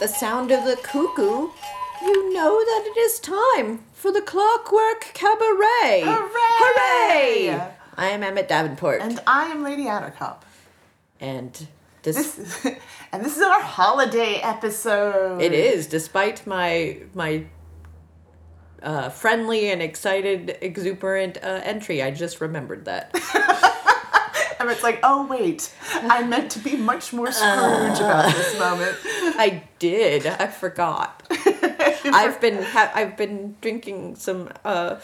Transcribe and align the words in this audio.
The 0.00 0.08
sound 0.08 0.50
of 0.50 0.64
the 0.64 0.76
cuckoo, 0.76 1.48
you 2.02 2.32
know 2.32 2.58
that 2.64 2.84
it 2.86 2.98
is 2.98 3.20
time 3.20 3.84
for 3.92 4.10
the 4.10 4.22
Clockwork 4.22 5.02
Cabaret. 5.12 6.02
Hooray! 6.04 7.48
Hooray! 7.48 7.72
I 7.98 8.06
am 8.06 8.22
Emmett 8.22 8.48
Davenport. 8.48 9.02
And 9.02 9.20
I 9.26 9.44
am 9.50 9.62
Lady 9.62 9.84
Attercop. 9.84 10.38
and 11.20 11.52
this, 12.02 12.16
This 12.16 12.64
is, 12.64 12.74
and 13.12 13.22
this 13.22 13.36
is 13.36 13.42
our 13.42 13.60
holiday 13.60 14.36
episode. 14.36 15.42
it 15.42 15.52
is, 15.52 15.86
despite 15.86 16.46
my 16.46 16.96
my 17.12 17.44
uh, 18.82 19.10
friendly 19.10 19.70
and 19.70 19.82
excited, 19.82 20.56
exuberant 20.62 21.36
uh, 21.42 21.60
entry, 21.62 22.02
I 22.02 22.10
just 22.10 22.40
remembered 22.40 22.86
that. 22.86 23.10
And 24.60 24.70
it's 24.70 24.82
like, 24.82 25.00
oh 25.02 25.26
wait, 25.26 25.72
I 25.94 26.22
meant 26.22 26.50
to 26.52 26.58
be 26.58 26.76
much 26.76 27.12
more 27.14 27.32
Scrooge 27.32 27.98
about 27.98 28.32
this 28.34 28.58
moment. 28.58 28.94
I 29.38 29.62
did. 29.78 30.26
I 30.26 30.46
forgot. 30.48 31.22
I've 32.04 32.40
been 32.40 32.62
ha- 32.62 32.92
I've 32.94 33.16
been 33.16 33.56
drinking 33.62 34.16
some 34.16 34.50
uh, 34.64 34.96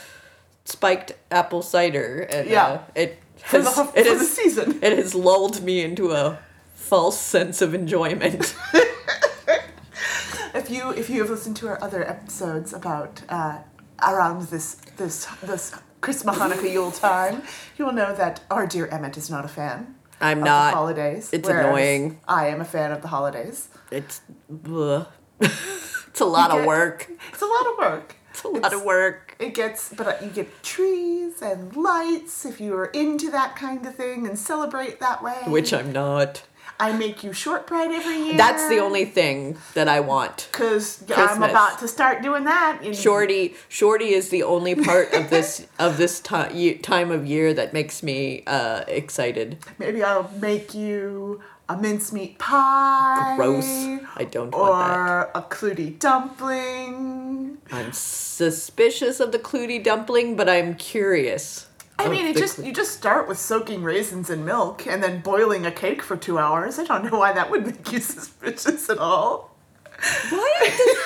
spiked 0.67 1.13
apple 1.31 1.63
cider, 1.63 2.21
and 2.31 2.49
Yeah. 2.51 2.67
uh, 2.67 2.79
it 2.95 3.19
has 3.43 3.65
the, 3.75 3.83
it 3.83 3.87
for 3.87 4.03
the 4.03 4.19
has 4.19 4.31
season. 4.33 4.79
it 4.83 4.93
has 4.97 5.15
lulled 5.15 5.63
me 5.63 5.83
into 5.83 6.13
a 6.13 6.39
false 6.75 7.19
sense 7.19 7.63
of 7.63 7.75
enjoyment. 7.75 8.55
If 10.55 10.71
you 10.71 10.91
if 10.91 11.11
you 11.11 11.21
have 11.21 11.29
listened 11.31 11.57
to 11.59 11.69
our 11.69 11.83
other 11.83 12.03
episodes 12.09 12.73
about 12.73 13.21
uh, 13.29 13.59
around 14.03 14.43
this 14.49 14.77
this 14.97 15.27
this 15.43 15.75
Christmas 16.07 16.39
Hanukkah 16.39 16.73
Yule 16.73 16.93
time, 16.93 17.43
you 17.77 17.85
will 17.85 17.93
know 17.93 18.15
that 18.15 18.41
our 18.49 18.65
dear 18.65 18.87
Emmett 18.87 19.17
is 19.17 19.29
not 19.29 19.45
a 19.45 19.49
fan. 19.49 19.97
I'm 20.21 20.39
of 20.39 20.45
not. 20.45 20.71
the 20.71 20.77
holidays. 20.77 21.31
It's 21.33 21.49
annoying. 21.49 22.21
I 22.29 22.47
am 22.47 22.61
a 22.61 22.65
fan 22.65 22.93
of 22.93 23.03
the 23.03 23.09
holidays. 23.09 23.69
It's 23.91 24.21
ugh. 24.71 25.09
it's 25.41 26.21
a 26.21 26.25
lot 26.25 26.53
You 26.53 26.61
of 26.61 26.65
work. 26.65 27.11
It's 27.33 27.43
a 27.43 27.47
lot 27.47 27.67
of 27.67 27.79
work. 27.79 28.15
It's 28.31 28.45
a 28.45 28.49
lot 28.49 28.73
of 28.73 28.85
work. 28.85 29.35
It 29.41 29.55
gets, 29.55 29.93
but 29.93 30.07
uh, 30.07 30.15
you 30.23 30.31
get 30.31 30.63
trees 30.63 31.43
and 31.43 31.75
lights 31.75 32.47
if 32.47 32.61
you 32.61 32.77
are 32.77 32.87
into 32.87 33.29
that 33.33 33.57
kind 33.57 33.85
of 33.85 33.97
thing 33.97 34.29
and 34.29 34.39
celebrate 34.39 35.01
that 35.01 35.25
way. 35.25 35.43
Which 35.49 35.73
I'm 35.73 35.91
not. 35.91 36.45
I 36.79 36.93
make 36.93 37.25
you 37.25 37.33
shortbread 37.33 37.91
every 37.91 38.19
year. 38.19 38.37
That's 38.37 38.69
the 38.69 38.79
only 38.81 39.05
thing 39.07 39.57
that 39.75 39.89
I 39.89 40.01
want. 40.01 40.49
because 40.53 41.03
I'm 41.15 41.43
about 41.43 41.79
to 41.81 41.89
start 41.89 42.23
doing 42.23 42.45
that. 42.45 42.81
in- 42.83 42.93
Shorty, 42.93 43.55
Shorty 43.69 44.11
is 44.13 44.29
the 44.29 44.43
only 44.43 44.75
part 44.75 45.13
of 45.15 45.31
this 45.31 45.67
of 45.79 45.97
this 45.97 46.21
ti- 46.21 46.75
time 46.79 47.11
of 47.11 47.27
year 47.27 47.55
that 47.55 47.73
makes 47.73 48.03
me 48.03 48.43
uh, 48.47 48.85
excited. 48.89 49.59
Maybe 49.79 50.03
I'll 50.03 50.31
make 50.41 50.75
you 50.75 51.41
a 51.69 51.77
mincemeat 51.77 52.39
pie. 52.39 53.35
Gross. 53.37 53.65
I 54.15 54.25
don't 54.25 54.53
want 54.55 54.73
that. 54.79 54.99
Or 54.99 55.31
a 55.35 55.43
clootie 55.43 55.99
dumpling. 55.99 57.59
I'm 57.73 57.93
suspicious 57.93 59.19
of 59.19 59.33
the 59.33 59.39
clootie 59.39 59.83
dumpling, 59.83 60.37
but 60.37 60.49
I'm 60.49 60.75
curious. 60.77 61.67
I 61.99 62.05
of 62.05 62.11
mean, 62.11 62.27
it 62.27 62.37
just 62.37 62.59
you 62.63 62.73
just 62.73 62.93
start 62.93 63.27
with 63.29 63.39
soaking 63.39 63.83
raisins 63.83 64.29
in 64.31 64.45
milk 64.45 64.87
and 64.87 65.03
then 65.03 65.21
boiling 65.23 65.65
a 65.67 65.71
cake 65.73 66.03
for 66.03 66.17
two 66.17 66.39
hours. 66.39 66.79
I 66.79 66.85
don't 66.85 67.11
know 67.11 67.19
why 67.19 67.33
that 67.33 67.51
would 67.51 67.67
make 67.67 67.91
you 67.93 68.01
suspicious 68.15 68.89
at 68.91 68.99
all. 68.99 69.57
why 70.31 70.55
does 70.77 70.97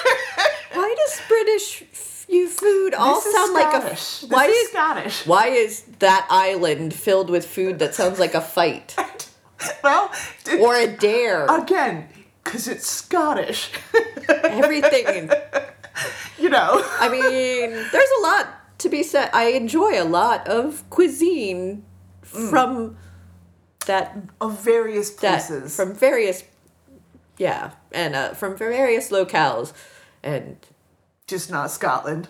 why 0.73 0.95
does 0.99 1.21
British 1.29 2.25
you 2.29 2.49
food 2.49 2.95
all 2.95 3.17
This 3.17 3.27
is 3.27 3.35
sound 3.35 3.55
like 3.55 3.75
a 3.75 3.97
Scottish. 3.97 4.31
why 4.31 4.45
is 4.47 4.57
is 4.57 4.69
Scottish. 4.71 5.27
why 5.27 5.47
is 5.49 5.83
that 6.01 6.27
island 6.31 6.95
filled 6.95 7.31
with 7.31 7.45
food 7.47 7.79
that 7.81 7.95
sounds 7.95 8.19
like 8.19 8.35
a 8.35 8.41
fight 8.41 8.97
Well, 9.85 10.11
or 10.59 10.75
a 10.75 10.87
dare? 10.87 11.47
again, 11.47 12.09
because 12.43 12.67
it's 12.67 12.87
Scottish. 12.87 13.71
Everything. 14.29 15.31
you 16.39 16.49
know. 16.49 16.83
I 16.99 17.09
mean, 17.11 17.71
there's 17.71 18.11
a 18.19 18.23
lot 18.23 18.47
to 18.81 18.89
be 18.89 19.03
said. 19.03 19.31
I 19.33 19.51
enjoy 19.51 20.01
a 20.01 20.05
lot 20.05 20.47
of 20.49 20.89
cuisine 20.91 21.85
from 22.23 22.97
that 23.87 24.17
Of 24.41 24.63
various 24.63 25.11
places. 25.11 25.75
from 25.75 25.95
various 25.95 26.45
yeah, 27.39 27.73
and 27.93 28.15
uh, 28.15 28.35
from 28.35 28.57
various 28.57 29.11
locales 29.11 29.73
and 30.23 30.59
just 31.27 31.51
not 31.51 31.71
Scotland. 31.71 32.29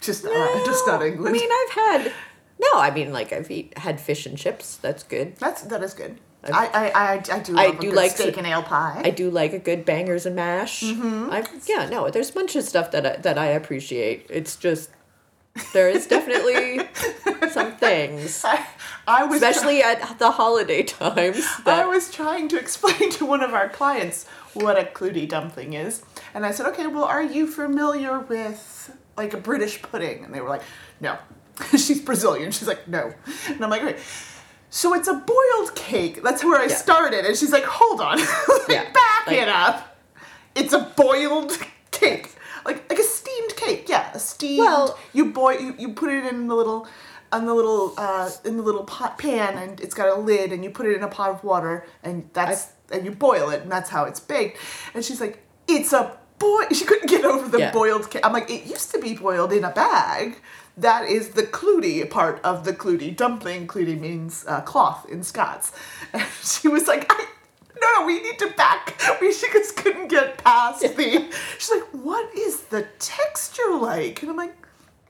Just 0.00 0.24
not, 0.24 0.64
just 0.64 0.86
not 0.86 1.02
England. 1.02 1.28
I 1.28 1.38
mean, 1.38 1.50
I've 1.50 1.74
had 1.74 2.12
no. 2.60 2.80
I 2.80 2.90
mean, 2.90 3.12
like 3.12 3.32
I've 3.32 3.50
eat, 3.50 3.76
had 3.78 4.00
fish 4.00 4.26
and 4.26 4.36
chips. 4.36 4.76
That's 4.76 5.02
good. 5.02 5.36
That's 5.36 5.62
that 5.62 5.82
is 5.82 5.94
good. 5.94 6.18
I 6.44 6.50
I, 6.50 6.90
I, 6.90 7.12
I 7.14 7.38
do 7.40 7.58
I 7.58 7.70
do 7.72 7.88
good 7.88 7.94
like 7.94 8.12
steak 8.12 8.36
and 8.36 8.46
ale 8.46 8.62
pie. 8.62 9.02
I 9.04 9.10
do 9.10 9.30
like 9.30 9.52
a 9.52 9.58
good 9.58 9.84
bangers 9.84 10.26
and 10.26 10.36
mash. 10.36 10.82
Mm-hmm. 10.82 11.30
I 11.30 11.44
yeah, 11.66 11.88
no, 11.88 12.10
there's 12.10 12.30
a 12.30 12.32
bunch 12.32 12.56
of 12.56 12.64
stuff 12.64 12.90
that 12.92 13.06
I, 13.06 13.16
that 13.16 13.38
I 13.38 13.46
appreciate. 13.46 14.26
It's 14.30 14.56
just 14.56 14.90
there 15.72 15.88
is 15.88 16.06
definitely 16.06 16.80
some 17.50 17.72
things, 17.72 18.44
I, 18.44 18.66
I 19.06 19.24
was 19.24 19.42
especially 19.42 19.82
at 19.82 20.18
the 20.18 20.30
holiday 20.30 20.82
times. 20.82 21.44
I 21.66 21.86
was 21.86 22.10
trying 22.10 22.48
to 22.48 22.58
explain 22.58 23.10
to 23.18 23.26
one 23.26 23.42
of 23.42 23.54
our 23.54 23.68
clients 23.68 24.26
what 24.54 24.78
a 24.78 24.84
clootie 24.84 25.28
dumpling 25.28 25.72
is, 25.74 26.02
and 26.34 26.44
I 26.44 26.50
said, 26.50 26.66
"Okay, 26.66 26.86
well, 26.86 27.04
are 27.04 27.22
you 27.22 27.46
familiar 27.46 28.18
with 28.20 28.90
like 29.16 29.34
a 29.34 29.38
British 29.38 29.80
pudding?" 29.82 30.24
And 30.24 30.34
they 30.34 30.40
were 30.40 30.48
like, 30.48 30.62
"No." 31.00 31.16
She's 31.72 32.00
Brazilian. 32.00 32.52
She's 32.52 32.68
like, 32.68 32.86
"No," 32.88 33.12
and 33.48 33.62
I'm 33.64 33.70
like, 33.70 33.82
"Okay." 33.82 33.98
So 34.70 34.94
it's 34.94 35.08
a 35.08 35.14
boiled 35.14 35.74
cake. 35.74 36.22
That's 36.22 36.44
where 36.44 36.60
I 36.60 36.66
Yeah. 36.66 36.74
started, 36.76 37.24
and 37.24 37.36
she's 37.36 37.52
like, 37.52 37.64
"Hold 37.64 38.00
on, 38.00 38.18
like, 38.18 38.28
Yeah, 38.68 38.84
back 38.92 39.26
like- 39.26 39.36
it 39.38 39.48
up. 39.48 39.96
It's 40.54 40.72
a 40.72 40.80
boiled 40.96 41.56
cake, 41.90 42.32
like 42.64 42.88
like 42.90 42.98
a. 42.98 43.02
Yeah, 43.88 44.10
a 44.14 44.18
steamed. 44.18 44.58
Well- 44.66 44.98
you 45.12 45.26
boil. 45.32 45.58
You, 45.60 45.74
you 45.78 45.88
put 45.94 46.10
it 46.10 46.24
in 46.26 46.48
the 46.48 46.54
little." 46.54 46.86
On 47.30 47.44
the 47.44 47.52
little 47.52 47.92
uh, 47.98 48.30
in 48.46 48.56
the 48.56 48.62
little 48.62 48.84
pot 48.84 49.18
pan, 49.18 49.58
and 49.58 49.80
it's 49.80 49.94
got 49.94 50.08
a 50.08 50.18
lid, 50.18 50.50
and 50.50 50.64
you 50.64 50.70
put 50.70 50.86
it 50.86 50.96
in 50.96 51.02
a 51.02 51.08
pot 51.08 51.28
of 51.28 51.44
water, 51.44 51.84
and 52.02 52.26
that's 52.32 52.68
and 52.90 53.04
you 53.04 53.10
boil 53.10 53.50
it, 53.50 53.60
and 53.60 53.70
that's 53.70 53.90
how 53.90 54.04
it's 54.04 54.18
baked. 54.18 54.56
And 54.94 55.04
she's 55.04 55.20
like, 55.20 55.44
"It's 55.66 55.92
a 55.92 56.16
boy." 56.38 56.64
She 56.72 56.86
couldn't 56.86 57.10
get 57.10 57.26
over 57.26 57.46
the 57.46 57.58
Yeah. 57.58 57.70
boiled 57.70 58.10
cake. 58.10 58.24
I'm 58.24 58.32
like, 58.32 58.48
"It 58.48 58.64
used 58.64 58.90
to 58.92 58.98
be 58.98 59.12
boiled 59.14 59.52
in 59.52 59.62
a 59.62 59.70
bag. 59.70 60.40
That 60.78 61.04
is 61.04 61.30
the 61.30 61.42
clootie 61.42 62.08
part 62.08 62.40
of 62.42 62.64
the 62.64 62.72
clootie 62.72 63.14
dumpling. 63.14 63.66
Clootie 63.66 64.00
means 64.00 64.46
uh, 64.48 64.62
cloth 64.62 65.04
in 65.10 65.22
Scots." 65.22 65.70
And 66.14 66.26
she 66.42 66.68
was 66.68 66.88
like, 66.88 67.04
I, 67.12 67.26
"No, 67.80 68.00
no, 68.00 68.06
we 68.06 68.20
need 68.22 68.38
to 68.40 68.48
back. 68.56 69.00
We 69.20 69.32
she 69.32 69.46
just 69.52 69.76
couldn't 69.76 70.08
get 70.08 70.38
past 70.38 70.82
the." 70.96 71.30
She's 71.58 71.70
like, 71.70 71.84
"What 71.92 72.34
is 72.36 72.62
the 72.62 72.86
texture 72.98 73.74
like?" 73.80 74.22
And 74.22 74.30
I'm 74.30 74.36
like, 74.36 74.54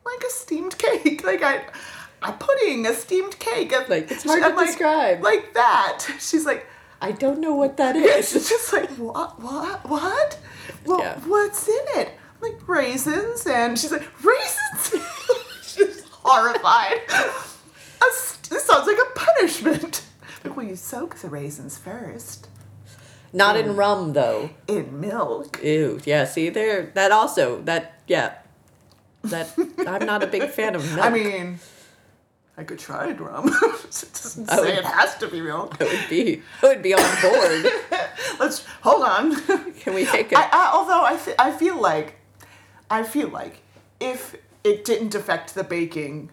"Like 0.05 0.23
a 0.26 0.31
steamed 0.31 0.79
cake. 0.79 1.25
Like 1.31 1.43
I." 1.43 1.62
A 2.20 2.32
pudding, 2.32 2.85
a 2.85 2.94
steamed 2.94 3.38
cake. 3.38 3.73
Like, 3.88 4.11
it's 4.11 4.25
hard 4.25 4.43
I'm 4.43 4.50
to 4.50 4.56
like, 4.56 4.67
describe. 4.67 5.23
Like 5.23 5.55
that. 5.55 6.05
She's 6.19 6.44
like, 6.44 6.67
I 7.00 7.12
don't 7.12 7.38
know 7.41 7.55
what 7.55 7.76
that 7.76 7.94
is. 7.94 8.35
is. 8.35 8.49
just 8.49 8.73
like 8.73 8.91
what 8.99 9.41
what 9.41 9.88
what 9.88 10.37
well 10.85 10.99
Yeah. 10.99 11.17
what's 11.20 11.69
in 11.69 11.85
it 11.94 12.09
I'm 12.43 12.50
like 12.50 12.69
raisins 12.69 13.47
and 13.47 13.79
she's 13.79 13.93
like 13.93 14.03
raisins 14.25 15.05
she's 15.62 16.03
horrified 16.11 16.99
A 17.09 18.06
this 18.50 18.65
sounds 18.65 18.88
like 18.88 18.99
a 18.99 19.11
punishment 19.19 20.03
like 20.44 20.56
well 20.56 20.67
you 20.67 20.75
soak 20.75 21.15
the 21.17 21.29
raisins 21.29 21.79
first 21.79 22.47
Not 23.32 23.56
in 23.56 23.66
mm. 23.66 23.76
rum 23.76 24.12
though. 24.12 24.50
in 24.66 25.00
milk. 25.00 25.60
Ew. 25.62 26.00
Yeah. 26.04 26.25
See 26.25 26.48
there. 26.48 26.90
That 26.94 27.12
also. 27.12 27.60
That 27.62 28.00
yeah. 28.06 28.34
That 29.22 29.50
I'm 29.86 30.06
not 30.06 30.22
a 30.22 30.26
big 30.26 30.48
fan 30.58 30.75
of 30.75 30.84
milk. 30.94 31.06
I 31.06 31.10
mean, 31.10 31.58
I 32.56 32.64
could 32.64 32.78
try 32.78 33.10
it 33.10 33.20
rum. 33.20 33.48
it 33.62 34.10
doesn't 34.12 34.50
I 34.50 34.56
say 34.56 34.60
would- 34.62 34.78
it 34.78 34.84
has 34.84 35.16
to 35.19 35.28
be 35.28 35.40
milk. 35.40 35.76
It 35.80 35.88
would 35.88 36.08
be. 36.08 36.42
I 36.62 36.66
would 36.69 36.82
be 36.82 36.94
on 36.94 37.22
board. 37.22 37.72
Let's 38.40 38.64
hold 38.82 39.02
on. 39.04 39.36
Can 39.74 39.94
we 39.94 40.04
take 40.04 40.32
a? 40.32 40.38
I, 40.38 40.48
I, 40.52 40.70
although 40.74 41.04
I, 41.04 41.16
fe- 41.16 41.34
I 41.38 41.50
feel 41.50 41.81
like, 41.81 42.16
I 42.90 43.02
feel 43.02 43.28
like 43.28 43.62
if 44.00 44.36
it 44.64 44.84
didn't 44.84 45.14
affect 45.14 45.54
the 45.54 45.64
baking, 45.64 46.31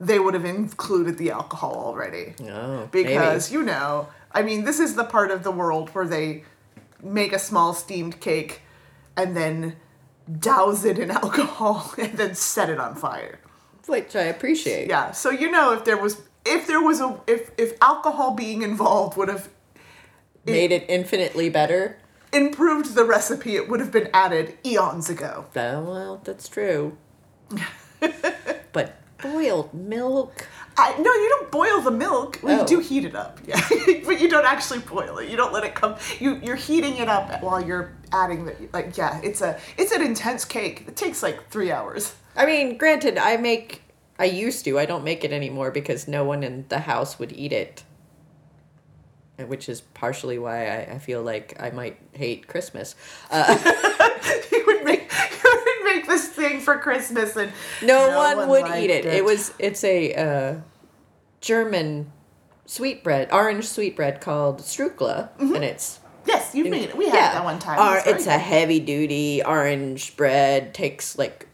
they 0.00 0.18
would 0.18 0.34
have 0.34 0.44
included 0.44 1.18
the 1.18 1.30
alcohol 1.30 1.74
already. 1.74 2.34
Oh, 2.40 2.44
no. 2.44 2.88
Because 2.90 3.50
you 3.50 3.62
know, 3.62 4.08
I 4.38 4.42
mean, 4.42 4.64
this 4.64 4.78
is 4.80 4.94
the 4.94 5.04
part 5.04 5.30
of 5.30 5.42
the 5.42 5.50
world 5.50 5.88
where 5.94 6.06
they 6.06 6.44
make 7.02 7.32
a 7.32 7.38
small 7.38 7.74
steamed 7.74 8.20
cake, 8.20 8.60
and 9.16 9.36
then 9.36 9.76
douse 10.40 10.84
it 10.84 10.98
in 10.98 11.10
alcohol 11.22 11.94
and 11.98 12.12
then 12.18 12.34
set 12.34 12.68
it 12.68 12.78
on 12.78 12.94
fire. 12.94 13.38
which 13.86 14.14
I 14.16 14.22
appreciate. 14.34 14.88
Yeah. 14.88 15.12
So 15.12 15.30
you 15.30 15.50
know, 15.50 15.72
if 15.72 15.84
there 15.84 15.96
was 15.96 16.20
if 16.44 16.66
there 16.66 16.82
was 16.82 17.00
a 17.00 17.08
if 17.26 17.50
if 17.56 17.70
alcohol 17.80 18.34
being 18.34 18.62
involved 18.62 19.16
would 19.16 19.28
have 19.28 19.48
Made 20.44 20.70
it 20.70 20.84
infinitely 20.88 21.48
better. 21.50 21.98
improved 22.32 22.94
the 22.94 23.04
recipe, 23.04 23.56
it 23.56 23.68
would 23.68 23.80
have 23.80 23.90
been 23.90 24.08
added 24.14 24.54
eons 24.64 25.10
ago. 25.10 25.46
Oh, 25.56 25.82
well, 25.82 26.20
that's 26.24 26.48
true. 26.48 26.96
but 28.72 28.96
boiled 29.22 29.72
milk. 29.74 30.46
I 30.78 30.92
no, 30.98 31.10
you 31.12 31.28
don't 31.30 31.50
boil 31.50 31.80
the 31.80 31.90
milk. 31.90 32.38
Well, 32.42 32.58
Oh. 32.58 32.60
you 32.62 32.66
do 32.66 32.80
heat 32.80 33.04
it 33.04 33.14
up, 33.14 33.40
yeah, 33.46 33.60
but 34.04 34.20
you 34.20 34.28
don't 34.28 34.44
actually 34.44 34.80
boil 34.80 35.18
it. 35.18 35.30
You 35.30 35.36
don't 35.36 35.52
let 35.52 35.64
it 35.64 35.74
come. 35.74 35.96
You 36.20 36.36
you're 36.42 36.56
heating 36.56 36.96
it 36.98 37.08
up 37.08 37.42
while 37.42 37.64
you're 37.64 37.92
adding 38.12 38.44
the 38.44 38.54
like 38.72 38.96
yeah. 38.96 39.20
It's 39.22 39.40
a 39.40 39.58
it's 39.78 39.92
an 39.92 40.02
intense 40.02 40.44
cake. 40.44 40.84
It 40.86 40.96
takes 40.96 41.22
like 41.22 41.48
three 41.50 41.72
hours. 41.72 42.14
I 42.36 42.44
mean, 42.46 42.76
granted, 42.76 43.16
I 43.16 43.36
make. 43.38 43.82
I 44.18 44.24
used 44.26 44.64
to. 44.66 44.78
I 44.78 44.86
don't 44.86 45.04
make 45.04 45.24
it 45.24 45.32
anymore 45.32 45.70
because 45.70 46.06
no 46.08 46.24
one 46.24 46.42
in 46.42 46.66
the 46.68 46.80
house 46.80 47.18
would 47.18 47.32
eat 47.32 47.52
it. 47.52 47.82
Which 49.38 49.68
is 49.68 49.82
partially 49.82 50.38
why 50.38 50.66
I, 50.66 50.94
I 50.94 50.98
feel 50.98 51.22
like 51.22 51.54
I 51.60 51.68
might 51.70 51.98
hate 52.12 52.46
Christmas. 52.48 52.94
Uh, 53.30 53.52
you 54.52 54.64
would 54.66 54.82
make 54.82 55.12
you 55.44 55.62
would 55.66 55.84
make 55.94 56.06
this 56.06 56.25
thing 56.36 56.60
for 56.60 56.78
Christmas 56.78 57.34
and 57.36 57.50
no, 57.82 58.16
one, 58.16 58.48
would 58.48 58.66
eat 58.76 58.90
it. 58.90 59.04
it. 59.04 59.24
was. 59.24 59.52
It's 59.58 59.82
a 59.82 60.14
uh, 60.14 60.60
German 61.40 62.12
sweetbread, 62.66 63.32
orange 63.32 63.66
sweetbread 63.66 64.20
called 64.20 64.60
Strukla, 64.60 65.30
and 65.38 65.64
it's 65.64 65.98
yes. 66.26 66.54
You 66.54 66.66
made 66.66 66.90
it. 66.90 66.96
We 66.96 67.06
had 67.08 67.30
it 67.30 67.34
that 67.34 67.44
one 67.44 67.58
time. 67.58 67.80
Or 67.80 68.00
It's 68.06 68.26
a 68.26 68.38
heavy 68.38 68.80
duty 68.80 69.42
orange 69.42 70.16
bread. 70.16 70.74
Takes 70.74 71.18
like 71.18 71.48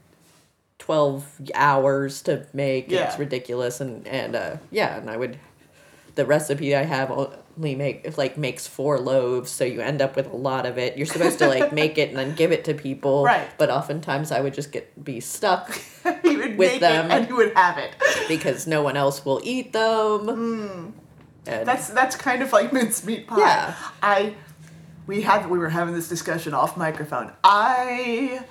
twelve 0.79 1.27
hours 1.55 2.23
to 2.23 2.47
make. 2.53 2.91
Yeah. 2.91 3.09
It's 3.09 3.19
ridiculous, 3.19 3.81
and 3.81 4.07
and 4.07 4.35
uh, 4.35 4.57
yeah, 4.71 4.99
and 4.99 5.09
I 5.09 5.17
would. 5.17 5.39
The 6.15 6.27
recipe 6.27 6.77
I 6.77 6.83
have 6.83 7.11
make 7.57 8.17
like 8.17 8.37
makes 8.39 8.67
four 8.67 8.99
loaves, 8.99 9.51
so 9.51 9.65
you 9.65 9.81
end 9.81 10.01
up 10.03 10.17
with 10.17 10.27
a 10.27 10.37
lot 10.37 10.67
of 10.67 10.79
it. 10.79 10.97
You're 10.97 11.07
supposed 11.07 11.39
to 11.41 11.49
like 11.49 11.73
make 11.73 11.99
it 11.99 12.09
and 12.11 12.19
then 12.19 12.35
give 12.35 12.53
it 12.53 12.65
to 12.65 12.75
people, 12.75 13.25
Right. 13.33 13.49
But 13.59 13.71
oftentimes 13.71 14.33
I 14.33 14.41
would 14.41 14.55
just 14.55 14.73
get 14.73 15.05
be 15.05 15.21
stuck 15.21 15.79
you 16.25 16.39
would 16.39 16.57
with 16.59 16.73
make 16.73 16.81
them. 16.81 17.11
it 17.11 17.15
and 17.15 17.29
you 17.29 17.37
would 17.37 17.53
have 17.55 17.79
it. 17.79 17.91
because 18.29 18.67
no 18.67 18.83
one 18.83 18.97
else 18.97 19.25
will 19.25 19.41
eat 19.45 19.73
them. 19.73 20.21
Hmm. 20.29 20.91
And 21.47 21.67
That's 21.67 21.89
that's 21.89 22.17
kind 22.17 22.43
of 22.43 22.53
like 22.53 22.73
mincemeat 22.73 23.27
pie. 23.27 23.39
Yeah. 23.39 23.75
I 24.03 24.35
we 25.07 25.23
had 25.23 25.51
we 25.51 25.59
were 25.59 25.69
having 25.71 25.95
this 25.95 26.09
discussion 26.09 26.55
off 26.55 26.77
microphone. 26.77 27.33
I 27.43 28.45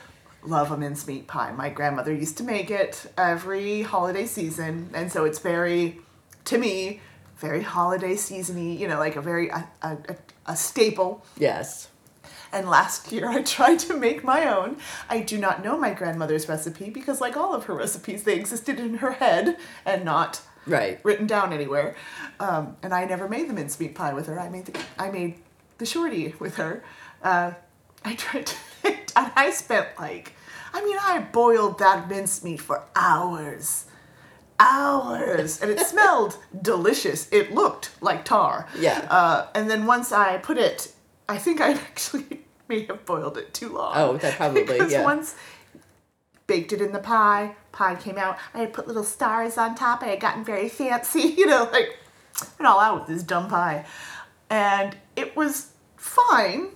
love 0.44 0.72
a 0.72 0.78
mincemeat 0.78 1.28
pie. 1.28 1.52
My 1.54 1.70
grandmother 1.70 2.14
used 2.14 2.38
to 2.40 2.44
make 2.44 2.70
it 2.70 3.06
every 3.18 3.84
holiday 3.84 4.26
season, 4.26 4.90
and 4.94 5.12
so 5.12 5.24
it's 5.24 5.40
very 5.40 6.00
to 6.46 6.58
me 6.58 7.00
very 7.42 7.64
holiday 7.64 8.14
seasony. 8.14 8.78
You 8.78 8.88
know, 8.88 9.00
like 9.00 9.16
a 9.16 9.22
very 9.22 9.50
a, 9.50 9.68
a, 9.82 9.98
a, 10.46 10.56
staple. 10.56 11.26
yes, 11.38 11.90
And 12.54 12.70
last 12.70 13.12
year 13.12 13.28
I 13.28 13.42
tried 13.58 13.80
to 13.80 13.98
make 13.98 14.24
my 14.24 14.46
own. 14.46 14.78
I 15.10 15.20
do 15.20 15.38
not 15.38 15.64
know 15.64 15.78
my 15.78 15.94
grandmother's 15.94 16.48
recipe 16.48 16.90
because, 16.90 17.20
like 17.20 17.36
all 17.36 17.54
of 17.54 17.66
her 17.66 17.74
recipes, 17.74 18.24
they 18.24 18.36
existed 18.36 18.80
in 18.80 18.96
her 18.96 19.14
head 19.14 19.58
and 19.86 20.06
not 20.06 20.42
right. 20.66 21.00
written 21.04 21.28
down 21.28 21.52
anywhere. 21.52 21.96
Um, 22.40 22.78
and 22.84 22.94
I 22.94 23.06
never 23.06 23.28
made 23.28 23.50
the 23.50 23.54
mincemeat 23.54 23.96
pie 23.96 24.14
with 24.14 24.28
her. 24.28 24.40
I 24.40 24.50
made 24.50 24.68
the, 24.68 24.80
I 24.98 25.10
made 25.12 25.36
the 25.80 25.86
shorty 25.86 26.36
with 26.40 26.56
her. 26.56 26.84
Uh, 27.24 27.54
I 28.06 28.16
tried 28.16 28.48
to, 28.48 28.56
and 28.86 29.32
I 29.36 29.52
spent 29.52 29.88
like, 30.00 30.34
I 30.74 30.84
mean, 30.84 30.98
I 31.00 31.20
boiled 31.20 31.80
that 31.80 32.10
mincemeat 32.10 32.62
for 32.62 32.84
hours, 32.96 33.86
hours, 34.62 35.62
and 35.62 35.72
it 35.72 35.80
smelled 35.88 36.38
delicious. 36.62 37.28
It 37.32 37.52
looked 37.52 37.92
like 38.02 38.24
tar. 38.24 38.68
Yeah. 38.78 39.08
Uh, 39.10 39.48
and 39.56 39.70
then 39.70 39.86
once 39.86 40.12
I 40.12 40.38
put 40.38 40.58
it, 40.58 40.94
I 41.28 41.38
think 41.38 41.60
I 41.60 41.72
actually 41.90 42.42
may 42.68 42.86
have 42.86 43.06
boiled 43.06 43.38
it 43.38 43.54
too 43.54 43.70
long. 43.70 43.94
Oh, 43.96 44.18
that 44.18 44.36
probably, 44.36 44.64
because 44.66 44.92
yeah. 44.92 45.04
once 45.04 45.36
baked 46.48 46.74
it 46.74 46.82
in 46.82 46.92
the 46.92 47.00
pie. 47.00 47.56
Pie 47.72 47.96
came 47.96 48.18
out. 48.18 48.38
I 48.54 48.60
had 48.60 48.74
put 48.74 48.88
little 48.88 49.06
stars 49.06 49.58
on 49.58 49.76
top. 49.76 50.04
I 50.04 50.08
had 50.08 50.20
gotten 50.20 50.44
very 50.44 50.68
fancy, 50.68 51.22
you 51.38 51.46
know, 51.46 51.70
like 51.72 51.98
and 52.58 52.68
all 52.68 52.80
out 52.80 53.00
with 53.00 53.08
this 53.08 53.24
dumb 53.24 53.50
pie. 53.50 53.86
And 54.50 54.98
it 55.16 55.36
was 55.36 55.72
fine 55.96 56.70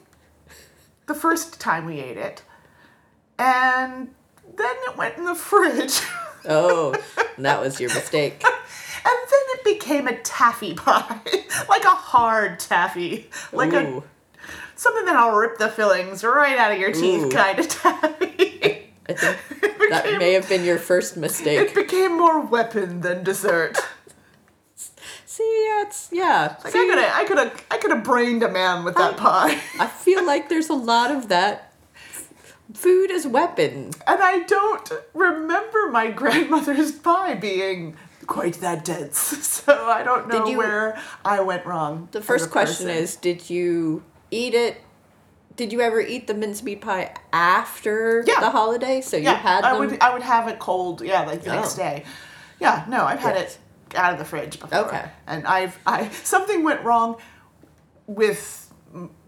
the 1.07 1.15
first 1.15 1.59
time 1.59 1.85
we 1.85 1.99
ate 1.99 2.17
it. 2.17 2.43
And 3.37 4.13
then 4.55 4.75
it 4.87 4.97
went 4.97 5.17
in 5.17 5.25
the 5.25 5.35
fridge. 5.35 6.01
Oh, 6.47 6.95
that 7.37 7.61
was 7.61 7.79
your 7.79 7.93
mistake. 7.93 8.43
And 9.07 9.13
then 9.29 9.39
it 9.49 9.63
became 9.63 10.07
a 10.07 10.17
taffy 10.21 10.73
pie, 10.73 11.19
like 11.69 11.83
a 11.83 11.89
hard 11.89 12.57
taffy, 12.57 13.29
like 13.53 13.71
Ooh. 13.71 13.99
a 13.99 14.03
something 14.75 15.05
that'll 15.05 15.33
rip 15.33 15.59
the 15.59 15.69
fillings 15.69 16.23
right 16.23 16.57
out 16.57 16.71
of 16.71 16.79
your 16.79 16.91
teeth 16.91 17.25
Ooh. 17.25 17.29
kind 17.29 17.59
of 17.59 17.67
taffy. 17.67 18.89
I 19.07 19.13
think 19.13 19.37
that 19.91 20.15
may 20.17 20.33
have 20.33 20.49
been 20.49 20.63
your 20.63 20.79
first 20.79 21.17
mistake. 21.17 21.69
It 21.69 21.75
became 21.75 22.17
more 22.17 22.41
weapon 22.41 23.01
than 23.01 23.23
dessert. 23.23 23.77
See, 25.25 25.43
it's 25.43 26.09
yeah. 26.11 26.55
Like 26.63 26.73
See, 26.73 26.79
I 26.79 26.85
could 26.85 26.97
have, 26.97 27.13
I 27.13 27.25
could 27.25 27.37
have, 27.37 27.65
I 27.71 27.77
could 27.77 27.91
have 27.91 28.03
brained 28.03 28.41
a 28.41 28.49
man 28.49 28.83
with 28.83 28.95
that 28.95 29.17
pie. 29.17 29.59
I 29.79 29.87
feel 29.87 30.25
like 30.25 30.49
there's 30.49 30.69
a 30.69 30.73
lot 30.73 31.11
of 31.11 31.27
that. 31.27 31.73
Food 32.73 33.11
as 33.11 33.27
weapon. 33.27 33.91
And 34.07 34.21
I 34.23 34.39
don't 34.39 34.91
remember 35.13 35.89
my 35.91 36.09
grandmother's 36.11 36.91
pie 36.91 37.35
being 37.35 37.95
quite 38.27 38.55
that 38.55 38.83
dense. 38.85 39.17
So 39.65 39.85
I 39.87 40.03
don't 40.03 40.27
know 40.27 40.45
you- 40.47 40.57
where 40.57 40.99
I 41.23 41.41
went 41.41 41.65
wrong. 41.65 42.07
The 42.11 42.21
first 42.21 42.51
question 42.51 42.87
person. 42.87 43.03
is: 43.03 43.15
Did 43.15 43.49
you 43.49 44.03
eat 44.31 44.53
it? 44.53 44.81
Did 45.55 45.71
you 45.71 45.79
ever 45.81 46.01
eat 46.01 46.27
the 46.27 46.33
mincemeat 46.33 46.81
pie 46.81 47.15
after 47.31 48.23
Yeah. 48.27 48.41
the 48.41 48.49
holiday? 48.49 48.99
So 49.01 49.15
you 49.17 49.23
yeah, 49.23 49.35
had 49.35 49.63
I 49.63 49.77
would, 49.77 49.97
I 50.01 50.11
would 50.13 50.21
have 50.23 50.47
it 50.49 50.59
cold. 50.59 51.01
Yeah, 51.01 51.21
like 51.25 51.43
the 51.43 51.51
next 51.51 51.75
Oh. 51.75 51.83
day. 51.83 52.03
Yeah, 52.59 52.83
no, 52.89 53.05
I've 53.05 53.19
had 53.19 53.35
Yes. 53.35 53.57
it 53.91 53.95
out 53.97 54.11
of 54.13 54.19
the 54.19 54.25
fridge 54.25 54.59
before. 54.59 54.79
Okay. 54.85 55.05
And 55.27 55.47
I've, 55.47 55.79
I 55.87 56.09
something 56.23 56.63
went 56.63 56.83
wrong 56.83 57.15
with 58.07 58.71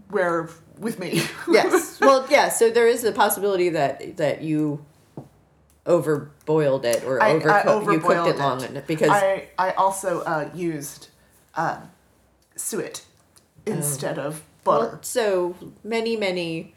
where 0.09 0.49
with 0.79 0.99
me. 0.99 1.21
yes. 1.49 1.99
Well, 1.99 2.25
yeah. 2.29 2.49
So 2.49 2.69
there 2.69 2.87
is 2.87 3.03
a 3.03 3.11
possibility 3.11 3.69
that 3.69 4.17
that 4.17 4.41
you 4.41 4.85
overboiled 5.85 6.83
it 6.85 7.03
or 7.05 7.21
I- 7.21 7.29
I 7.29 7.39
overcooked. 7.39 7.93
you 7.93 7.99
cooked 7.99 8.13
overboiled 8.15 8.27
it 8.29 8.37
long 8.37 8.61
it. 8.63 8.69
enough 8.71 8.87
because 8.87 9.09
I 9.11 9.47
I 9.57 9.71
also 9.71 10.21
uh, 10.21 10.49
used 10.53 11.09
um, 11.55 11.89
suet 12.55 13.03
instead 13.65 14.19
of 14.19 14.43
butter. 14.63 14.85
Well, 14.91 14.99
so 15.01 15.55
many, 15.83 16.17
many 16.17 16.73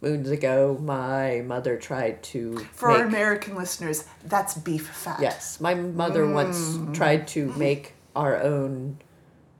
moons 0.00 0.30
ago, 0.30 0.78
my 0.82 1.42
mother 1.46 1.76
tried 1.76 2.22
to 2.24 2.58
For 2.72 2.90
our. 2.90 3.04
American 3.04 3.54
listeners, 3.54 4.04
that's 4.24 4.54
beef 4.54 4.88
fat. 4.88 5.20
yes, 5.20 5.60
my 5.60 5.74
mother 5.74 6.26
once 6.28 6.58
Mm. 6.76 6.94
tried 6.94 7.26
to 7.28 7.52
make 7.56 7.94
our 8.14 8.36
own 8.42 8.98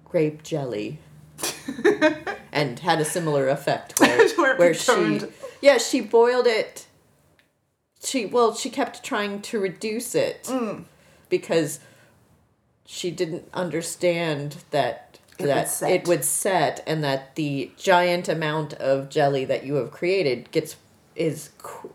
grape 0.04 0.42
jelly. 0.42 0.98
and 2.52 2.78
had 2.80 3.00
a 3.00 3.04
similar 3.04 3.48
effect 3.48 3.98
where, 4.00 4.28
Where 4.36 4.56
where 4.56 4.74
she 4.74 5.20
yeah 5.60 5.78
she 5.78 6.00
boiled 6.00 6.46
it 6.46 6.86
she 8.02 8.26
well 8.26 8.54
she 8.54 8.70
kept 8.70 9.02
trying 9.02 9.40
to 9.42 9.58
reduce 9.60 10.14
it 10.14 10.44
Mm. 10.44 10.84
because 11.28 11.80
she 12.86 13.10
didn't 13.10 13.48
understand 13.54 14.56
that 14.70 15.18
It 15.38 15.42
would 15.42 15.48
that 15.50 15.68
set. 15.68 15.90
it 15.90 16.08
would 16.08 16.24
set 16.24 16.82
and 16.86 17.02
that 17.04 17.36
the 17.36 17.70
giant 17.76 18.28
amount 18.28 18.74
of 18.74 19.08
jelly 19.08 19.44
that 19.46 19.64
you 19.64 19.74
have 19.76 19.90
created 19.90 20.50
gets 20.50 20.76
is 21.16 21.50
coo- 21.58 21.92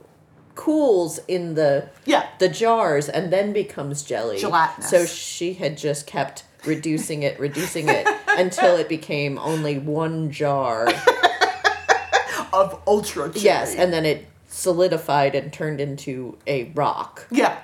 cools 0.56 1.20
in 1.27 1.54
the 1.54 1.89
Yeah. 2.06 2.27
the 2.39 2.50
jars 2.50 3.10
and 3.10 3.32
then 3.32 3.54
becomes 3.54 4.01
jelly 4.01 4.39
Gelatinous. 4.39 4.89
so 4.89 5.06
she 5.06 5.54
had 5.54 5.77
just 5.77 6.08
kept 6.08 6.44
reducing 6.67 7.24
it 7.24 7.39
reducing 7.39 7.89
it 7.89 8.07
until 8.27 8.75
it 8.75 8.88
became 8.89 9.38
only 9.39 9.79
one 9.79 10.29
jar 10.31 10.88
of 12.53 12.81
ultra 12.88 13.29
cherry. 13.29 13.43
Yes, 13.43 13.75
and 13.75 13.91
then 13.93 14.05
it 14.05 14.27
solidified 14.47 15.36
and 15.36 15.51
turned 15.51 15.79
into 15.81 16.38
a 16.47 16.65
rock. 16.75 17.27
yeah, 17.31 17.57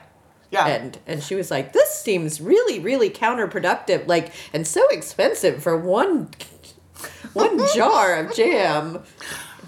yeah. 0.51 0.67
And 0.67 0.97
and 1.07 1.23
she 1.23 1.35
was 1.35 1.49
like, 1.51 1.73
"This 1.73 1.89
seems 1.89 2.39
really, 2.41 2.79
really 2.79 3.09
counterproductive, 3.09 4.07
like, 4.07 4.31
and 4.53 4.65
so 4.67 4.87
expensive 4.89 5.61
for 5.63 5.77
one 5.77 6.29
one 7.33 7.59
jar 7.75 8.15
of 8.15 8.35
jam." 8.35 9.03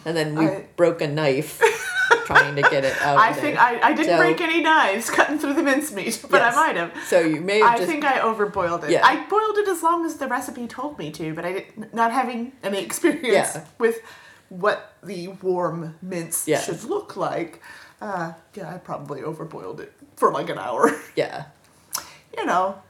And 0.06 0.16
then 0.16 0.36
we 0.36 0.46
I- 0.46 0.66
broke 0.76 1.02
a 1.02 1.08
knife 1.08 1.60
trying 2.26 2.56
to 2.56 2.62
get 2.62 2.86
it 2.86 3.00
out. 3.02 3.18
I 3.18 3.30
of 3.32 3.36
think 3.38 3.56
there. 3.56 3.64
I, 3.66 3.80
I 3.90 3.94
didn't 3.94 4.12
So- 4.12 4.18
break 4.18 4.40
any 4.42 4.62
knives 4.62 5.10
cutting 5.18 5.38
through 5.40 5.54
the 5.56 5.64
mincemeat, 5.64 6.22
but 6.30 6.38
Yes. 6.38 6.56
I 6.56 6.68
might 6.68 6.76
have. 6.78 6.92
So 7.08 7.20
you 7.20 7.42
may 7.42 7.60
have 7.60 7.72
I 7.72 7.78
just 7.78 7.90
think 7.90 8.04
I 8.06 8.20
overboiled 8.20 8.84
it. 8.86 8.92
Yeah. 8.92 9.06
I 9.06 9.26
boiled 9.28 9.58
it 9.58 9.68
as 9.68 9.82
long 9.84 10.06
as 10.06 10.16
the 10.18 10.28
recipe 10.28 10.68
told 10.68 10.98
me 11.00 11.12
to, 11.12 11.34
but 11.34 11.44
I 11.46 11.52
did 11.54 11.94
not 11.94 12.12
having 12.12 12.52
any 12.64 12.80
experience 12.84 13.56
Yeah. 13.56 13.66
with 13.80 13.98
what 14.50 14.94
the 15.04 15.30
warm 15.30 15.96
mince 16.02 16.48
Yeah. 16.48 16.62
should 16.62 16.84
look 16.84 17.16
like. 17.18 17.62
Uh, 18.02 18.34
yeah, 18.54 18.74
I 18.74 18.78
probably 18.78 19.22
overboiled 19.22 19.80
it 19.80 19.94
for 20.18 20.32
like 20.32 20.50
an 20.50 20.60
hour. 20.60 20.92
yeah. 21.16 21.46
you 22.38 22.46
know, 22.46 22.82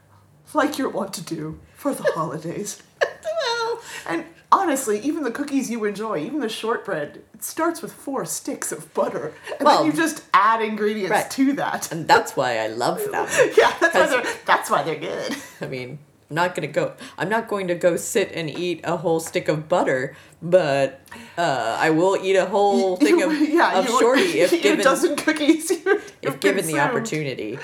like 0.52 0.76
you're 0.78 0.88
wont 0.90 1.12
to 1.14 1.22
do 1.22 1.58
for 1.76 1.94
the 1.94 2.02
holidays. 2.14 2.82
Well, 3.02 3.80
And 4.06 4.24
honestly, 4.60 4.98
even 5.00 5.22
the 5.22 5.30
cookies 5.30 5.70
you 5.70 5.84
enjoy, 5.84 6.18
even 6.18 6.40
the 6.40 6.48
shortbread, 6.48 7.22
it 7.34 7.44
starts 7.44 7.82
with 7.82 7.92
four 7.92 8.24
sticks 8.24 8.72
of 8.72 8.92
butter, 8.94 9.32
and 9.58 9.66
Well, 9.66 9.78
then 9.82 9.86
you 9.86 9.92
just 9.92 10.24
add 10.32 10.62
ingredients 10.62 11.10
right. 11.10 11.30
to 11.32 11.52
that. 11.54 11.92
and 11.92 12.08
that's 12.08 12.36
why 12.36 12.58
I 12.58 12.68
love 12.68 12.98
them. 12.98 13.12
yeah, 13.56 13.74
that's 13.80 13.94
why 13.94 14.06
they're 14.06 14.24
that's 14.44 14.70
why 14.70 14.82
they're 14.82 14.98
good. 14.98 15.36
I 15.60 15.66
mean, 15.66 15.98
I'm 16.30 16.34
not 16.36 16.54
gonna 16.54 16.66
go. 16.68 16.94
I'm 17.18 17.28
not 17.28 17.48
going 17.48 17.68
to 17.68 17.74
go 17.74 17.96
sit 17.96 18.32
and 18.32 18.50
eat 18.50 18.80
a 18.84 18.96
whole 18.96 19.20
stick 19.20 19.48
of 19.48 19.68
butter, 19.68 20.16
but 20.42 21.00
uh, 21.38 21.76
I 21.78 21.90
will 21.90 22.16
eat 22.16 22.36
a 22.36 22.46
whole 22.46 22.96
thing 22.96 23.22
of, 23.22 23.32
yeah, 23.48 23.78
of 23.78 23.86
you 23.86 24.00
shorty 24.00 24.40
if 24.40 24.50
given 24.62 24.80
a 24.80 24.82
dozen 24.82 25.16
cookies. 25.16 25.70
You, 25.70 25.76
if 25.86 26.14
you've 26.22 26.40
given 26.40 26.66
the 26.66 26.80
opportunity. 26.80 27.58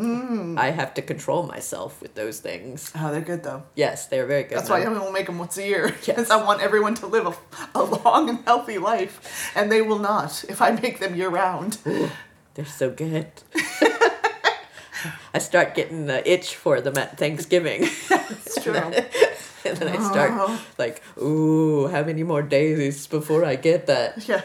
Mm. 0.00 0.58
I 0.58 0.70
have 0.70 0.94
to 0.94 1.02
control 1.02 1.42
myself 1.46 2.00
with 2.00 2.14
those 2.14 2.40
things. 2.40 2.90
Oh, 2.96 3.12
they're 3.12 3.20
good 3.20 3.42
though. 3.42 3.64
Yes, 3.74 4.06
they're 4.06 4.26
very 4.26 4.44
good. 4.44 4.56
That's 4.58 4.70
why 4.70 4.80
I 4.82 4.86
only 4.86 5.12
make 5.12 5.26
them 5.26 5.38
once 5.38 5.58
a 5.58 5.66
year. 5.66 5.94
Yes. 6.06 6.30
I 6.30 6.42
want 6.42 6.62
everyone 6.62 6.94
to 6.96 7.06
live 7.06 7.26
a, 7.26 7.34
a 7.78 7.82
long 7.84 8.28
and 8.30 8.38
healthy 8.46 8.78
life, 8.78 9.52
and 9.54 9.70
they 9.70 9.82
will 9.82 9.98
not 9.98 10.44
if 10.48 10.62
I 10.62 10.70
make 10.70 10.98
them 11.00 11.14
year 11.14 11.28
round. 11.28 11.78
They're 12.54 12.64
so 12.64 12.90
good. 12.90 13.26
I 15.32 15.38
start 15.38 15.74
getting 15.74 16.06
the 16.06 16.28
itch 16.30 16.56
for 16.56 16.80
them 16.80 16.96
at 16.98 17.16
Thanksgiving. 17.18 17.88
It's 18.30 18.62
true. 18.62 18.74
and 18.74 19.76
then 19.76 19.88
I 19.88 19.98
start 20.10 20.30
Oh. 20.34 20.60
like, 20.78 21.02
ooh, 21.18 21.86
how 21.88 22.02
many 22.04 22.22
more 22.22 22.42
days 22.42 23.06
before 23.06 23.44
I 23.44 23.54
get 23.56 23.86
that? 23.86 24.26
Yeah. 24.28 24.42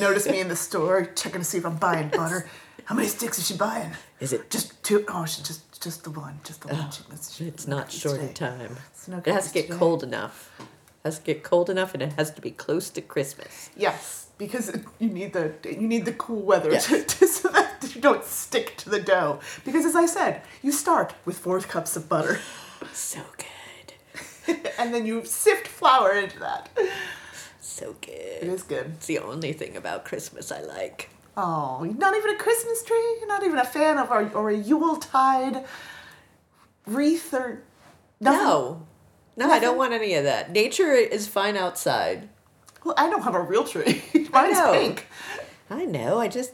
Notice 0.00 0.28
me 0.28 0.40
in 0.40 0.48
the 0.48 0.56
store 0.56 1.06
checking 1.16 1.40
to 1.40 1.44
see 1.44 1.58
if 1.58 1.66
I'm 1.66 1.76
buying 1.76 2.08
butter. 2.08 2.46
How 2.84 2.94
many 2.94 3.08
sticks 3.08 3.38
is 3.38 3.46
she 3.46 3.56
buying? 3.56 3.90
Is 4.20 4.32
it 4.32 4.50
Just 4.50 4.82
two 4.82 5.04
oh 5.08 5.24
she 5.24 5.42
just 5.42 5.80
just 5.82 6.04
the 6.04 6.10
one. 6.10 6.38
Just 6.44 6.60
the 6.62 6.68
one. 6.74 6.90
She, 6.90 7.02
that's- 7.08 7.34
she- 7.34 7.44
It's 7.48 7.66
not 7.66 7.90
short 7.90 8.16
today. 8.16 8.28
of 8.28 8.34
time. 8.34 8.76
It's 8.92 9.08
no 9.08 9.18
It 9.18 9.26
has 9.26 9.48
to 9.48 9.54
get 9.54 9.66
today. 9.66 9.78
cold 9.78 10.02
enough. 10.04 10.50
It 10.60 10.66
has 11.08 11.18
to 11.18 11.24
get 11.24 11.42
cold 11.42 11.68
enough, 11.68 11.94
and 11.94 12.02
it 12.02 12.12
has 12.12 12.30
to 12.32 12.40
be 12.40 12.52
close 12.52 12.88
to 12.90 13.00
Christmas. 13.00 13.70
Yes, 13.76 14.28
because 14.38 14.70
you 15.00 15.08
need 15.08 15.32
the 15.32 15.52
you 15.64 15.88
need 15.88 16.04
the 16.04 16.12
cool 16.12 16.42
weather 16.42 16.70
Yes. 16.70 16.86
to, 16.86 17.02
to, 17.04 17.26
so 17.38 17.48
that 17.48 17.92
you 17.94 18.00
don't 18.00 18.24
stick 18.24 18.76
to 18.78 18.88
the 18.90 19.00
dough. 19.00 19.40
Because 19.64 19.84
as 19.84 19.96
I 19.96 20.06
said, 20.06 20.42
you 20.62 20.70
start 20.70 21.14
with 21.24 21.38
four 21.38 21.58
cups 21.60 21.96
of 21.96 22.08
butter, 22.08 22.38
So 22.92 23.20
good, 23.38 24.60
and 24.78 24.94
then 24.94 25.04
you 25.06 25.24
sift 25.24 25.66
flour 25.66 26.12
into 26.12 26.38
that. 26.38 26.68
so 27.60 27.96
good. 28.00 28.38
It 28.42 28.48
is 28.48 28.62
good. 28.62 28.86
It's 28.96 29.06
the 29.06 29.18
only 29.18 29.52
thing 29.52 29.76
about 29.76 30.04
Christmas 30.04 30.52
I 30.52 30.60
like. 30.62 31.10
Oh, 31.36 31.82
not 31.98 32.16
even 32.16 32.34
a 32.34 32.38
Christmas 32.38 32.82
tree. 32.82 33.16
You're 33.18 33.28
not 33.28 33.42
even 33.42 33.58
a 33.58 33.64
fan 33.64 33.98
of 33.98 34.10
our 34.10 34.30
or 34.34 34.50
a 34.50 34.56
Yuletide 34.56 35.64
wreath 36.86 37.32
or 37.32 37.62
nothing. 38.20 38.40
No, 38.40 38.86
no, 39.36 39.50
I 39.50 39.58
don't 39.58 39.78
want 39.78 39.92
any 39.94 40.14
of 40.14 40.24
that. 40.24 40.52
Nature 40.52 40.92
is 40.92 41.26
fine 41.26 41.56
outside. 41.56 42.28
Well, 42.84 42.94
I 42.98 43.08
don't 43.08 43.22
have 43.22 43.34
a 43.34 43.40
real 43.40 43.64
tree. 43.64 44.02
Mine's 44.32 44.58
know. 44.58 44.72
pink. 44.72 45.06
I 45.70 45.86
know. 45.86 46.18
I 46.18 46.28
just 46.28 46.52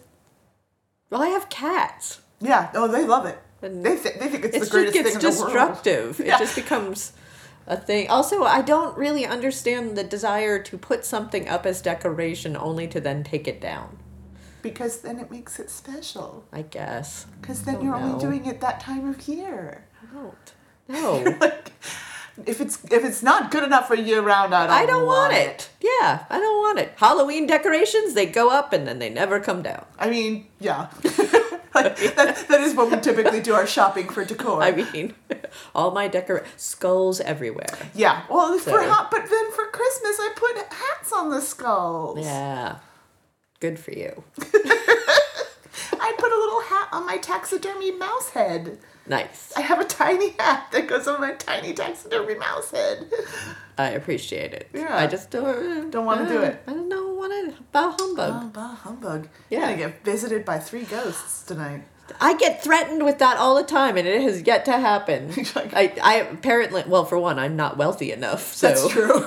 well, 1.10 1.22
I 1.22 1.28
have 1.28 1.48
cats. 1.48 2.20
Yeah. 2.40 2.70
Oh, 2.74 2.86
they 2.86 3.04
love 3.04 3.26
it. 3.26 3.38
And 3.62 3.84
They, 3.84 3.96
th- 3.96 4.18
they 4.18 4.28
think 4.28 4.44
it's, 4.44 4.56
It 4.56 4.60
the 4.60 4.70
greatest 4.70 4.94
just 4.94 5.06
thing 5.06 5.14
in 5.14 5.20
the 5.20 5.54
world. 5.54 5.70
It's 5.70 5.82
destructive. 5.82 6.20
Yeah. 6.24 6.36
It 6.36 6.38
just 6.38 6.54
becomes 6.54 7.12
a 7.66 7.76
thing. 7.76 8.08
Also, 8.08 8.44
I 8.44 8.62
don't 8.62 8.96
really 8.96 9.26
understand 9.26 9.96
the 9.96 10.04
desire 10.04 10.62
to 10.62 10.78
put 10.78 11.04
something 11.04 11.48
up 11.48 11.66
as 11.66 11.82
decoration 11.82 12.56
only 12.56 12.86
to 12.88 13.00
then 13.00 13.24
take 13.24 13.48
it 13.48 13.60
down. 13.60 13.98
Because 14.62 15.00
then 15.00 15.18
it 15.18 15.30
makes 15.30 15.58
it 15.58 15.70
special. 15.70 16.44
I 16.52 16.62
guess. 16.62 17.26
Because 17.40 17.62
then 17.62 17.80
you're 17.80 17.98
know. 17.98 18.04
only 18.04 18.20
doing 18.20 18.46
it 18.46 18.60
that 18.60 18.80
time 18.80 19.08
of 19.08 19.26
year. 19.28 19.84
I 20.02 20.14
don't. 20.14 20.52
No. 20.88 21.36
like, 21.40 21.72
if 22.46 22.60
it's 22.60 22.82
if 22.84 23.04
it's 23.04 23.22
not 23.22 23.50
good 23.50 23.64
enough 23.64 23.88
for 23.88 23.94
year 23.94 24.20
round, 24.20 24.54
I 24.54 24.66
don't. 24.66 24.76
I 24.76 24.86
don't 24.86 25.06
want 25.06 25.32
it. 25.34 25.70
Yeah, 25.80 26.24
I 26.30 26.38
don't 26.38 26.58
want 26.58 26.78
it. 26.78 26.92
Halloween 26.96 27.46
decorations, 27.46 28.14
they 28.14 28.26
go 28.26 28.50
up 28.50 28.72
and 28.72 28.86
then 28.86 28.98
they 28.98 29.10
never 29.10 29.40
come 29.40 29.62
down. 29.62 29.84
I 29.98 30.10
mean, 30.10 30.46
yeah. 30.60 30.88
like, 31.74 31.96
that, 32.16 32.44
that 32.48 32.60
is 32.60 32.74
when 32.74 32.90
we 32.90 33.00
typically 33.00 33.40
do 33.40 33.54
our 33.54 33.66
shopping 33.66 34.08
for 34.08 34.24
decor. 34.24 34.62
I 34.62 34.72
mean, 34.72 35.14
all 35.74 35.90
my 35.90 36.08
decor 36.08 36.44
skulls 36.56 37.20
everywhere. 37.20 37.76
yeah. 37.94 38.24
Well, 38.30 38.56
for 38.58 38.82
hot, 38.82 39.10
but 39.10 39.28
then 39.28 39.52
for 39.52 39.66
Christmas, 39.66 40.18
I 40.20 40.32
put 40.36 40.56
hats 40.72 41.12
on 41.12 41.30
the 41.30 41.40
skulls. 41.40 42.20
Yeah. 42.20 42.78
Good 43.60 43.78
for 43.78 43.92
you. 43.92 44.22
I 46.00 46.14
put 46.16 46.32
a 46.32 46.36
little 46.36 46.60
hat 46.62 46.88
on 46.92 47.06
my 47.06 47.16
taxidermy 47.18 47.90
mouse 47.92 48.30
head. 48.30 48.78
Nice. 49.06 49.52
I 49.56 49.62
have 49.62 49.80
a 49.80 49.84
tiny 49.84 50.30
hat 50.38 50.68
that 50.72 50.86
goes 50.86 51.08
on 51.08 51.20
my 51.20 51.32
tiny 51.32 51.72
taxidermy 51.72 52.34
mouse 52.36 52.70
head. 52.70 53.10
I 53.76 53.90
appreciate 53.90 54.52
it. 54.52 54.68
Yeah. 54.72 54.96
I 54.96 55.06
just 55.06 55.30
don't 55.30 55.90
Don't 55.90 56.04
wanna 56.04 56.28
do 56.28 56.38
uh, 56.38 56.42
it. 56.42 56.62
I 56.66 56.72
don't 56.72 56.88
know 56.88 57.08
want 57.14 57.32
to 57.32 57.58
about 57.58 58.00
humbug. 58.00 58.42
Oh, 58.44 58.50
bah, 58.52 58.74
humbug. 58.76 59.28
Yeah. 59.50 59.58
You're 59.60 59.68
gonna 59.78 59.92
get 59.92 60.04
visited 60.04 60.44
by 60.44 60.58
three 60.58 60.84
ghosts 60.84 61.42
tonight. 61.44 61.82
I 62.20 62.36
get 62.36 62.62
threatened 62.64 63.04
with 63.04 63.18
that 63.18 63.36
all 63.36 63.54
the 63.54 63.62
time, 63.62 63.96
and 63.98 64.08
it 64.08 64.22
has 64.22 64.42
yet 64.42 64.64
to 64.66 64.72
happen. 64.72 65.28
Like- 65.54 65.74
I, 65.74 65.92
I 66.02 66.14
apparently, 66.32 66.84
well, 66.86 67.04
for 67.04 67.18
one, 67.18 67.38
I'm 67.38 67.56
not 67.56 67.76
wealthy 67.76 68.12
enough, 68.12 68.54
so 68.54 68.68
That's 68.68 68.88
true. 68.88 69.10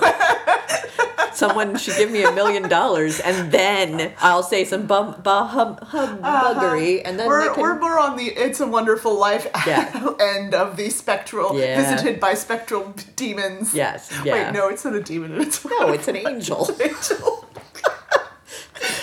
someone 1.34 1.76
should 1.76 1.96
give 1.96 2.10
me 2.10 2.22
a 2.24 2.32
million 2.32 2.68
dollars, 2.68 3.20
and 3.20 3.50
then 3.52 4.12
I'll 4.20 4.42
say 4.42 4.64
some 4.64 4.86
bum, 4.86 5.20
bah, 5.22 5.46
hum, 5.46 5.76
humbuggery, 5.76 6.98
uh-huh. 7.00 7.08
and 7.08 7.18
then 7.18 7.26
we're, 7.26 7.52
can. 7.52 7.62
we're 7.62 7.78
more 7.78 7.98
on 7.98 8.16
the 8.16 8.24
It's 8.26 8.60
a 8.60 8.66
Wonderful 8.66 9.18
Life 9.18 9.46
Yeah. 9.66 10.14
end 10.20 10.54
of 10.54 10.76
the 10.76 10.90
spectral, 10.90 11.58
Yeah. 11.58 11.80
visited 11.80 12.20
by 12.20 12.34
spectral 12.34 12.94
demons. 13.16 13.74
yes, 13.74 14.12
yeah. 14.24 14.32
Wait, 14.46 14.52
no, 14.52 14.68
it's 14.68 14.84
not 14.84 14.94
a 14.94 15.02
demon. 15.02 15.40
It's 15.42 15.64
a 15.64 15.68
no, 15.68 15.92
it's 15.92 16.08
an 16.08 16.16
angel. 16.16 16.68
angel. 16.80 17.48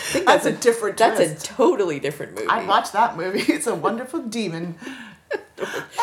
Think 0.09 0.25
That's 0.25 0.45
a 0.45 0.51
different 0.51 0.97
That's 0.97 1.19
a 1.19 1.35
totally 1.35 1.99
different 1.99 2.33
movie. 2.33 2.47
I 2.47 2.65
watched 2.65 2.93
that 2.93 3.15
movie. 3.15 3.41
It's 3.53 3.67
a 3.67 3.75
wonderful 3.75 4.21
demon. 4.23 4.75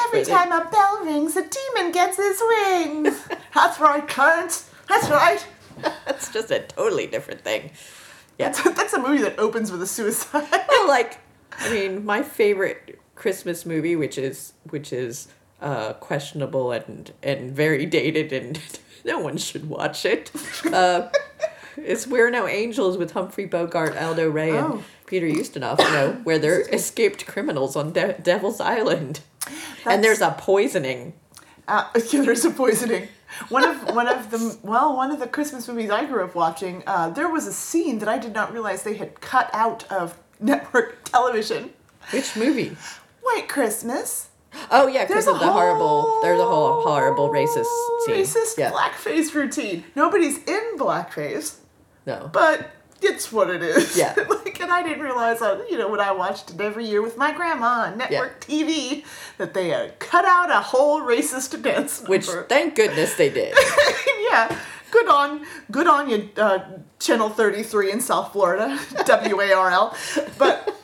Every 0.06 0.24
time 0.24 0.52
a 0.52 0.68
bell 0.70 1.04
rings, 1.04 1.36
a 1.36 1.42
demon 1.42 1.90
gets 1.92 2.16
his 2.16 2.40
wings. 2.46 3.26
That's 3.54 3.80
right, 3.80 4.06
Clarence. 4.06 4.70
That's 4.88 5.10
right. 5.10 5.44
That's 6.06 6.32
just 6.32 6.50
a 6.50 6.60
totally 6.60 7.06
different 7.06 7.40
thing. 7.42 7.70
Yeah. 8.38 8.50
That's, 8.50 8.62
that's 8.76 8.92
a 8.92 8.98
movie 9.00 9.22
that 9.22 9.38
opens 9.38 9.72
with 9.72 9.80
a 9.82 9.86
suicide. 9.86 10.46
well, 10.68 10.88
like, 10.88 11.18
I 11.58 11.70
mean, 11.72 12.04
my 12.04 12.22
favorite 12.22 12.98
Christmas 13.14 13.64
movie, 13.64 13.96
which 13.96 14.18
is 14.18 14.52
which 14.70 14.92
is 14.92 15.28
uh, 15.62 15.94
questionable 15.94 16.70
and 16.72 17.12
and 17.22 17.52
very 17.52 17.86
dated, 17.86 18.32
and 18.32 18.60
no 19.04 19.18
one 19.20 19.38
should 19.38 19.68
watch 19.70 20.04
it. 20.04 20.30
Uh, 20.70 21.08
is 21.78 22.06
We're 22.06 22.30
No 22.30 22.46
Angels 22.46 22.96
with 22.98 23.12
Humphrey 23.12 23.46
Bogart, 23.46 23.96
Aldo 23.96 24.28
Ray, 24.28 24.52
Oh. 24.52 24.72
and 24.74 24.84
Peter 25.06 25.26
Ustinov. 25.26 25.78
You 25.78 25.90
know, 25.90 26.12
where 26.24 26.38
they're 26.38 26.60
escaped 26.74 27.26
criminals 27.26 27.74
on 27.74 27.92
De- 27.92 28.18
Devil's 28.22 28.60
Island, 28.60 29.20
and 29.86 30.04
there's 30.04 30.20
a 30.20 30.34
poisoning. 30.38 31.14
Uh, 31.66 31.84
yeah, 32.12 32.20
there's 32.22 32.44
a 32.44 32.50
poisoning. 32.50 33.08
One 33.48 33.64
of 33.64 33.94
one 33.94 34.08
of 34.08 34.30
the 34.30 34.58
well, 34.62 34.96
one 34.96 35.10
of 35.10 35.18
the 35.18 35.26
Christmas 35.26 35.68
movies 35.68 35.90
I 35.90 36.04
grew 36.04 36.24
up 36.24 36.34
watching. 36.34 36.82
Uh, 36.86 37.10
there 37.10 37.28
was 37.28 37.46
a 37.46 37.52
scene 37.52 37.98
that 37.98 38.08
I 38.08 38.18
did 38.18 38.32
not 38.32 38.52
realize 38.52 38.82
they 38.82 38.96
had 38.96 39.20
cut 39.20 39.50
out 39.52 39.90
of 39.90 40.18
network 40.40 41.04
television. 41.04 41.70
Which 42.10 42.36
movie? 42.36 42.76
White 43.22 43.48
Christmas. 43.48 44.28
Oh 44.70 44.86
yeah, 44.86 45.04
because 45.06 45.26
of 45.26 45.38
the 45.38 45.46
horrible. 45.52 46.20
There's 46.22 46.40
a 46.40 46.44
whole 46.44 46.82
whole 46.82 46.94
horrible 46.94 47.28
racist 47.28 47.66
scene. 48.06 48.16
Racist 48.16 48.56
yeah. 48.56 48.70
blackface 48.72 49.34
routine. 49.34 49.84
Nobody's 49.94 50.38
in 50.44 50.78
blackface, 50.78 51.56
No. 52.06 52.30
but 52.32 52.70
it's 53.02 53.32
what 53.32 53.50
it 53.50 53.62
is. 53.62 53.96
Yeah. 53.96 54.14
like, 54.28 54.60
and 54.60 54.70
I 54.72 54.82
didn't 54.82 55.02
realize, 55.02 55.42
uh, 55.42 55.64
you 55.70 55.78
know, 55.78 55.88
when 55.88 56.00
I 56.00 56.12
watched 56.12 56.50
it 56.50 56.60
every 56.60 56.86
year 56.86 57.02
with 57.02 57.16
my 57.16 57.32
grandma 57.32 57.86
on 57.86 57.98
network 57.98 58.40
TV, 58.40 59.04
that 59.38 59.54
they 59.54 59.68
had 59.68 59.98
cut 59.98 60.24
out 60.24 60.50
a 60.50 60.60
whole 60.60 61.00
racist 61.00 61.60
dance 61.62 62.02
Which 62.08 62.26
thank 62.48 62.74
goodness 62.74 63.14
they 63.16 63.30
did. 63.30 63.54
yeah, 64.30 64.58
good 64.90 65.08
on 65.08 65.44
good 65.70 65.86
on 65.86 66.08
you, 66.08 66.30
uh, 66.36 66.60
Channel 66.98 67.30
33 67.30 67.92
in 67.92 68.00
South 68.00 68.32
Florida, 68.32 68.78
WARL. 69.06 69.94
But 70.38 70.74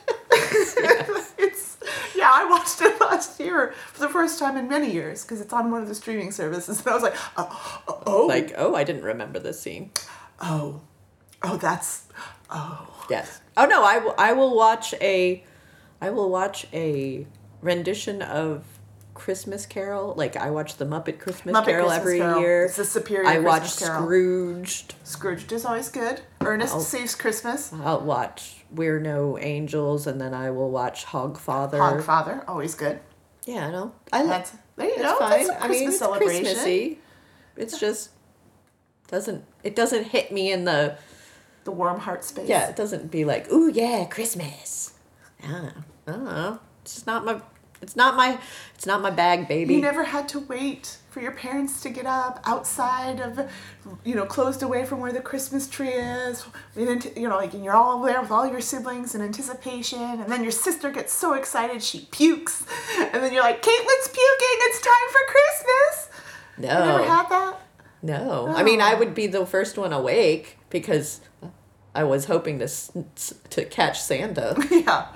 it's 1.37 1.77
yeah, 2.15 2.31
I 2.33 2.45
watched 2.49 2.81
it 2.81 2.99
last 3.01 3.39
year 3.39 3.73
for 3.91 3.99
the 4.01 4.09
first 4.09 4.39
time 4.39 4.55
in 4.57 4.67
many 4.67 4.91
years 4.91 5.23
because 5.23 5.41
it's 5.41 5.51
on 5.51 5.71
one 5.71 5.81
of 5.81 5.87
the 5.87 5.95
streaming 5.95 6.31
services, 6.31 6.79
and 6.79 6.87
I 6.87 6.93
was 6.93 7.03
like, 7.03 7.15
oh, 7.37 8.01
oh, 8.05 8.25
Like, 8.27 8.53
oh, 8.57 8.75
I 8.75 8.83
didn't 8.83 9.03
remember 9.03 9.39
this 9.39 9.59
scene. 9.59 9.91
oh, 10.39 10.81
oh, 11.43 11.57
that's 11.57 12.03
oh. 12.49 12.89
Yes. 13.09 13.41
Oh 13.57 13.65
no, 13.65 13.83
I 13.83 13.97
will. 13.99 14.15
I 14.17 14.33
will 14.33 14.55
watch 14.55 14.93
a. 15.01 15.43
I 16.01 16.09
will 16.09 16.29
watch 16.29 16.65
a 16.73 17.27
rendition 17.61 18.21
of 18.21 18.63
Christmas 19.13 19.65
Carol. 19.65 20.13
Like 20.17 20.35
I 20.37 20.49
watch 20.51 20.77
the 20.77 20.85
Muppet 20.85 21.19
Christmas 21.19 21.53
Muppet 21.55 21.65
Carol 21.65 21.87
Christmas 21.87 21.99
every 21.99 22.19
Carol. 22.19 22.39
year. 22.41 22.65
It's 22.65 22.79
a 22.79 22.85
superior 22.85 23.27
I 23.27 23.39
watch. 23.39 23.69
Scrooged. 23.69 24.95
Scrooged 25.03 25.51
is 25.51 25.65
always 25.65 25.89
good. 25.89 26.21
Ernest 26.41 26.75
Oh. 26.75 26.79
Saves 26.79 27.13
Christmas. 27.15 27.71
I'll 27.73 28.01
watch 28.01 28.63
We're 28.71 28.99
No 28.99 29.37
Angels, 29.37 30.07
and 30.07 30.19
then 30.19 30.33
I 30.33 30.49
will 30.51 30.71
watch 30.71 31.05
Hogfather. 31.05 31.73
Hogfather, 31.73 32.43
always 32.47 32.73
good. 32.75 32.99
Yeah, 33.45 33.67
I 33.67 33.71
know. 33.71 33.93
I 34.11 34.23
like. 34.23 34.47
There 34.77 34.87
you 34.87 34.93
It's 34.93 35.03
go. 35.03 35.19
fine. 35.19 35.47
I 35.59 35.67
mean, 35.67 35.89
it's 35.89 35.99
celebration. 35.99 36.43
Christmassy. 36.45 36.99
It's 37.57 37.79
just 37.79 38.09
doesn't 39.09 39.43
it 39.63 39.75
doesn't 39.75 40.05
hit 40.05 40.31
me 40.31 40.51
in 40.51 40.63
the 40.65 40.97
The 41.65 41.71
warm 41.71 41.99
heart 41.99 42.23
space. 42.23 42.47
yeah 42.49 42.69
it 42.69 42.75
doesn't 42.75 43.09
be 43.11 43.23
like 43.25 43.51
ooh 43.51 43.69
yeah 43.71 44.05
Christmas. 44.05 44.93
I 45.43 45.47
don't 45.51 45.63
know. 45.63 45.73
I 46.07 46.11
don't 46.11 46.25
know. 46.25 46.59
It's 46.81 46.93
just 46.95 47.07
not 47.07 47.25
my. 47.25 47.41
It's 47.81 47.95
not 47.97 48.15
my. 48.15 48.39
It's 48.75 48.85
not 48.85 49.01
my 49.01 49.09
bag, 49.11 49.47
baby. 49.47 49.73
You 49.75 49.81
never 49.81 50.03
had 50.05 50.27
to 50.29 50.39
wait 50.39 50.97
for 51.09 51.19
your 51.21 51.31
parents 51.33 51.81
to 51.81 51.89
get 51.89 52.05
up 52.05 52.39
outside 52.45 53.19
of, 53.19 53.49
you 54.05 54.15
know, 54.15 54.25
closed 54.25 54.63
away 54.63 54.85
from 54.85 54.99
where 55.01 55.11
the 55.13 55.19
Christmas 55.21 55.67
tree 55.67 55.89
is. 55.89 56.45
Ant- 56.77 57.15
You 57.17 57.27
know, 57.29 57.35
like, 57.35 57.53
and 57.53 57.63
you're 57.63 57.75
all 57.75 58.01
there 58.01 58.21
with 58.21 58.31
all 58.31 58.47
your 58.47 58.61
siblings 58.61 59.15
in 59.15 59.21
anticipation, 59.21 59.99
and 60.01 60.31
then 60.31 60.43
your 60.43 60.51
sister 60.51 60.91
gets 60.91 61.11
so 61.13 61.33
excited 61.33 61.83
she 61.83 62.07
pukes, 62.11 62.65
and 62.97 63.21
then 63.21 63.33
you're 63.33 63.43
like, 63.43 63.61
Caitlin's 63.61 64.07
puking, 64.07 64.57
it's 64.67 64.79
time 64.81 65.07
for 65.11 65.21
Christmas. 65.33 66.09
no. 66.57 66.79
You 66.79 66.85
never 66.91 67.03
had 67.03 67.29
that? 67.29 67.57
No. 68.03 68.47
I 68.49 68.61
mean, 68.63 68.81
I 68.81 68.93
Oh. 68.93 68.99
would 68.99 69.15
be 69.15 69.25
the 69.27 69.45
first 69.45 69.77
one 69.77 69.93
awake 69.93 70.57
because 70.69 71.21
I 71.95 72.03
was 72.03 72.25
hoping 72.25 72.59
to 72.59 72.67
to 73.49 73.65
catch 73.65 73.99
Santa. 74.01 74.55
yeah. 74.71 75.07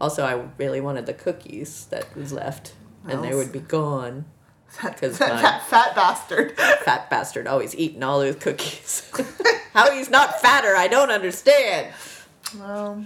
Also, 0.00 0.24
I 0.24 0.42
really 0.58 0.80
wanted 0.80 1.06
the 1.06 1.12
cookies 1.14 1.86
that 1.90 2.14
was 2.16 2.32
left, 2.32 2.72
and 3.08 3.22
they 3.24 3.34
would 3.34 3.52
be 3.52 3.60
gone. 3.60 4.24
That, 4.82 5.00
'Cause 5.00 5.18
that, 5.18 5.34
my- 5.34 5.42
that 5.42 5.66
fat 5.66 5.96
bastard. 5.96 6.56
Fat 6.84 7.10
bastard 7.10 7.48
always 7.48 7.74
eating 7.74 8.04
all 8.04 8.20
those 8.20 8.36
cookies. 8.36 9.02
How 9.72 9.90
he's 9.90 10.08
not 10.08 10.40
fatter, 10.40 10.76
I 10.76 10.86
don't 10.86 11.10
understand. 11.10 11.92
Well, 12.56 13.04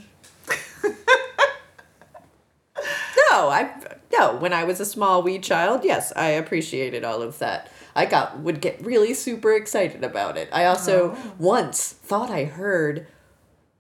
No, 3.30 3.49
I 3.49 3.70
no. 4.12 4.37
When 4.37 4.52
I 4.52 4.64
was 4.64 4.78
a 4.78 4.84
small 4.84 5.23
wee 5.23 5.38
child, 5.38 5.84
yes, 5.84 6.12
I 6.14 6.28
appreciated 6.28 7.02
all 7.02 7.23
of 7.23 7.38
that. 7.38 7.70
I 7.94 8.06
got 8.06 8.38
would 8.40 8.60
get 8.60 8.84
really 8.84 9.14
super 9.14 9.52
excited 9.52 10.02
about 10.04 10.36
it. 10.36 10.48
I 10.52 10.64
also 10.66 11.16
Oh. 11.16 11.32
once 11.38 11.90
thought 11.92 12.30
I 12.30 12.44
heard 12.44 13.06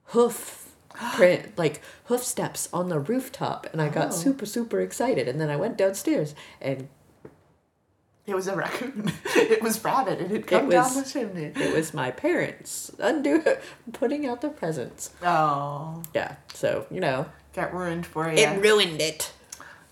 hoof 0.08 0.60
print 1.14 1.58
like 1.58 1.80
hoof 2.04 2.22
steps 2.22 2.68
on 2.72 2.88
the 2.88 3.00
rooftop, 3.00 3.66
and 3.72 3.82
I 3.82 3.88
got 3.88 4.08
Oh. 4.08 4.10
super 4.12 4.46
super 4.46 4.80
excited. 4.80 5.26
And 5.28 5.40
then 5.40 5.50
I 5.50 5.56
went 5.56 5.76
downstairs, 5.76 6.34
and 6.60 6.88
it 8.26 8.34
was 8.34 8.46
a 8.48 8.56
raccoon. 8.56 9.12
it 9.36 9.62
was 9.62 9.84
rabbit. 9.84 10.20
It 10.20 10.30
had 10.30 10.46
come 10.46 10.70
down 10.70 10.94
the 10.94 11.02
chimney. 11.02 11.52
it 11.54 11.74
was 11.74 11.92
my 11.92 12.10
parents 12.10 12.90
undo 12.98 13.42
putting 13.92 14.26
out 14.26 14.40
the 14.40 14.48
presents. 14.48 15.10
Oh, 15.22 16.02
Yeah, 16.14 16.36
so 16.54 16.86
you 16.90 17.00
know, 17.00 17.26
got 17.52 17.74
ruined 17.74 18.06
for 18.06 18.30
you. 18.30 18.38
it 18.38 18.62
ruined 18.62 19.02
it. 19.02 19.32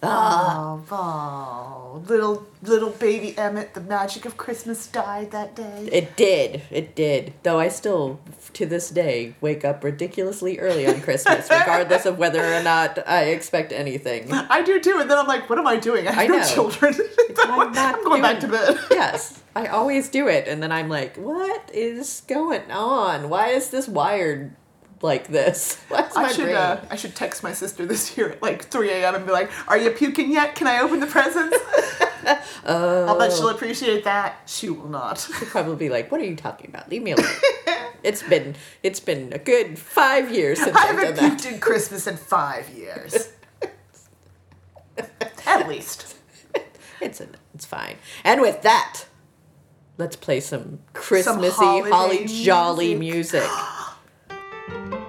Oh, 0.04 0.82
oh, 0.90 2.02
little 2.08 2.44
little 2.62 2.90
baby 2.90 3.38
Emmett, 3.38 3.74
the 3.74 3.80
magic 3.80 4.24
of 4.24 4.36
Christmas 4.36 4.86
died 4.88 5.30
that 5.30 5.54
day. 5.54 5.88
It 5.92 6.16
did. 6.16 6.62
It 6.70 6.96
did. 6.96 7.34
Though 7.44 7.60
I 7.60 7.68
still, 7.68 8.18
to 8.54 8.66
this 8.66 8.90
day, 8.90 9.36
wake 9.40 9.64
up 9.64 9.84
ridiculously 9.84 10.58
early 10.58 10.88
on 10.88 11.00
Christmas, 11.02 11.48
regardless 11.50 12.04
of 12.04 12.18
whether 12.18 12.42
or 12.42 12.62
not 12.64 12.98
I 13.08 13.26
expect 13.26 13.72
anything. 13.72 14.32
I 14.32 14.62
do 14.62 14.80
too, 14.80 14.98
and 15.00 15.08
then 15.08 15.18
I'm 15.18 15.28
like, 15.28 15.48
what 15.48 15.58
am 15.60 15.68
I 15.68 15.76
doing? 15.76 16.08
I 16.08 16.12
have 16.12 16.24
I 16.24 16.26
no 16.26 16.38
know. 16.38 16.48
children. 16.48 16.94
I'm 17.38 17.72
not 17.72 17.94
I'm 17.96 18.04
going 18.04 18.22
back 18.22 18.40
to 18.40 18.48
bed. 18.48 18.78
Yes, 18.90 19.40
I 19.54 19.66
always 19.66 20.08
do 20.08 20.26
it, 20.28 20.48
and 20.48 20.60
then 20.62 20.72
I'm 20.72 20.88
like, 20.88 21.16
what 21.16 21.70
is 21.72 22.22
going 22.26 22.70
on? 22.72 23.28
Why 23.28 23.48
is 23.48 23.70
this 23.70 23.86
wired 23.86 24.52
like 25.02 25.28
this? 25.28 25.80
I 25.90 26.32
should 26.32 26.50
uh, 26.50 26.80
I 26.90 26.96
should 26.96 27.14
text 27.14 27.42
my 27.42 27.52
sister 27.52 27.86
this 27.86 28.16
year 28.16 28.30
at 28.30 28.42
like 28.42 28.64
3 28.64 28.90
a.m. 28.90 29.14
and 29.14 29.26
be 29.26 29.32
like, 29.32 29.50
"Are 29.68 29.78
you 29.78 29.90
puking 29.90 30.32
yet? 30.32 30.54
Can 30.54 30.66
I 30.66 30.80
open 30.80 31.00
the 31.00 31.06
presents?" 31.06 31.56
I'll 32.64 33.18
bet 33.18 33.32
she'll 33.32 33.48
appreciate 33.48 34.04
that. 34.04 34.42
She 34.46 34.70
will 34.70 34.88
not. 34.88 35.18
She'll 35.18 35.48
probably 35.48 35.76
be 35.76 35.88
like, 35.88 36.12
"What 36.12 36.20
are 36.20 36.24
you 36.24 36.36
talking 36.36 36.70
about? 36.70 36.88
Leave 36.88 37.02
me 37.02 37.12
alone." 37.12 37.26
it's 38.02 38.22
been 38.22 38.54
it's 38.82 39.00
been 39.00 39.32
a 39.32 39.38
good 39.38 39.78
five 39.78 40.32
years 40.32 40.60
since 40.60 40.76
I 40.76 40.88
I've 40.88 40.96
done 40.96 41.04
haven't 41.06 41.16
that. 41.16 41.38
puked 41.40 41.52
in 41.52 41.60
Christmas 41.60 42.06
in 42.06 42.16
five 42.16 42.68
years. 42.70 43.32
At 45.46 45.68
least. 45.68 46.16
It's 47.00 47.20
a, 47.20 47.26
it's 47.54 47.64
fine. 47.64 47.96
And 48.22 48.40
with 48.40 48.62
that, 48.62 49.06
let's 49.98 50.14
play 50.14 50.38
some 50.40 50.78
Christmassy, 50.92 51.56
holiday 51.56 51.90
holly 51.90 52.26
jolly 52.26 52.94
music. 52.94 53.42
music. 53.42 53.50
My 54.68 55.01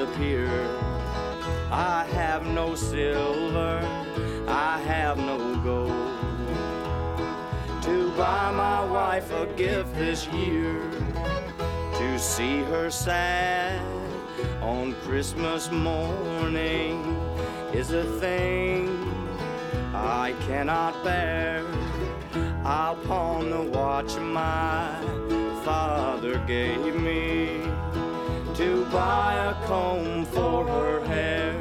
appear. 0.00 0.48
I 1.70 2.06
have 2.12 2.46
no 2.46 2.74
silver, 2.74 3.78
I 4.48 4.78
have 4.80 5.18
no 5.18 5.38
gold 5.62 6.10
to 7.82 8.10
buy 8.16 8.50
my 8.50 8.84
wife 8.84 9.30
a 9.32 9.46
gift 9.56 9.94
this 9.94 10.26
year. 10.28 10.80
To 11.94 12.18
see 12.18 12.58
her 12.64 12.90
sad, 12.90 13.80
on 14.60 14.94
Christmas 15.02 15.70
morning 15.70 17.16
is 17.72 17.92
a 17.92 18.04
thing 18.20 18.88
I 19.94 20.34
cannot 20.46 21.02
bear. 21.04 21.64
I'll 22.64 22.96
pawn 22.96 23.50
the 23.50 23.62
watch 23.62 24.16
my 24.16 24.94
father 25.64 26.38
gave 26.46 26.94
me 26.94 27.60
to 28.54 28.84
buy 28.86 29.34
a 29.34 29.59
comb 29.70 30.24
for 30.26 30.66
her 30.66 31.04
hair. 31.04 31.59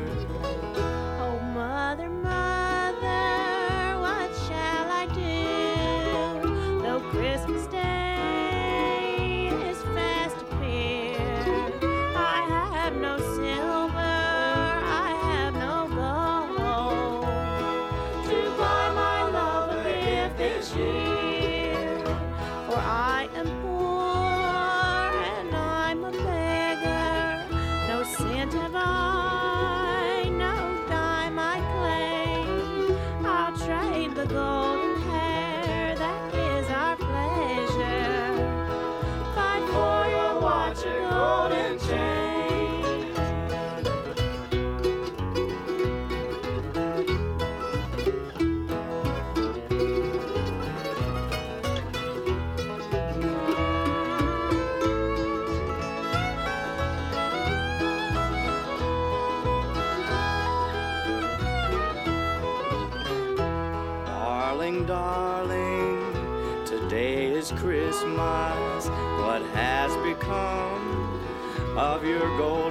Of 72.42 72.69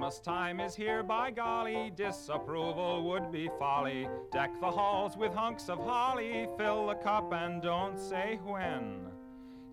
Christmas 0.00 0.24
time 0.24 0.60
is 0.60 0.74
here, 0.74 1.02
by 1.02 1.30
golly, 1.30 1.92
disapproval 1.94 3.02
would 3.02 3.30
be 3.30 3.50
folly. 3.58 4.08
Deck 4.32 4.50
the 4.58 4.70
halls 4.70 5.14
with 5.18 5.34
hunks 5.34 5.68
of 5.68 5.78
holly, 5.78 6.48
fill 6.56 6.86
the 6.86 6.94
cup 6.94 7.34
and 7.34 7.60
don't 7.60 7.98
say 7.98 8.40
when. 8.42 9.08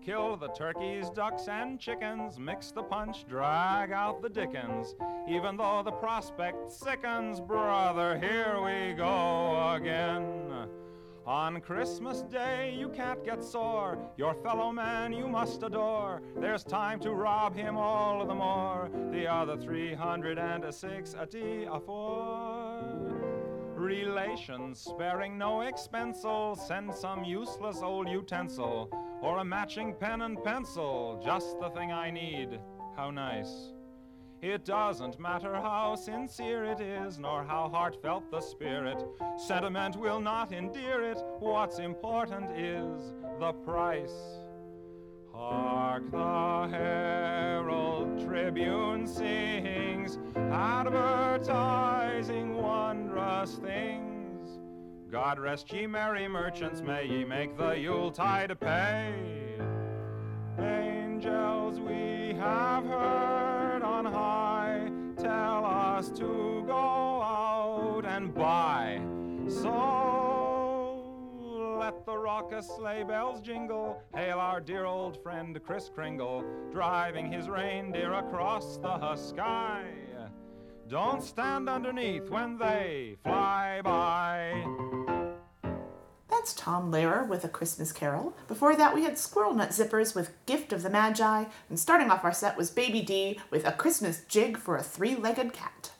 Kill 0.04 0.36
the 0.36 0.48
turkeys, 0.48 1.08
ducks, 1.08 1.48
and 1.48 1.80
chickens, 1.80 2.38
mix 2.38 2.72
the 2.72 2.82
punch, 2.82 3.26
drag 3.26 3.90
out 3.90 4.20
the 4.20 4.28
dickens. 4.28 4.94
Even 5.26 5.56
though 5.56 5.80
the 5.82 5.92
prospect 5.92 6.70
sickens, 6.70 7.40
brother, 7.40 8.18
here 8.18 8.60
we 8.62 8.92
go 8.92 9.76
again. 9.76 10.47
On 11.28 11.60
Christmas 11.60 12.22
Day, 12.22 12.74
you 12.74 12.88
can't 12.88 13.22
get 13.22 13.44
sore. 13.44 13.98
Your 14.16 14.32
fellow 14.32 14.72
man 14.72 15.12
you 15.12 15.28
must 15.28 15.62
adore. 15.62 16.22
There's 16.34 16.64
time 16.64 17.00
to 17.00 17.10
rob 17.10 17.54
him 17.54 17.76
all 17.76 18.24
the 18.24 18.34
more. 18.34 18.88
The 19.12 19.26
other 19.26 19.58
360 19.58 21.66
a 21.70 21.80
four. 21.80 22.82
Relations 23.76 24.80
sparing 24.80 25.36
no 25.36 25.58
expensel. 25.58 26.56
Send 26.56 26.94
some 26.94 27.24
useless 27.24 27.82
old 27.82 28.08
utensil 28.08 28.88
or 29.20 29.40
a 29.40 29.44
matching 29.44 29.94
pen 30.00 30.22
and 30.22 30.42
pencil. 30.42 31.20
Just 31.22 31.60
the 31.60 31.68
thing 31.68 31.92
I 31.92 32.10
need. 32.10 32.58
How 32.96 33.10
nice. 33.10 33.74
It 34.40 34.64
doesn't 34.64 35.18
matter 35.18 35.52
how 35.54 35.96
sincere 35.96 36.62
it 36.64 36.80
is, 36.80 37.18
nor 37.18 37.42
how 37.42 37.68
heartfelt 37.68 38.30
the 38.30 38.40
spirit. 38.40 39.04
Sentiment 39.36 39.96
will 39.96 40.20
not 40.20 40.52
endear 40.52 41.02
it. 41.02 41.20
What's 41.40 41.80
important 41.80 42.52
is 42.52 43.14
the 43.40 43.52
price. 43.52 44.14
Hark 45.32 46.08
the 46.12 46.68
Herald 46.70 48.24
Tribune 48.24 49.08
sings, 49.08 50.20
advertising 50.36 52.54
wondrous 52.54 53.56
things. 53.56 54.60
God 55.10 55.40
rest 55.40 55.72
ye 55.72 55.88
merry 55.88 56.28
merchants, 56.28 56.80
may 56.80 57.06
ye 57.06 57.24
make 57.24 57.56
the 57.56 57.72
Yuletide 57.72 58.56
pay. 58.60 59.14
Angels 60.60 61.80
we 61.80 62.34
have 62.38 62.84
heard 62.84 63.47
to 66.06 66.62
go 66.66 66.72
out 66.72 68.04
and 68.06 68.32
buy. 68.32 69.00
So 69.48 71.02
let 71.80 72.06
the 72.06 72.16
raucous 72.16 72.68
sleigh 72.68 73.02
bells 73.02 73.40
jingle, 73.40 74.00
hail 74.14 74.38
our 74.38 74.60
dear 74.60 74.84
old 74.84 75.20
friend 75.22 75.58
Kris 75.64 75.90
Kringle, 75.92 76.44
driving 76.70 77.32
his 77.32 77.48
reindeer 77.48 78.12
across 78.14 78.76
the 78.76 79.16
sky. 79.16 79.86
Don't 80.88 81.22
stand 81.22 81.68
underneath 81.68 82.30
when 82.30 82.56
they 82.58 83.16
fly 83.24 83.80
by. 83.82 85.07
That's 86.38 86.54
Tom 86.54 86.92
Lehrer 86.92 87.26
with 87.26 87.44
A 87.44 87.48
Christmas 87.48 87.90
Carol. 87.90 88.32
Before 88.46 88.76
that, 88.76 88.94
we 88.94 89.02
had 89.02 89.18
Squirrel 89.18 89.54
Nut 89.54 89.70
Zippers 89.70 90.14
with 90.14 90.30
Gift 90.46 90.72
of 90.72 90.84
the 90.84 90.88
Magi. 90.88 91.46
And 91.68 91.80
starting 91.80 92.12
off 92.12 92.22
our 92.22 92.32
set 92.32 92.56
was 92.56 92.70
Baby 92.70 93.02
D 93.02 93.40
with 93.50 93.66
A 93.66 93.72
Christmas 93.72 94.22
Jig 94.28 94.56
for 94.56 94.76
a 94.76 94.82
Three 94.82 95.16
Legged 95.16 95.52
Cat. 95.52 95.90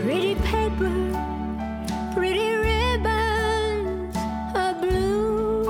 Pretty 0.00 0.36
paper, 0.36 0.90
pretty 2.14 2.50
ribbons 2.54 4.16
of 4.54 4.80
blue. 4.80 5.64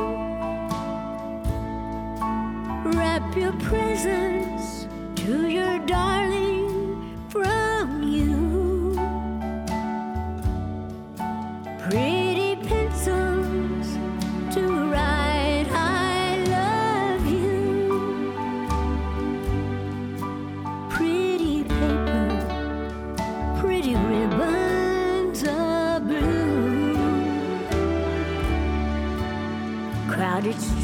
Wrap 2.93 3.37
your 3.37 3.53
presents 3.55 4.38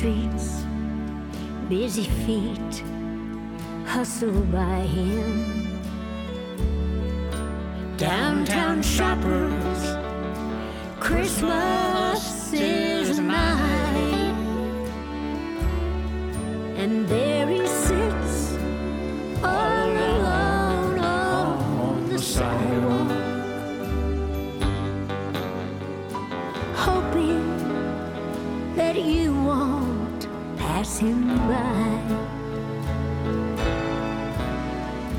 streets, 0.04 0.66
busy 1.70 2.04
feet 2.04 2.74
hustle 3.86 4.42
by 4.52 4.80
him. 4.80 5.80
Downtown 7.96 8.82
shoppers, 8.82 9.80
Christmas 11.00 12.52
is 12.52 13.18
nigh. 13.18 14.34
And 16.76 17.08
there 17.08 17.48
he 17.48 17.66
sits, 17.66 18.58
oh, 19.42 19.84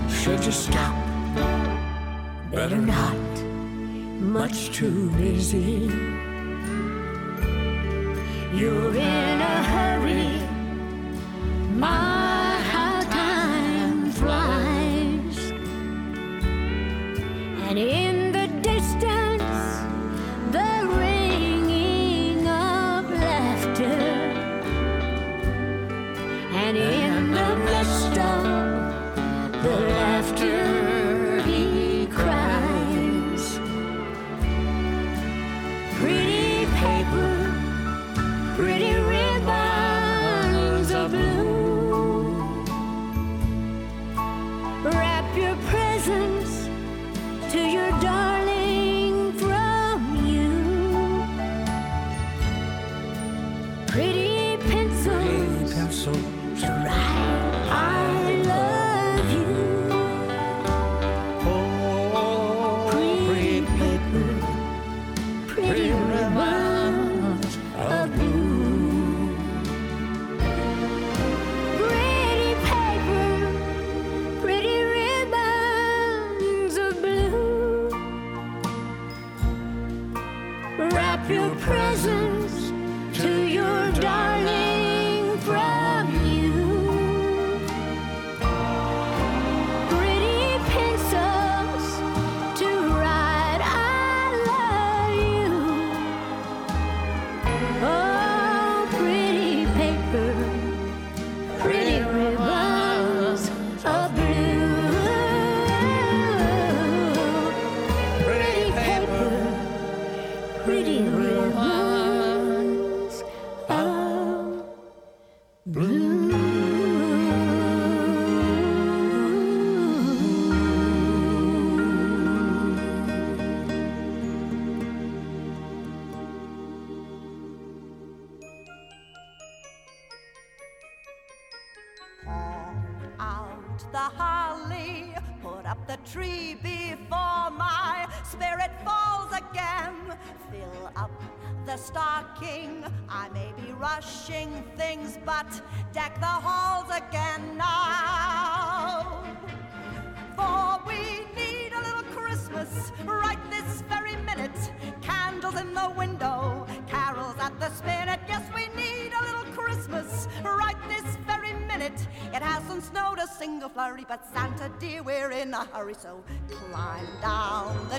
Should 0.10 0.44
you 0.44 0.52
stop? 0.52 0.96
Better 2.52 2.78
not, 2.78 3.44
much 4.20 4.72
too 4.72 5.12
busy. 5.12 5.92
You're 8.52 8.96
in 8.96 9.42
a 9.42 9.64
hurry. 9.72 10.42
My, 11.78 12.25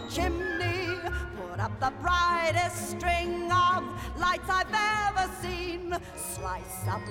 chimney, 0.08 0.98
put 1.36 1.60
up 1.60 1.78
the 1.80 1.92
brightest 2.00 2.90
string 2.90 3.50
of 3.50 3.84
lights 4.18 4.48
I've 4.48 4.66
ever 4.72 5.30
seen. 5.40 5.96
Slice 6.16 6.86
up 6.88 7.02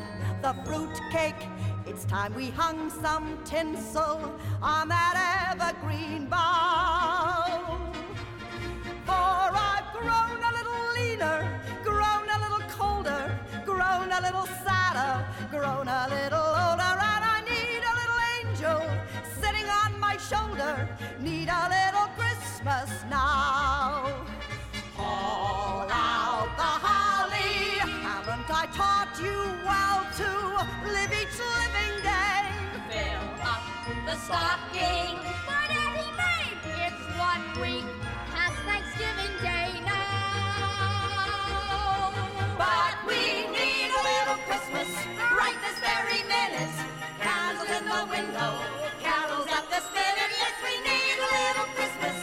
the 0.42 0.54
fruit 0.64 1.00
cake. 1.12 1.48
It's 1.86 2.06
time 2.06 2.34
we 2.34 2.50
hung 2.50 2.90
some 2.90 3.38
tinsel 3.44 4.34
on 4.62 4.88
that 4.90 5.52
evergreen 5.52 6.28
bough. 6.28 7.92
For 9.06 9.12
I've 9.12 9.92
grown 9.94 10.40
a 10.44 10.52
little 10.58 10.94
leaner, 10.98 11.62
grown 11.84 12.30
a 12.30 12.40
little 12.40 12.64
colder, 12.70 13.40
grown 13.66 14.12
a 14.12 14.22
little 14.22 14.46
sadder, 14.64 15.26
grown 15.52 15.88
a 15.88 16.08
little 16.10 16.40
older, 16.40 16.75
shoulder. 20.30 20.90
Need 21.20 21.50
a 21.50 21.70
little 21.70 22.08
Christmas 22.18 22.90
now. 23.10 24.26
Haul 24.96 25.88
out 25.92 26.50
the 26.58 26.74
holly. 26.88 27.78
Haven't 28.02 28.50
I 28.50 28.66
taught 28.74 29.14
you 29.22 29.38
well 29.70 30.02
to 30.22 30.30
live 30.90 31.14
each 31.22 31.38
living 31.54 31.96
day? 32.02 32.42
Fill 32.90 33.28
up 33.46 33.62
the 34.08 34.16
stocking. 34.26 35.20
But 35.46 35.70
Auntie 35.82 36.14
Mame, 36.18 36.60
it's 36.88 37.06
one 37.20 37.46
week 37.62 37.86
past 38.34 38.58
Thanksgiving 38.66 39.36
Day 39.44 39.70
now. 39.86 41.06
But 42.58 42.96
we 43.06 43.22
need 43.54 43.90
a 43.94 44.02
little 44.10 44.40
Christmas 44.48 44.90
right 45.06 45.15
this 45.66 45.80
very 45.80 46.22
minute. 46.30 46.76
Candles 47.20 47.70
in 47.78 47.86
the 47.86 48.04
window, 48.16 48.52
carols 49.02 49.48
at 49.50 49.66
the 49.74 49.82
spinet. 49.82 50.30
Yes, 50.42 50.56
we 50.62 50.76
need 50.90 51.18
a 51.18 51.30
little 51.42 51.70
Christmas 51.74 52.16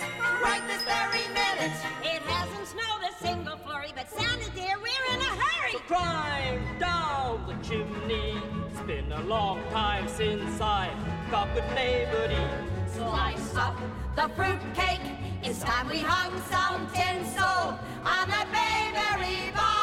right 0.46 0.62
this 0.68 0.82
very 0.84 1.26
minute. 1.34 1.74
It 2.04 2.22
hasn't 2.22 2.68
snowed 2.68 3.02
a 3.10 3.12
single 3.20 3.56
flurry, 3.64 3.92
but 3.96 4.08
Santa 4.08 4.48
dear, 4.52 4.76
we're 4.78 5.06
in 5.14 5.20
a 5.20 5.32
hurry. 5.42 5.74
Climb 5.88 6.78
down 6.78 7.44
the 7.48 7.56
chimney. 7.66 8.40
It's 8.70 8.80
been 8.82 9.10
a 9.10 9.22
long 9.22 9.60
time 9.70 10.06
since 10.06 10.60
I 10.60 10.94
got 11.30 11.52
good 11.54 11.68
neighborly. 11.74 12.46
Slice 12.94 13.56
up 13.56 13.76
the 14.14 14.28
fruit 14.36 14.62
cake. 14.74 15.00
It's 15.42 15.60
time 15.64 15.88
we 15.88 15.98
hung 15.98 16.32
some 16.54 16.86
tinsel 16.94 17.78
on 18.16 18.24
that 18.30 18.46
bayberry 18.54 19.50
bough. 19.52 19.81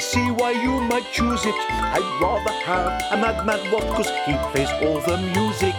see 0.00 0.30
why 0.30 0.52
you 0.52 0.80
might 0.80 1.04
choose 1.12 1.44
it. 1.44 1.54
I'd 1.68 2.18
rather 2.22 2.52
have 2.64 3.02
a 3.12 3.16
Madman 3.16 3.70
Wasp, 3.70 3.86
cause 3.88 4.10
he 4.26 4.32
plays 4.50 4.70
all 4.82 5.00
the 5.00 5.18
music. 5.18 5.74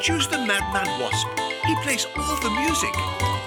Choose 0.00 0.26
the 0.26 0.38
Madman 0.38 0.88
Wasp. 1.00 1.26
He 1.66 1.76
plays 1.82 2.06
all 2.16 2.40
the 2.40 2.50
music. 2.50 3.37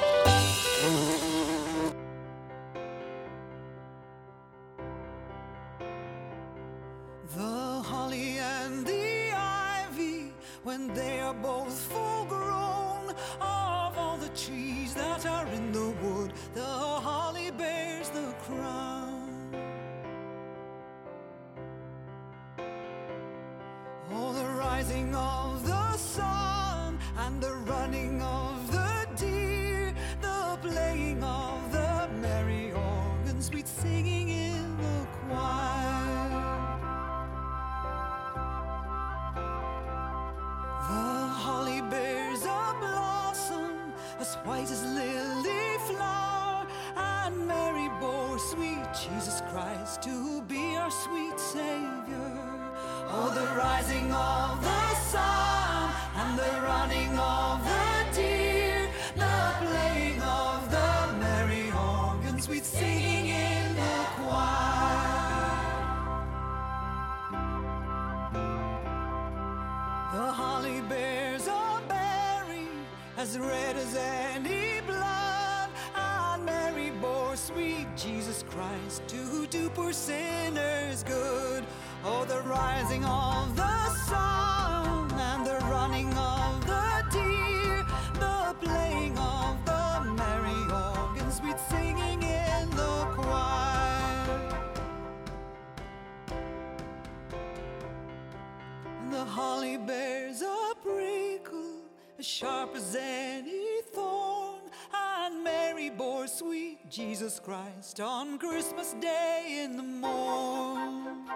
Christ 107.62 108.00
on 108.00 108.40
Christmas 108.40 108.96
Day 109.00 109.62
in 109.64 109.78
the 109.78 109.84
morn. 109.84 111.28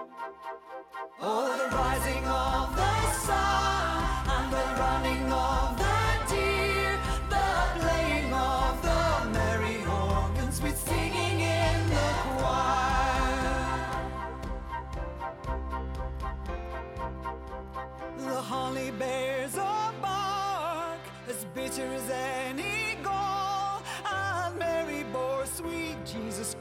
Oh, 1.20 1.56
the 1.56 1.76
rising 1.76 2.24
of 2.24 2.74
the 2.74 3.12
sun 3.26 4.26
and 4.34 4.52
the 4.52 4.66
running 4.80 5.32
of 5.32 5.78
the 5.78 5.95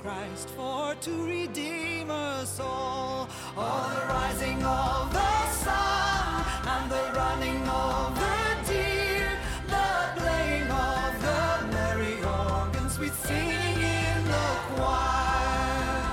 Christ 0.05 0.49
for 0.49 0.93
to 1.01 1.25
redeem 1.25 2.11
us 2.11 2.59
all. 2.59 3.27
All 3.57 3.89
the 3.89 4.05
rising 4.05 4.63
of 4.63 5.11
the 5.11 5.47
sun 5.47 6.45
and 6.67 6.91
the 6.91 7.11
running 7.15 7.67
of 7.67 8.13
the 8.13 8.71
deer, 8.71 9.31
the 9.65 10.11
playing 10.15 10.69
of 10.69 11.21
the 11.25 11.67
merry 11.75 12.21
organs, 12.21 12.93
sweet 12.93 13.13
singing 13.13 13.81
in 13.81 14.23
the 14.25 14.47
choir. 14.75 16.03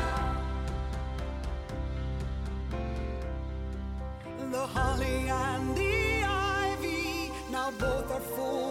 The 4.53 4.67
holly 4.75 5.29
and 5.29 5.77
the 5.77 6.25
ivy 6.25 7.31
now 7.51 7.71
both 7.73 8.11
are 8.11 8.21
full. 8.21 8.63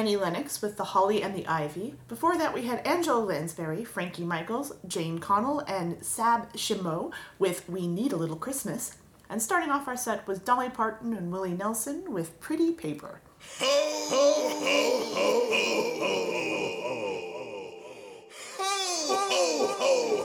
Annie 0.00 0.16
Lennox 0.16 0.62
with 0.62 0.78
The 0.78 0.84
Holly 0.84 1.22
and 1.22 1.34
the 1.34 1.46
Ivy. 1.46 1.94
Before 2.08 2.38
that, 2.38 2.54
we 2.54 2.62
had 2.62 2.86
Angela 2.86 3.20
Lansbury, 3.22 3.84
Frankie 3.84 4.24
Michaels, 4.24 4.72
Jane 4.86 5.18
Connell, 5.18 5.60
and 5.68 6.02
Sab 6.02 6.50
Shimono 6.54 7.12
with 7.38 7.68
We 7.68 7.86
Need 7.86 8.14
a 8.14 8.16
Little 8.16 8.36
Christmas. 8.36 8.96
And 9.28 9.42
starting 9.42 9.68
off 9.68 9.86
our 9.86 9.98
set 9.98 10.26
was 10.26 10.38
Dolly 10.38 10.70
Parton 10.70 11.12
and 11.12 11.30
Willie 11.30 11.52
Nelson 11.52 12.14
with 12.14 12.40
Pretty 12.40 12.72
Paper. 12.72 13.20
Ho, 13.58 13.66
ho, 14.08 14.48
ho, 14.48 15.04
ho, 15.12 15.44
ho, 15.50 15.68
ho, 16.00 16.14
ho, 16.80 16.96
ho, 18.56 18.64
ho, 19.18 19.66
ho, 19.68 20.16
ho. 20.16 20.19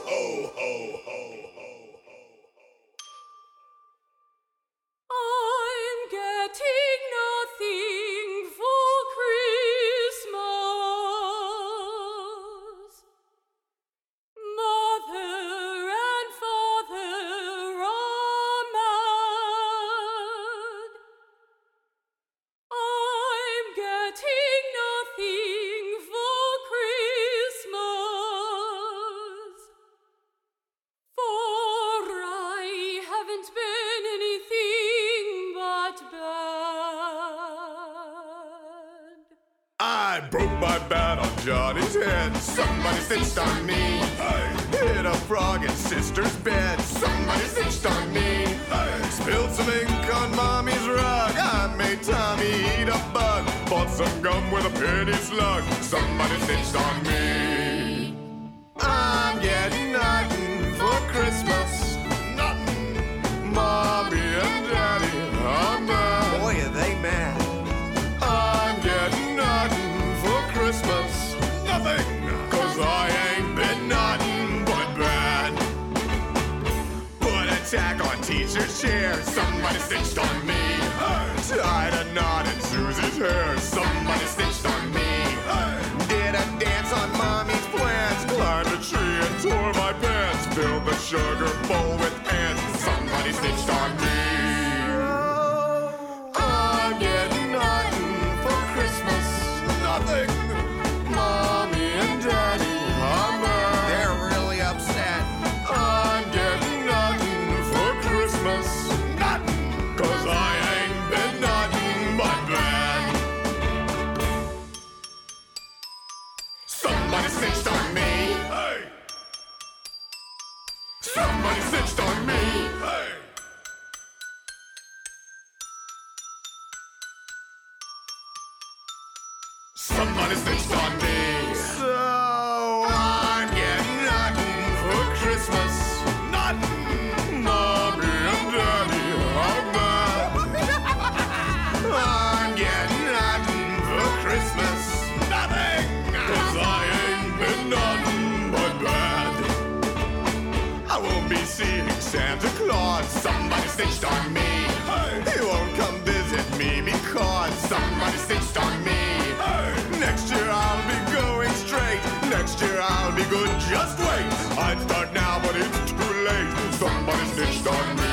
I'd 164.58 164.80
start 164.80 165.12
now, 165.12 165.38
but 165.40 165.54
it's 165.54 165.92
too 165.92 166.12
late. 166.24 166.72
Somebody 166.74 167.24
stitched 167.26 167.66
on 167.68 167.96
me. 167.96 168.05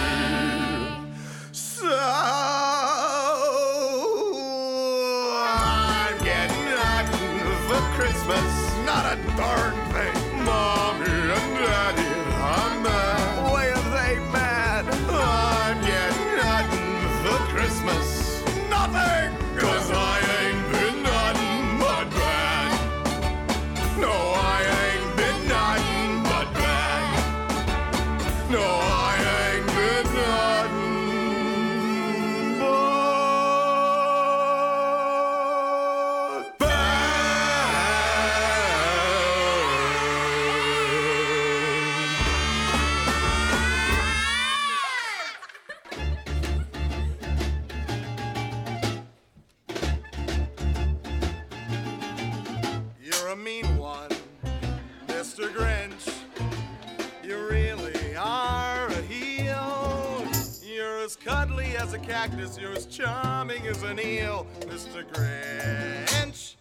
Cactus, 62.27 62.57
you're 62.57 62.71
as 62.71 62.85
charming 62.85 63.67
as 63.67 63.83
an 63.83 63.99
eel, 63.99 64.47
Mr. 64.61 65.03
Grinch. 65.11 66.55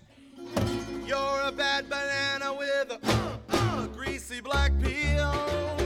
You're 1.06 1.40
a 1.44 1.52
bad 1.52 1.88
banana 1.88 2.52
with 2.52 2.90
a 2.90 2.98
uh, 3.04 3.38
uh, 3.50 3.86
greasy 3.86 4.40
black 4.40 4.72
peel. 4.82 5.81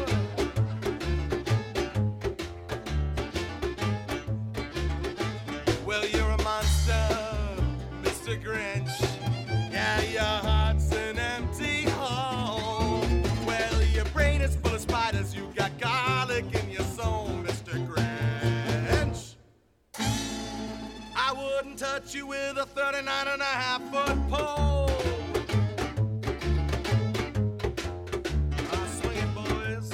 You 22.14 22.26
with 22.26 22.56
a 22.56 22.66
39 22.66 23.26
and 23.26 23.42
a 23.42 23.44
half 23.44 23.82
foot 23.90 24.28
pole. 24.28 24.90
Ah, 28.70 28.86
swing 29.00 29.16
it, 29.16 29.34
boys. 29.34 29.92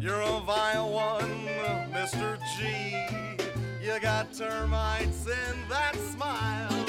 You're 0.00 0.20
a 0.20 0.40
vile 0.40 0.90
one, 0.90 1.46
Mr. 1.92 2.38
G. 2.56 2.96
You 3.84 4.00
got 4.00 4.32
termites 4.32 5.26
in 5.26 5.68
that 5.68 5.94
smile. 5.96 6.86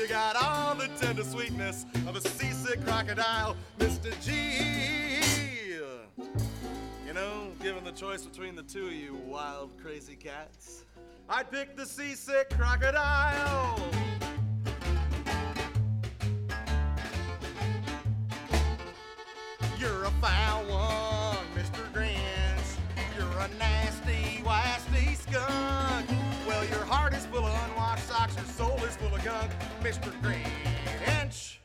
You 0.00 0.06
got 0.08 0.36
all 0.36 0.76
the 0.76 0.88
tender 1.00 1.24
sweetness 1.24 1.86
of 2.06 2.14
a 2.14 2.20
seasick 2.20 2.84
crocodile, 2.84 3.56
Mr. 3.78 4.12
G. 4.24 5.18
You 7.06 7.14
know, 7.14 7.48
given 7.60 7.82
the 7.82 7.92
choice 7.92 8.22
between 8.22 8.54
the 8.54 8.62
two 8.62 8.86
of 8.86 8.92
you 8.92 9.14
wild, 9.26 9.70
crazy 9.82 10.14
cats, 10.14 10.84
I'd 11.30 11.50
pick 11.50 11.76
the 11.76 11.84
seasick 11.84 12.48
crocodile. 12.56 13.78
You're 19.78 20.04
a 20.04 20.10
foul 20.22 20.64
one, 20.64 21.44
Mr. 21.54 21.84
Grinch. 21.92 22.78
You're 23.14 23.40
a 23.40 23.48
nasty, 23.58 24.42
wasty 24.42 25.16
skunk. 25.16 26.08
Well, 26.46 26.64
your 26.64 26.84
heart 26.84 27.12
is 27.12 27.26
full 27.26 27.44
of 27.44 27.70
unwashed 27.70 28.08
socks, 28.08 28.34
your 28.34 28.46
soul 28.46 28.82
is 28.84 28.96
full 28.96 29.14
of 29.14 29.22
gunk, 29.22 29.50
Mr. 29.82 30.10
Grinch. 30.22 31.58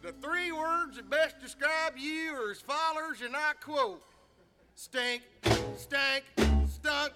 The 0.00 0.12
three 0.22 0.52
words 0.52 0.96
that 0.96 1.10
best 1.10 1.40
describe 1.40 1.94
you 1.98 2.36
are 2.36 2.52
as 2.52 2.60
follows, 2.60 3.22
and 3.24 3.34
I 3.34 3.54
quote 3.60 4.00
stink, 4.76 5.22
stank, 5.78 6.24
stunk. 6.68 7.12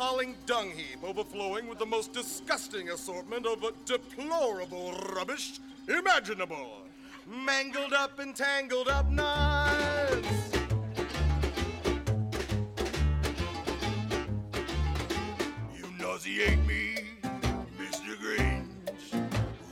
Appalling 0.00 0.34
dung 0.46 0.70
heap 0.70 1.04
overflowing 1.04 1.68
with 1.68 1.78
the 1.78 1.84
most 1.84 2.14
disgusting 2.14 2.88
assortment 2.88 3.44
of 3.44 3.62
deplorable 3.84 4.92
rubbish 5.14 5.60
imaginable. 5.88 6.86
Mangled 7.26 7.92
up 7.92 8.18
and 8.18 8.34
tangled 8.34 8.88
up 8.88 9.10
knots. 9.10 10.56
You 15.76 15.84
nauseate 15.98 16.64
me, 16.66 16.96
Mr. 17.78 18.16
Grinch, 18.22 19.12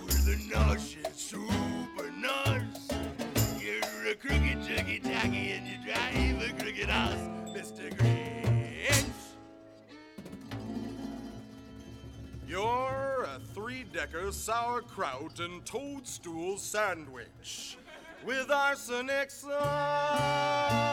with 0.04 0.28
a 0.28 0.54
nauseous 0.54 1.16
super 1.16 2.10
nuts. 2.20 2.90
You're 3.58 4.12
a 4.12 4.14
crooked, 4.14 4.58
juggy, 4.60 5.02
tacky, 5.02 5.52
and 5.52 5.66
you 5.66 5.78
drive 5.86 6.50
a 6.50 6.62
crooked 6.62 6.90
house, 6.90 7.27
You're 12.48 13.26
a 13.26 13.38
three 13.52 13.84
decker 13.92 14.32
sauerkraut 14.32 15.38
and 15.38 15.62
toadstool 15.66 16.56
sandwich 16.56 17.76
with 18.24 18.50
arsenic 18.50 19.30
sauce. 19.30 20.87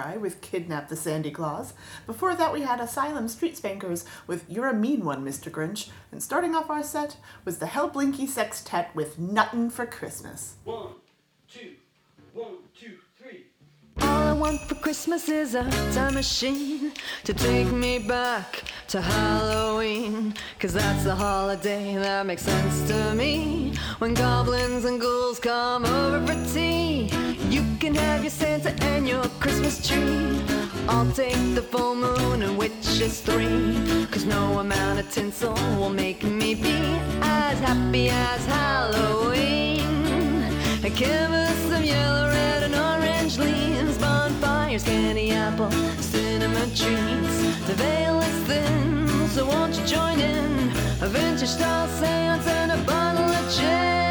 With 0.00 0.40
Kidnap 0.40 0.88
the 0.88 0.96
Sandy 0.96 1.30
Claws. 1.30 1.74
Before 2.06 2.34
that, 2.34 2.52
we 2.52 2.62
had 2.62 2.80
Asylum 2.80 3.28
Street 3.28 3.56
Spankers 3.56 4.06
with 4.26 4.44
You're 4.48 4.68
a 4.68 4.74
Mean 4.74 5.04
One, 5.04 5.24
Mr. 5.24 5.50
Grinch. 5.50 5.90
And 6.10 6.22
starting 6.22 6.54
off 6.54 6.70
our 6.70 6.82
set 6.82 7.16
was 7.44 7.58
the 7.58 7.66
Hellblinki 7.66 8.26
Sextet 8.26 8.94
with 8.94 9.18
Nuttin' 9.18 9.68
for 9.70 9.84
Christmas. 9.84 10.54
One, 10.64 10.94
two, 11.48 11.74
one, 12.32 12.56
two, 12.74 12.96
three. 13.18 13.44
All 14.00 14.28
I 14.28 14.32
want 14.32 14.62
for 14.62 14.74
Christmas 14.76 15.28
is 15.28 15.54
a 15.54 15.64
time 15.92 16.14
machine 16.14 16.92
to 17.24 17.34
take 17.34 17.70
me 17.70 17.98
back 17.98 18.64
to 18.88 19.02
Halloween. 19.02 20.34
Cause 20.58 20.72
that's 20.72 21.04
the 21.04 21.14
holiday 21.14 21.94
that 21.96 22.24
makes 22.24 22.42
sense 22.42 22.88
to 22.88 23.14
me. 23.14 23.74
When 23.98 24.14
goblins 24.14 24.86
and 24.86 24.98
ghouls 24.98 25.38
come 25.38 25.84
over 25.84 26.26
for 26.26 26.52
tea, 26.54 27.10
can 27.92 28.04
have 28.04 28.22
your 28.22 28.30
Santa 28.30 28.72
and 28.84 29.08
your 29.08 29.24
Christmas 29.40 29.86
tree. 29.86 30.42
I'll 30.88 31.10
take 31.12 31.54
the 31.54 31.62
full 31.62 31.94
moon 31.94 32.42
and 32.42 32.56
which 32.56 33.00
is 33.00 33.20
three. 33.20 34.06
Cause 34.10 34.24
no 34.24 34.60
amount 34.60 35.00
of 35.00 35.10
tinsel 35.10 35.54
will 35.78 35.90
make 35.90 36.22
me 36.22 36.54
be 36.54 36.78
as 37.22 37.58
happy 37.60 38.08
as 38.10 38.46
Halloween. 38.46 39.80
Give 40.94 41.30
us 41.32 41.56
some 41.70 41.84
yellow, 41.84 42.28
red, 42.28 42.62
and 42.64 42.74
orange 42.74 43.38
leaves, 43.38 43.96
bonfires, 43.98 44.82
candy 44.82 45.30
apple, 45.30 45.70
cinema 46.00 46.66
treats. 46.80 47.36
The 47.66 47.74
veil 47.76 48.20
is 48.20 48.36
thin, 48.48 49.28
so 49.28 49.46
won't 49.46 49.78
you 49.78 49.86
join 49.86 50.20
in? 50.20 50.70
A 51.00 51.08
vintage 51.08 51.48
style 51.48 51.88
seance 51.88 52.46
and 52.46 52.72
a 52.72 52.84
bottle 52.84 53.24
of 53.24 53.54
gin. 53.54 54.09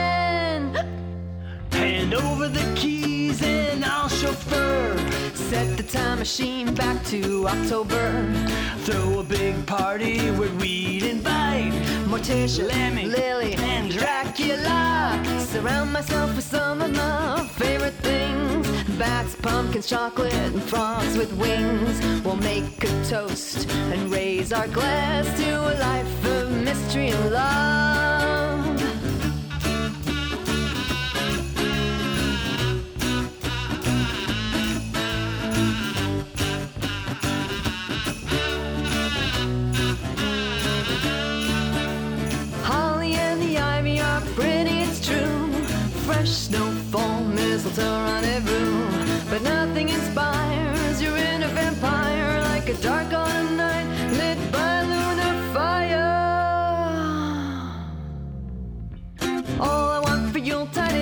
Hand 1.79 2.13
over 2.13 2.49
the 2.49 2.73
keys 2.75 3.41
and 3.41 3.85
I'll 3.85 4.09
chauffeur. 4.09 4.97
Set 5.33 5.77
the 5.77 5.83
time 5.83 6.19
machine 6.19 6.75
back 6.75 7.01
to 7.05 7.47
October. 7.47 8.05
Throw 8.79 9.19
a 9.19 9.23
big 9.23 9.65
party 9.65 10.29
where 10.31 10.53
we'd 10.55 11.03
invite 11.03 11.71
Morticia, 12.11 12.67
Lemmy, 12.67 13.05
Lily, 13.05 13.53
and 13.55 13.89
Dracula. 13.89 15.23
Surround 15.39 15.93
myself 15.93 16.35
with 16.35 16.43
some 16.43 16.81
of 16.81 16.91
my 16.91 17.47
favorite 17.53 17.97
things 18.09 18.67
bats, 18.97 19.33
pumpkins, 19.37 19.87
chocolate, 19.87 20.33
and 20.33 20.61
frogs 20.61 21.17
with 21.17 21.31
wings. 21.37 21.95
We'll 22.25 22.35
make 22.35 22.83
a 22.83 23.05
toast 23.05 23.69
and 23.71 24.11
raise 24.11 24.51
our 24.51 24.67
glass 24.67 25.25
to 25.39 25.49
a 25.71 25.75
life 25.79 26.25
of 26.25 26.51
mystery 26.51 27.11
and 27.11 27.31
love. 27.31 28.38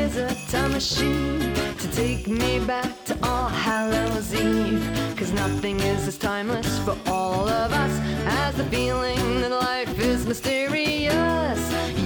Is 0.08 0.18
a 0.18 0.52
time 0.52 0.72
machine 0.72 1.54
to 1.78 1.88
take 1.92 2.28
me 2.28 2.60
back 2.66 3.04
to 3.04 3.18
All 3.24 3.50
Hallows 3.50 4.34
Eve. 4.34 4.82
Cause 5.18 5.34
nothing 5.34 5.80
is 5.82 6.08
as 6.08 6.18
timeless 6.18 6.80
for 6.86 6.96
all 7.08 7.50
of 7.50 7.74
us 7.74 7.94
as 8.26 8.56
the 8.56 8.64
feeling 8.66 9.42
that 9.42 9.52
life 9.52 10.00
is 10.00 10.26
mysterious. 10.26 11.60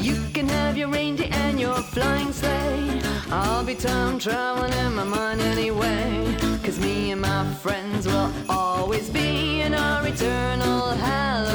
You 0.08 0.18
can 0.34 0.48
have 0.48 0.78
your 0.78 0.90
reindeer 0.90 1.30
and 1.32 1.60
your 1.60 1.78
flying 1.94 2.34
sleigh. 2.34 3.02
I'll 3.30 3.64
be 3.64 3.76
time 3.76 4.18
traveling 4.18 4.74
in 4.74 4.96
my 4.96 5.04
mind 5.04 5.42
anyway. 5.42 6.36
Cause 6.64 6.80
me 6.80 7.12
and 7.12 7.22
my 7.22 7.46
friends 7.64 8.08
will 8.08 8.32
always 8.50 9.10
be 9.10 9.62
in 9.62 9.74
our 9.76 10.08
eternal 10.08 10.90
Halloween. 10.92 11.51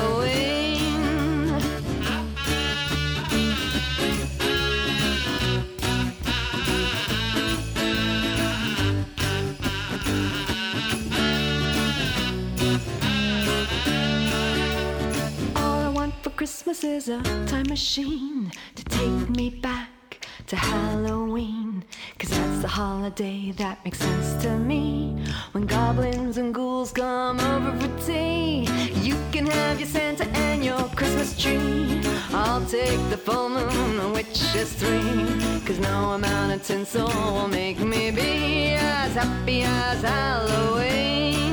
Christmas 16.46 16.84
is 16.84 17.08
a 17.08 17.20
time 17.48 17.66
machine 17.68 18.52
to 18.76 18.84
take 18.84 19.28
me 19.30 19.50
back 19.50 20.24
to 20.46 20.54
Halloween. 20.54 21.82
Cause 22.20 22.30
that's 22.30 22.62
the 22.62 22.68
holiday 22.68 23.50
that 23.56 23.84
makes 23.84 23.98
sense 23.98 24.40
to 24.44 24.56
me. 24.56 25.18
When 25.50 25.66
goblins 25.66 26.36
and 26.36 26.54
ghouls 26.54 26.92
come 26.92 27.40
over 27.40 27.72
for 27.80 28.06
tea, 28.06 28.68
you 29.02 29.16
can 29.32 29.46
have 29.46 29.80
your 29.80 29.88
Santa 29.88 30.24
and 30.46 30.64
your 30.64 30.84
Christmas 30.94 31.36
tree. 31.36 32.00
I'll 32.30 32.64
take 32.66 33.02
the 33.10 33.18
full 33.18 33.48
moon, 33.48 34.12
which 34.12 34.38
is 34.54 34.72
three. 34.72 35.26
Cause 35.66 35.80
no 35.80 36.12
amount 36.12 36.52
of 36.52 36.62
tinsel 36.62 37.08
will 37.08 37.48
make 37.48 37.80
me 37.80 38.12
be 38.12 38.68
as 38.74 39.14
happy 39.14 39.62
as 39.62 40.00
Halloween. 40.00 41.52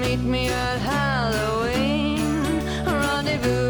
Meet 0.00 0.20
me 0.20 0.48
at 0.48 0.78
Halloween. 0.78 2.62
Rendezvous 2.86 3.61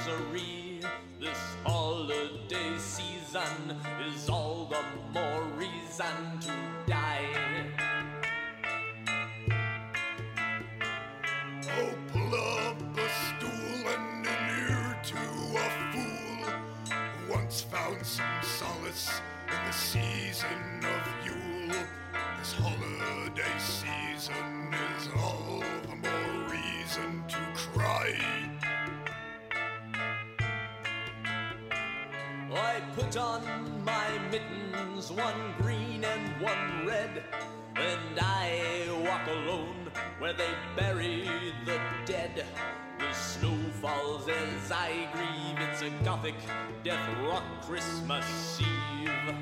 misery. 0.00 0.80
This 1.20 1.38
holiday 1.64 2.78
season 2.78 3.76
is 4.12 4.28
all 4.28 4.66
the 4.70 4.82
more 5.12 5.42
reason 5.56 6.40
to 6.40 6.52
die. 6.86 7.26
Oh, 11.68 11.94
pull 12.12 12.34
up 12.34 12.80
a 12.96 13.08
stool 13.08 13.88
and 13.94 14.26
an 14.26 14.60
ear 14.60 15.00
to 15.02 15.16
a 15.16 15.70
fool 15.92 16.50
who 16.96 17.32
once 17.32 17.60
found 17.62 18.04
some 18.04 18.24
solace 18.42 19.20
in 19.48 19.66
the 19.66 19.72
season 19.72 20.80
of 20.82 21.26
Yule. 21.26 21.84
This 22.38 22.52
holiday 22.54 23.58
season 23.58 24.74
is 24.96 25.08
all 25.16 25.62
the 25.82 25.96
more 25.96 26.48
reason 26.48 27.22
to 27.28 27.38
cry. 27.54 28.69
I 32.52 32.80
put 32.96 33.16
on 33.16 33.42
my 33.84 34.18
mittens, 34.30 35.12
one 35.12 35.54
green 35.60 36.04
and 36.04 36.42
one 36.42 36.86
red, 36.86 37.22
and 37.76 38.18
I 38.20 38.88
walk 39.04 39.26
alone 39.28 39.90
where 40.18 40.32
they 40.32 40.50
bury 40.76 41.28
the 41.64 41.78
dead. 42.04 42.44
The 42.98 43.12
snow 43.12 43.56
falls 43.80 44.28
as 44.28 44.72
I 44.72 45.08
grieve, 45.12 45.68
it's 45.68 45.82
a 45.82 45.90
gothic 46.04 46.34
death 46.82 47.08
rock 47.22 47.44
Christmas 47.62 48.60
Eve. 48.60 49.34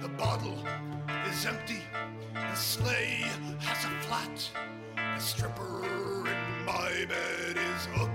The 0.00 0.08
bottle 0.08 0.58
is 1.30 1.46
empty, 1.46 1.82
the 2.34 2.54
sleigh 2.54 3.24
has 3.60 3.84
a 3.84 3.90
flat. 4.06 4.50
The 4.96 5.20
stripper 5.20 5.84
in 5.84 6.64
my 6.66 7.06
bed 7.08 7.56
is 7.56 7.88
ugly 7.94 8.11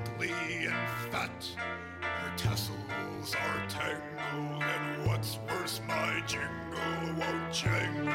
Her 2.01 2.31
tassels 2.37 3.35
are 3.35 3.67
tangled, 3.67 4.63
and 4.63 5.07
what's 5.07 5.39
worse, 5.49 5.81
my 5.87 6.23
jingle 6.25 7.15
won't 7.19 7.53
jangle. 7.53 8.13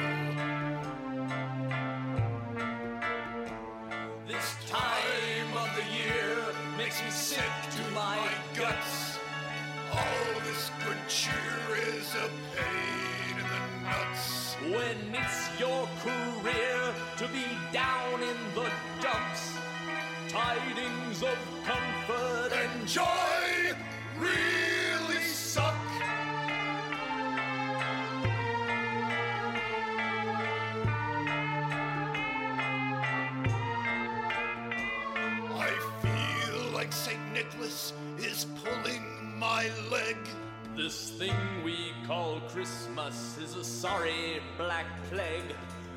This 4.27 4.55
time 4.67 5.57
of 5.57 5.69
the 5.75 5.85
year 5.95 6.37
makes 6.77 7.01
me 7.03 7.09
sick 7.09 7.53
to 7.75 7.91
my 7.91 8.17
guts. 8.55 9.19
All 9.91 10.41
this 10.45 10.71
good 10.85 10.97
cheer 11.07 11.75
is 11.95 12.15
a 12.15 12.29
pain 12.55 13.37
in 13.37 13.47
the 13.53 13.61
nuts. 13.89 14.55
When 14.61 15.13
it's 15.13 15.59
your 15.59 15.87
career 16.01 16.82
thing 41.17 41.35
we 41.63 41.93
call 42.07 42.39
Christmas 42.49 43.37
is 43.37 43.55
a 43.55 43.63
sorry 43.63 44.41
black 44.57 44.85
plague. 45.11 45.55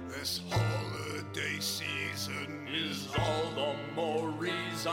This 0.08 0.40
holiday 0.50 1.58
season 1.58 2.68
Is 2.72 3.08
all 3.18 3.50
the 3.54 3.74
more 3.94 4.28
reason. 4.30 4.92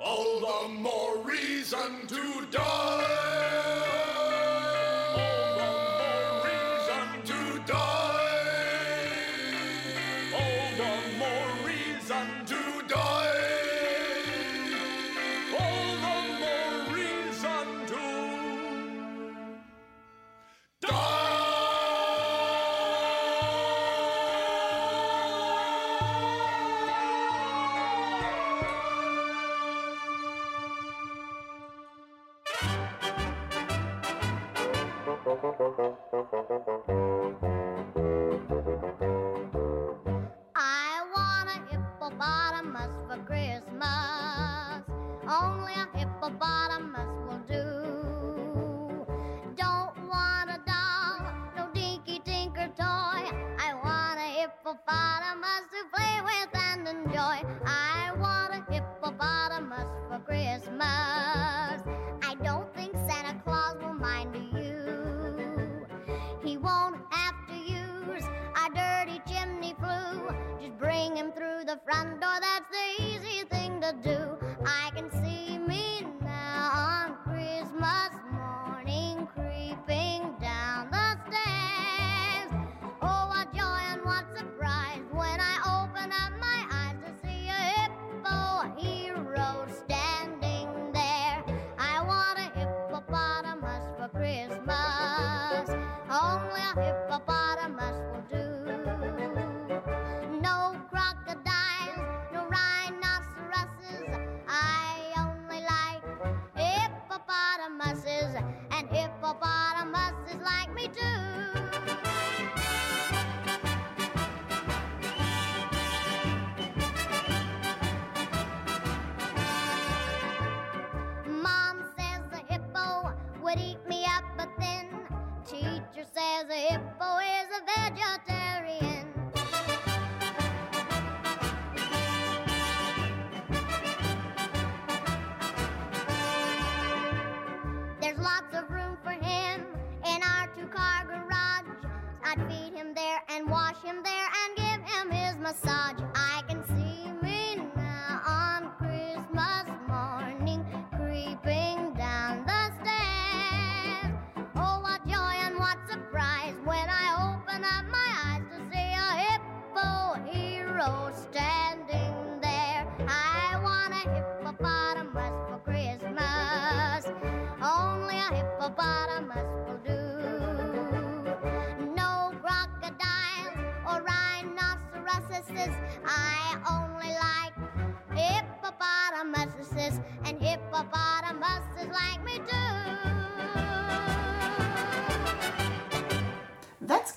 all 0.00 0.40
the 0.40 0.68
more 0.68 1.18
reason 1.18 2.06
to 2.08 2.46
die. 2.50 4.49
Thank 35.30 35.44
you. 37.44 37.59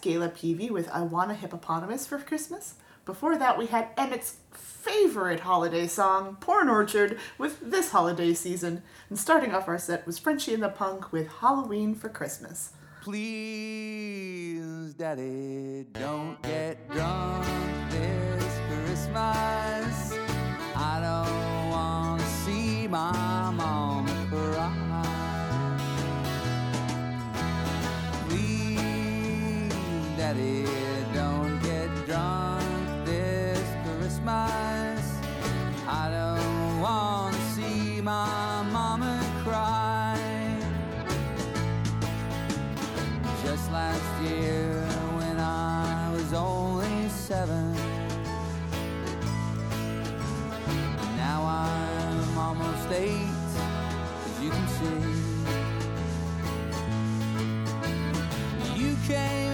Gayla 0.04 0.32
Peevey 0.34 0.70
with 0.70 0.90
I 0.90 1.02
Want 1.02 1.32
a 1.32 1.34
Hippopotamus 1.34 2.06
for 2.06 2.20
Christmas. 2.20 2.74
Before 3.06 3.38
that, 3.38 3.58
we 3.58 3.68
had 3.68 3.88
Emmett's 3.98 4.36
favorite 4.52 5.40
holiday 5.40 5.88
song, 5.88 6.36
Porn 6.42 6.68
Orchard, 6.68 7.18
with 7.38 7.60
This 7.62 7.92
Holiday 7.92 8.34
Season. 8.34 8.84
And 9.10 9.18
starting 9.18 9.56
off 9.56 9.70
our 9.70 9.78
set 9.78 10.06
was 10.06 10.20
Frenchy 10.20 10.54
and 10.54 10.62
the 10.62 10.68
Punk 10.68 11.14
with 11.14 11.30
Halloween 11.40 11.96
for 11.96 12.10
Christmas. 12.10 12.74
Please, 13.02 14.94
Daddy, 14.96 15.86
don't 15.94 16.42
get 16.42 16.90
drunk 16.90 17.46
this 17.90 18.60
Christmas. 18.70 20.18
I 20.76 21.00
don't 21.02 21.70
want 21.70 22.20
to 22.20 22.28
see 22.28 22.88
my 22.88 23.43
Daddy, 30.34 30.66
don't 31.14 31.62
get 31.62 31.90
drunk 32.08 33.06
this 33.06 33.62
Christmas. 33.86 35.20
I 35.88 36.10
don't 36.10 36.82
want 36.82 37.36
to 37.36 37.42
see 37.52 38.02
my 38.02 38.64
mama 38.72 39.24
cry. 39.44 40.18
Just 43.44 43.72
last 43.72 44.24
year, 44.24 44.82
when 45.20 45.40
I 45.40 46.12
was 46.12 46.34
only 46.34 47.10
seven, 47.10 47.76
now 51.16 51.44
I'm 51.46 52.38
almost 52.40 52.92
eight, 52.92 53.28
as 54.26 54.42
you 54.42 54.50
can 54.50 54.68
see. 54.80 55.14
You 58.82 58.98
came 59.08 59.53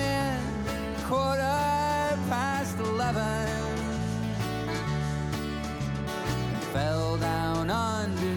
on 7.69 8.28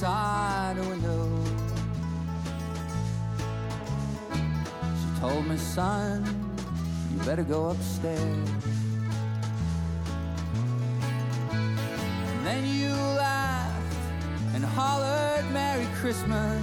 side 0.00 0.78
window. 0.88 1.28
She 4.98 5.20
told 5.20 5.46
me, 5.46 5.58
son, 5.58 6.24
you 7.12 7.22
better 7.26 7.42
go 7.42 7.68
upstairs. 7.68 8.48
And 11.50 12.46
then 12.46 12.64
you 12.66 12.94
laughed 12.94 13.94
and 14.54 14.64
hollered, 14.64 15.44
Merry 15.52 15.86
Christmas. 15.96 16.62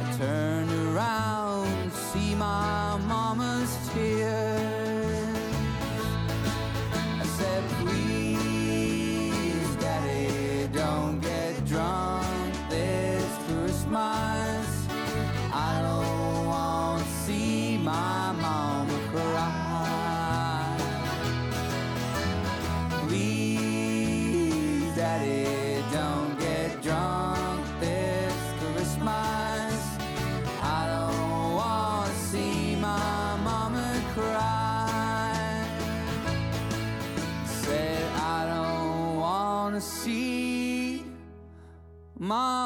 I 0.00 0.14
turned 0.18 0.72
around 0.88 1.90
to 1.90 1.96
see 1.96 2.34
my 2.34 2.98
mama's 3.08 3.74
tears. 3.94 4.61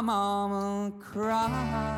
Mama 0.07 0.92
cry. 1.00 1.95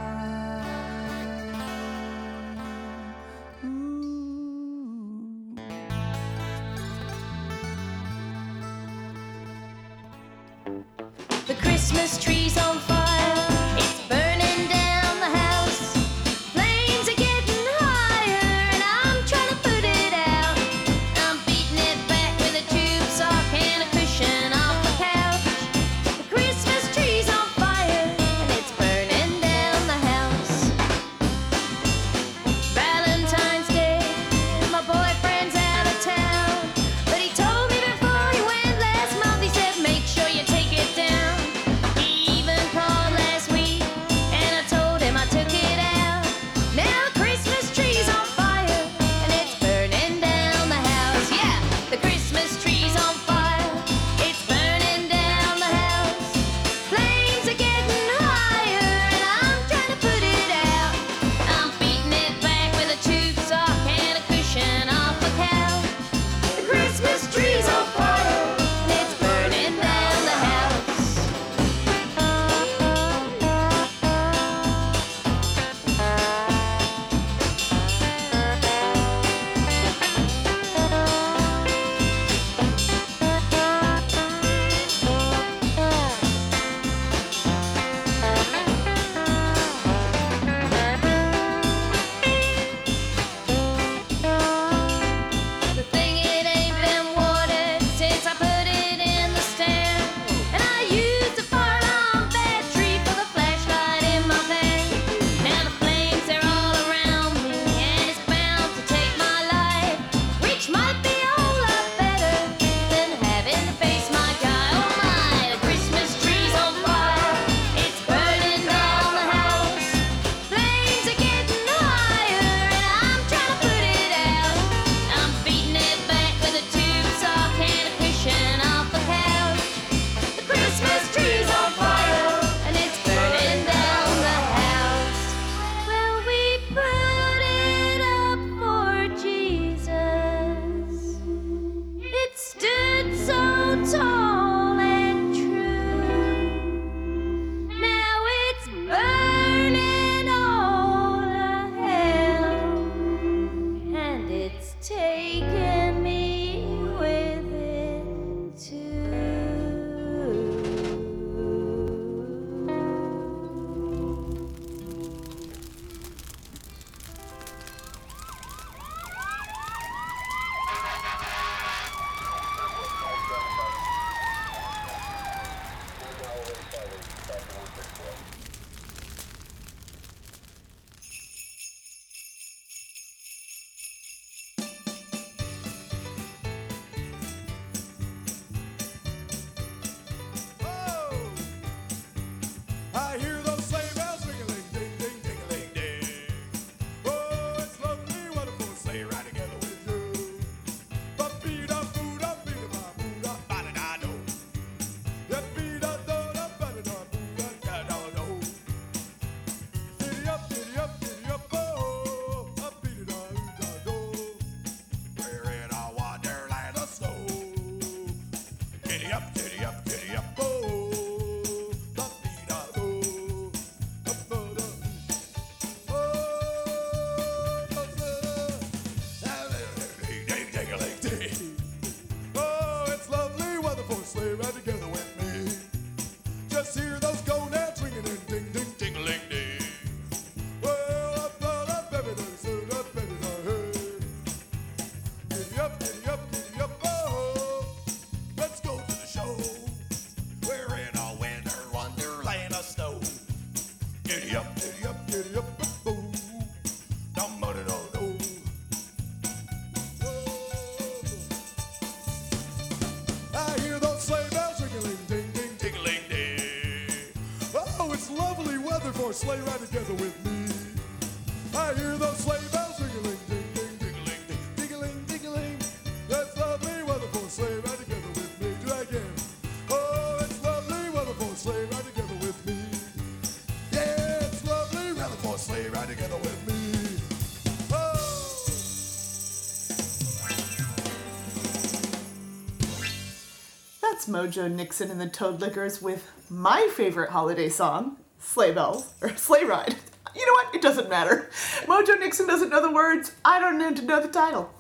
Mojo 294.19 294.51
Nixon 294.51 294.91
and 294.91 295.01
the 295.01 295.07
Toadliquors 295.07 295.81
with 295.81 296.11
my 296.29 296.69
favorite 296.75 297.11
holiday 297.11 297.49
song, 297.49 297.99
Sleigh 298.19 298.51
Bells, 298.51 298.93
or 299.01 299.11
Sleigh 299.16 299.45
Ride. 299.45 299.77
You 300.12 300.27
know 300.27 300.33
what? 300.33 300.53
It 300.57 300.61
doesn't 300.61 300.91
matter. 300.91 301.31
Mojo 301.66 301.97
Nixon 302.01 302.27
doesn't 302.27 302.49
know 302.49 302.61
the 302.61 302.73
words. 302.73 303.12
I 303.25 303.39
don't 303.39 303.59
need 303.59 303.77
to 303.77 303.85
know 303.85 304.01
the 304.01 304.09
title. 304.09 304.51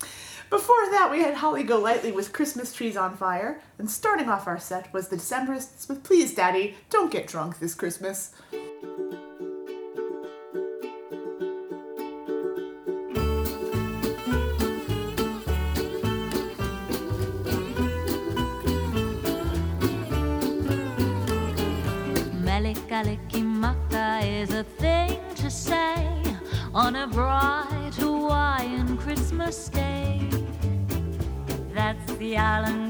Before 0.48 0.88
that, 0.92 1.10
we 1.10 1.22
had 1.24 1.34
Holly 1.34 1.64
Golightly 1.64 2.12
with 2.12 2.32
Christmas 2.32 2.72
Trees 2.72 2.96
on 2.96 3.16
Fire, 3.16 3.60
and 3.78 3.90
starting 3.90 4.28
off 4.28 4.46
our 4.46 4.60
set 4.60 4.92
was 4.92 5.08
the 5.08 5.16
Decemberists 5.16 5.88
with 5.88 6.04
Please 6.04 6.32
Daddy, 6.32 6.76
Don't 6.88 7.10
Get 7.10 7.26
Drunk 7.26 7.58
This 7.58 7.74
Christmas. 7.74 8.30
Day. 29.48 30.28
That's 31.72 32.12
the 32.18 32.36
island 32.36 32.87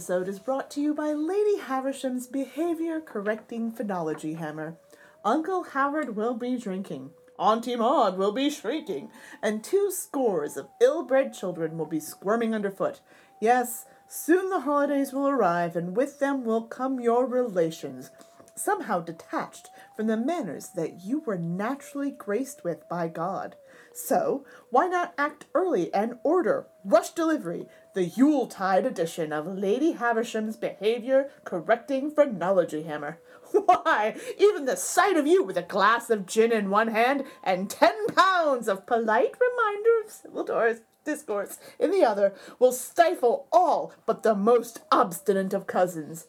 episode 0.00 0.28
is 0.28 0.38
brought 0.38 0.70
to 0.70 0.80
you 0.80 0.94
by 0.94 1.12
Lady 1.12 1.58
Haversham's 1.58 2.26
Behavior 2.26 3.02
Correcting 3.02 3.70
Phrenology 3.70 4.32
Hammer. 4.32 4.78
Uncle 5.26 5.62
Howard 5.62 6.16
will 6.16 6.32
be 6.32 6.56
drinking, 6.56 7.10
Auntie 7.38 7.76
Maud 7.76 8.16
will 8.16 8.32
be 8.32 8.48
shrieking, 8.48 9.10
and 9.42 9.62
two 9.62 9.90
scores 9.90 10.56
of 10.56 10.70
ill 10.80 11.02
bred 11.02 11.34
children 11.34 11.76
will 11.76 11.84
be 11.84 12.00
squirming 12.00 12.54
underfoot. 12.54 13.00
Yes, 13.42 13.84
soon 14.08 14.48
the 14.48 14.60
holidays 14.60 15.12
will 15.12 15.28
arrive, 15.28 15.76
and 15.76 15.94
with 15.94 16.18
them 16.18 16.46
will 16.46 16.62
come 16.62 16.98
your 16.98 17.26
relations, 17.26 18.08
somehow 18.54 19.00
detached 19.00 19.68
from 19.94 20.06
the 20.06 20.16
manners 20.16 20.70
that 20.76 21.04
you 21.04 21.20
were 21.20 21.36
naturally 21.36 22.10
graced 22.10 22.64
with 22.64 22.88
by 22.88 23.06
God. 23.06 23.54
So, 23.92 24.46
why 24.70 24.86
not 24.86 25.12
act 25.18 25.44
early 25.54 25.92
and 25.92 26.14
order, 26.24 26.68
rush 26.86 27.10
delivery, 27.10 27.66
the 27.94 28.04
Yuletide 28.04 28.86
edition 28.86 29.32
of 29.32 29.46
Lady 29.46 29.92
Haversham's 29.92 30.56
Behavior 30.56 31.30
Correcting 31.44 32.10
Phrenology 32.10 32.84
Hammer? 32.84 33.18
Why, 33.52 34.16
even 34.38 34.64
the 34.64 34.76
sight 34.76 35.16
of 35.16 35.26
you 35.26 35.42
with 35.42 35.56
a 35.56 35.62
glass 35.62 36.08
of 36.10 36.26
gin 36.26 36.52
in 36.52 36.70
one 36.70 36.88
hand 36.88 37.24
and 37.42 37.68
ten 37.68 38.06
pounds 38.08 38.68
of 38.68 38.86
polite 38.86 39.34
reminder 39.40 39.90
of 40.04 40.10
civil 40.10 40.44
doors 40.44 40.80
discourse 41.04 41.58
in 41.78 41.90
the 41.90 42.04
other 42.04 42.34
will 42.58 42.72
stifle 42.72 43.48
all 43.50 43.92
but 44.06 44.22
the 44.22 44.34
most 44.34 44.80
obstinate 44.92 45.54
of 45.54 45.66
cousins. 45.66 46.26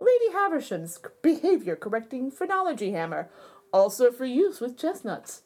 Lady 0.00 0.32
Haversham's 0.32 0.98
Behavior 1.22 1.76
Correcting 1.76 2.30
Phrenology 2.30 2.92
Hammer, 2.92 3.30
also 3.72 4.12
for 4.12 4.24
use 4.24 4.60
with 4.60 4.78
chestnuts. 4.78 5.42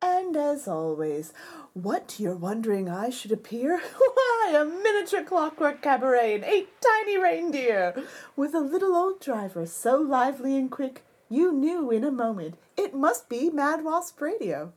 And 0.00 0.36
as 0.36 0.68
always, 0.68 1.32
what 1.74 2.20
you're 2.20 2.36
wondering 2.36 2.88
I 2.88 3.10
should 3.10 3.32
appear? 3.32 3.78
Why, 4.14 4.54
a 4.56 4.64
miniature 4.64 5.24
clockwork 5.24 5.82
cabaret 5.82 6.36
and 6.36 6.44
eight 6.44 6.68
tiny 6.80 7.18
reindeer, 7.18 8.04
with 8.36 8.54
a 8.54 8.60
little 8.60 8.94
old 8.94 9.20
driver 9.20 9.66
so 9.66 9.96
lively 9.96 10.56
and 10.56 10.70
quick, 10.70 11.04
you 11.28 11.52
knew 11.52 11.90
in 11.90 12.04
a 12.04 12.12
moment 12.12 12.54
it 12.76 12.94
must 12.94 13.28
be 13.28 13.50
Mad 13.50 13.84
Wasp 13.84 14.20
Radio. 14.20 14.72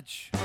Much. 0.00 0.39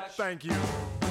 much. 0.00 0.12
Thank 0.12 0.44
you. 0.44 1.05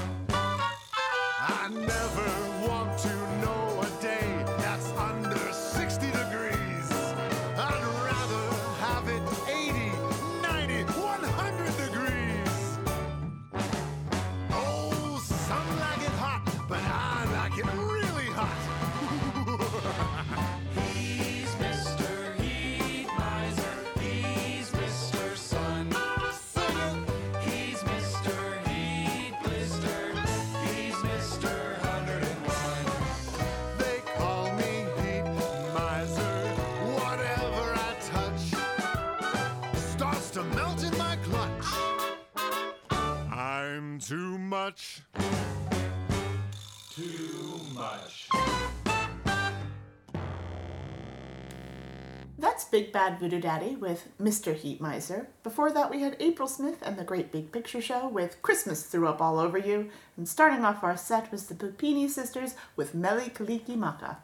Big 52.76 52.91
Bad 52.91 53.22
Voodoo 53.22 53.39
Daddy 53.39 53.77
with 53.77 54.10
Mr. 54.22 54.53
Heat 54.53 54.81
Miser. 54.81 55.30
Before 55.43 55.72
that, 55.72 55.89
we 55.89 56.02
had 56.02 56.18
April 56.19 56.45
Smith 56.45 56.81
and 56.81 56.97
the 56.97 57.06
Great 57.06 57.31
Big 57.31 57.53
Picture 57.53 57.80
Show 57.80 58.10
with 58.10 58.41
Christmas 58.41 58.84
Threw 58.84 59.07
Up 59.07 59.22
All 59.22 59.39
Over 59.39 59.57
You. 59.57 59.89
And 60.18 60.27
starting 60.27 60.65
off 60.65 60.84
our 60.84 60.97
set 60.97 61.31
was 61.31 61.45
the 61.47 61.56
Puppini 61.56 62.10
Sisters 62.10 62.53
with 62.76 62.93
Mele 62.93 63.30
Kalikimaka. 63.30 64.18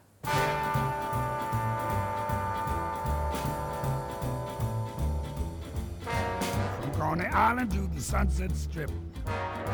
From 6.81 6.91
Coney 6.99 7.27
Island 7.27 7.71
to 7.71 7.87
the 7.95 8.01
Sunset 8.01 8.53
Strip. 8.53 8.91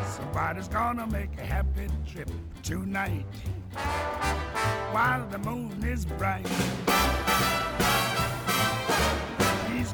Somebody's 0.06 0.68
gonna 0.68 1.08
make 1.08 1.36
a 1.36 1.44
happy 1.44 1.88
trip 2.06 2.30
tonight 2.62 3.26
while 4.92 5.26
the 5.30 5.38
moon 5.38 5.82
is 5.82 6.04
bright. 6.04 6.46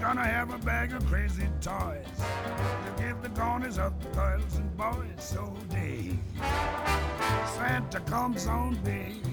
Gonna 0.05 0.23
have 0.23 0.53
a 0.53 0.59
bag 0.59 0.93
of 0.93 1.07
crazy 1.07 1.49
toys 1.63 2.05
to 2.19 3.03
give 3.03 3.23
the 3.23 3.31
corners 3.31 3.79
of 3.79 3.99
the 4.03 4.11
girls 4.11 4.55
and 4.57 4.77
boys 4.77 5.07
so 5.17 5.57
day 5.71 6.11
Santa 7.57 8.01
comes 8.01 8.47
on 8.47 8.75
big. 8.85 9.25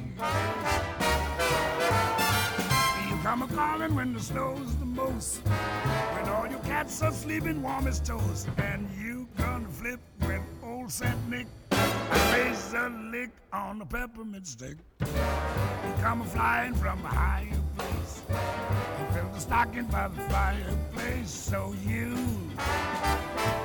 Come 3.24 3.44
a 3.44 3.48
calling 3.48 3.94
when 3.94 4.14
the 4.14 4.20
snow's 4.20 4.76
the 4.78 4.86
most. 4.86 5.46
When 5.46 6.28
all 6.30 6.48
your 6.48 6.60
cats 6.62 7.04
are 7.04 7.12
sleeping 7.12 7.62
warm 7.62 7.86
as 7.86 8.00
toast. 8.00 8.50
And 8.58 8.90
you 9.00 9.28
gonna 9.38 9.70
flip 9.70 10.00
when 10.22 10.42
old 10.64 10.92
Saint 10.92 11.30
Nick 11.30 11.46
plays 11.70 12.74
a 12.74 12.90
lick 13.12 13.30
on 13.54 13.80
a 13.80 13.86
peppermint 13.86 14.48
stick. 14.48 14.78
You 15.02 15.94
come 16.02 16.22
a 16.22 16.26
flying 16.26 16.74
from 16.74 17.06
a 17.06 17.10
higher 17.10 17.62
place. 17.78 18.24
You 18.28 19.06
fill 19.14 19.30
the 19.32 19.40
stocking 19.40 19.86
by 19.86 20.08
the 20.08 20.22
fireplace. 20.22 21.30
So 21.30 21.76
you 21.86 22.16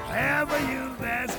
have 0.08 0.52
a 0.52 0.60
you 0.70 0.94
that's 1.00 1.34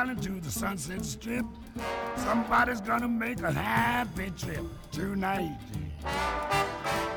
Coney 0.00 0.12
Island 0.12 0.22
to 0.22 0.40
the 0.40 0.50
Sunset 0.50 1.04
Strip, 1.04 1.44
somebody's 2.16 2.80
gonna 2.80 3.06
make 3.08 3.42
a 3.42 3.52
happy 3.52 4.32
trip 4.38 4.64
tonight 4.90 5.58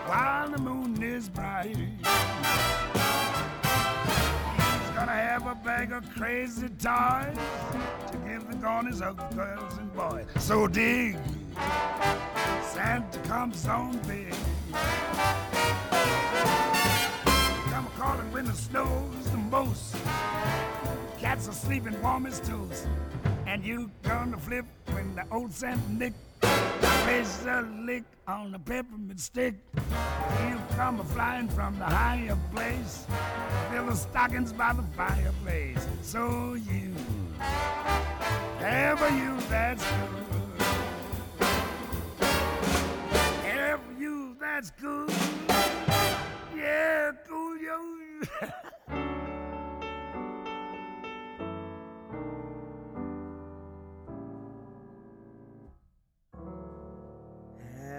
while 0.05 0.49
the 0.49 0.57
moon 0.57 1.01
is 1.01 1.29
bright. 1.29 1.77
He's 1.77 2.01
gonna 4.95 5.13
have 5.13 5.47
a 5.47 5.55
bag 5.55 5.93
of 5.93 6.03
crazy 6.13 6.67
toys 6.67 7.37
to 8.11 8.17
give 8.27 8.51
the 8.51 8.57
corners 8.61 9.01
of 9.01 9.17
girls 9.33 9.77
and 9.77 9.93
boys. 9.93 10.27
So 10.39 10.67
dig, 10.67 11.17
Santa 12.73 13.19
comes 13.19 13.65
on 13.65 13.97
big. 13.99 14.35
Come 17.71 17.87
calling 17.97 18.31
when 18.33 18.45
the 18.45 18.53
snow's 18.53 19.31
the 19.31 19.37
most. 19.37 19.95
Cats 21.23 21.47
are 21.47 21.53
sleeping 21.53 21.95
warm 22.01 22.25
as 22.25 22.41
toast. 22.41 22.85
And 23.47 23.63
you 23.63 23.89
gonna 24.01 24.37
flip 24.37 24.65
when 24.91 25.15
the 25.15 25.23
old 25.31 25.53
Saint 25.53 25.79
Nick 25.89 26.11
plays 26.41 27.45
a 27.45 27.61
lick 27.61 28.03
on 28.27 28.51
the 28.51 28.59
peppermint 28.59 29.21
stick. 29.21 29.55
You 29.73 30.59
come 30.75 30.99
a 30.99 31.03
flying 31.05 31.47
from 31.47 31.79
the 31.79 31.85
higher 31.85 32.37
place. 32.53 33.07
Fill 33.71 33.85
the 33.85 33.95
stockings 33.95 34.51
by 34.51 34.73
the 34.73 34.83
fireplace. 34.97 35.87
So 36.01 36.55
you 36.55 36.93
ever 38.59 39.07
you 39.07 39.39
that's 39.49 39.85
good. 39.91 40.65
Ever 43.45 43.93
good. 44.71 45.09
Yeah, 46.53 47.11
cool 47.25 47.57
yo. 47.57 47.79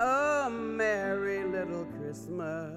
a 0.00 0.48
merry 0.50 1.44
little 1.44 1.84
Christmas. 1.98 2.74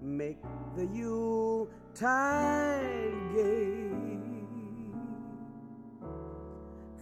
Make 0.00 0.40
the 0.76 0.86
Yuletide 0.86 1.70
gay. 3.34 3.90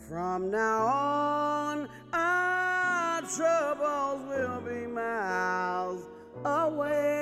From 0.09 0.51
now 0.51 0.87
on, 0.87 1.89
our 2.13 3.21
troubles 3.23 4.27
will 4.29 4.61
be 4.61 4.87
miles 4.87 6.09
away. 6.45 7.22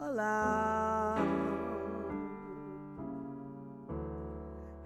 allow. 0.00 1.16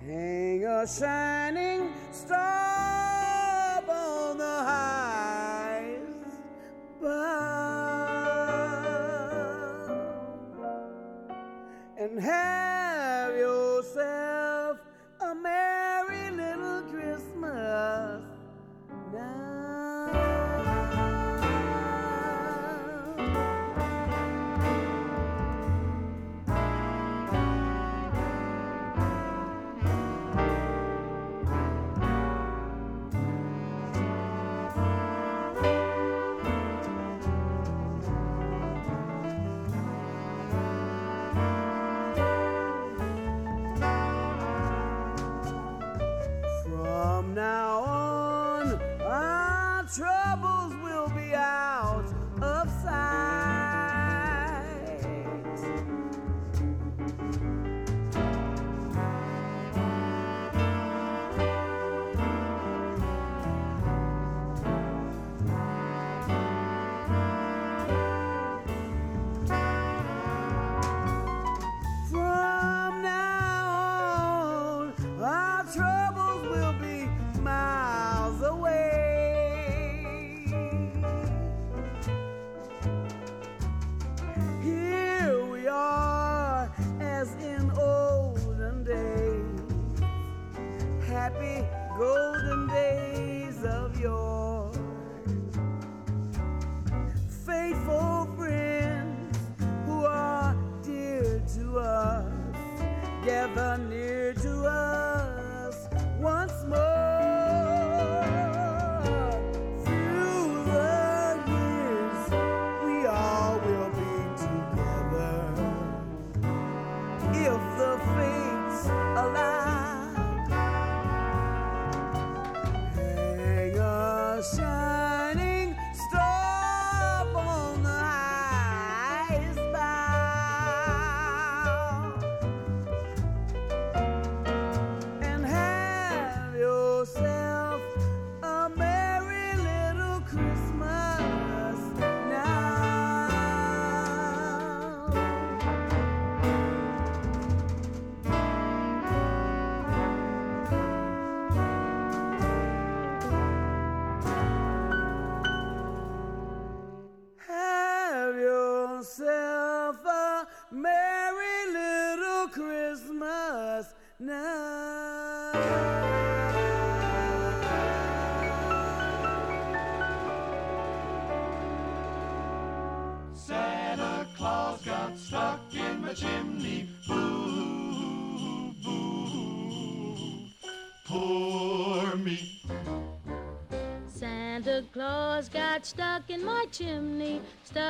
Hang 0.00 0.64
a 0.64 0.86
shining 0.86 1.92
star 2.12 3.82
on 3.88 4.38
the 4.38 4.44
highest 4.44 6.12
bough 7.00 7.44
and 11.98 12.20
have 12.20 12.63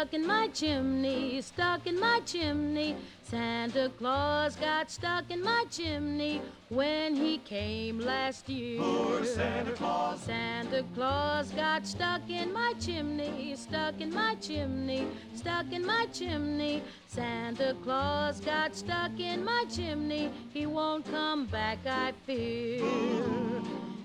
stuck 0.04 0.14
in 0.14 0.26
my 0.26 0.48
chimney, 0.48 1.40
stuck 1.40 1.86
in 1.86 1.98
my 1.98 2.20
chimney. 2.26 2.94
Santa 3.22 3.90
Claus 3.96 4.54
got 4.56 4.90
stuck 4.90 5.30
in 5.30 5.42
my 5.42 5.64
chimney 5.70 6.42
when 6.68 7.16
he 7.16 7.38
came 7.38 7.98
last 7.98 8.46
year. 8.46 8.82
Poor 8.82 9.24
Santa 9.24 9.72
Claus. 9.72 10.20
Santa 10.20 10.84
Claus 10.94 11.50
got 11.52 11.86
stuck 11.86 12.28
in 12.28 12.52
my 12.52 12.74
chimney, 12.78 13.56
stuck 13.56 13.98
in 13.98 14.12
my 14.12 14.34
chimney, 14.34 15.06
stuck 15.34 15.72
in 15.72 15.86
my 15.86 16.06
chimney. 16.12 16.82
Santa 17.06 17.74
Claus 17.82 18.40
got 18.40 18.76
stuck 18.76 19.18
in 19.18 19.42
my 19.42 19.64
chimney. 19.74 20.30
He 20.52 20.66
won't 20.66 21.10
come 21.10 21.46
back, 21.46 21.78
I 21.86 22.12
fear. 22.26 22.82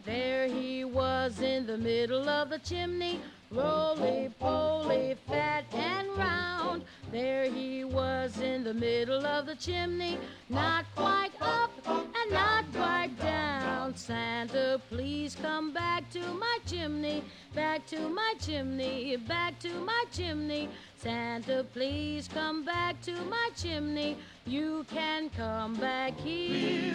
There 0.06 0.48
he 0.48 0.86
was 0.86 1.42
in 1.42 1.68
the 1.68 1.78
middle 1.78 2.30
of 2.30 2.50
the 2.50 2.60
chimney, 2.60 3.20
roly 3.52 4.30
poly, 4.40 5.16
fat 5.28 5.66
and 5.74 6.08
round. 6.18 6.84
There 7.12 7.46
he 7.46 7.84
was 7.84 8.40
in 8.40 8.64
the 8.64 8.74
middle 8.74 9.26
of 9.26 9.46
the 9.46 9.56
chimney, 9.56 10.18
not 10.50 10.86
quite 10.96 11.32
up 11.42 11.72
and 11.88 12.32
not 12.32 12.66
quite 12.74 13.18
down. 13.20 13.96
Santa, 13.96 14.80
please 14.90 15.36
come 15.42 15.74
back 15.74 16.10
to 16.12 16.22
my 16.34 16.58
chimney, 16.68 17.24
back 17.56 17.88
to 17.88 18.10
my 18.10 18.34
chimney, 18.40 19.18
back 19.18 19.58
to 19.60 19.70
my 19.80 20.04
chimney. 20.12 20.70
Santa, 21.02 21.66
please 21.74 22.28
come 22.28 22.66
back 22.66 23.02
to 23.04 23.14
my 23.30 23.50
chimney. 23.56 24.18
You 24.46 24.86
can 24.94 25.30
come 25.30 25.76
back 25.76 26.20
here. 26.20 26.94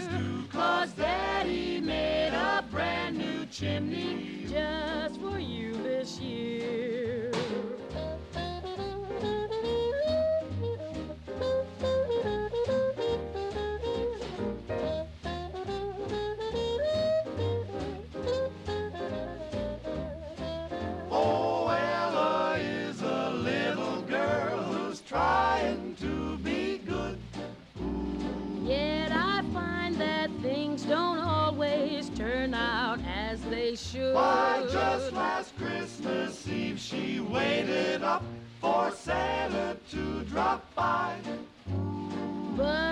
Cause 0.52 0.92
Daddy 0.92 1.80
made 1.80 2.34
a 2.34 2.62
brand 2.70 3.16
new 3.16 3.46
chimney 3.46 4.44
just 4.46 5.18
for 5.22 5.38
you 5.38 5.72
this 5.82 6.20
year. 6.20 7.32
trying 25.14 25.94
to 25.94 26.36
be 26.38 26.78
good. 26.78 27.16
Yet 28.64 29.12
I 29.12 29.44
find 29.52 29.94
that 29.94 30.28
things 30.42 30.82
don't 30.82 31.18
always 31.18 32.08
turn 32.08 32.52
out 32.52 32.98
as 33.06 33.40
they 33.42 33.76
should. 33.76 34.16
Why, 34.16 34.66
just 34.72 35.12
last 35.12 35.56
Christmas 35.56 36.48
Eve, 36.48 36.80
she 36.80 37.20
waited 37.20 38.02
up 38.02 38.24
for 38.60 38.90
Santa 38.90 39.76
to 39.92 40.22
drop 40.22 40.74
by. 40.74 41.14
But 42.56 42.83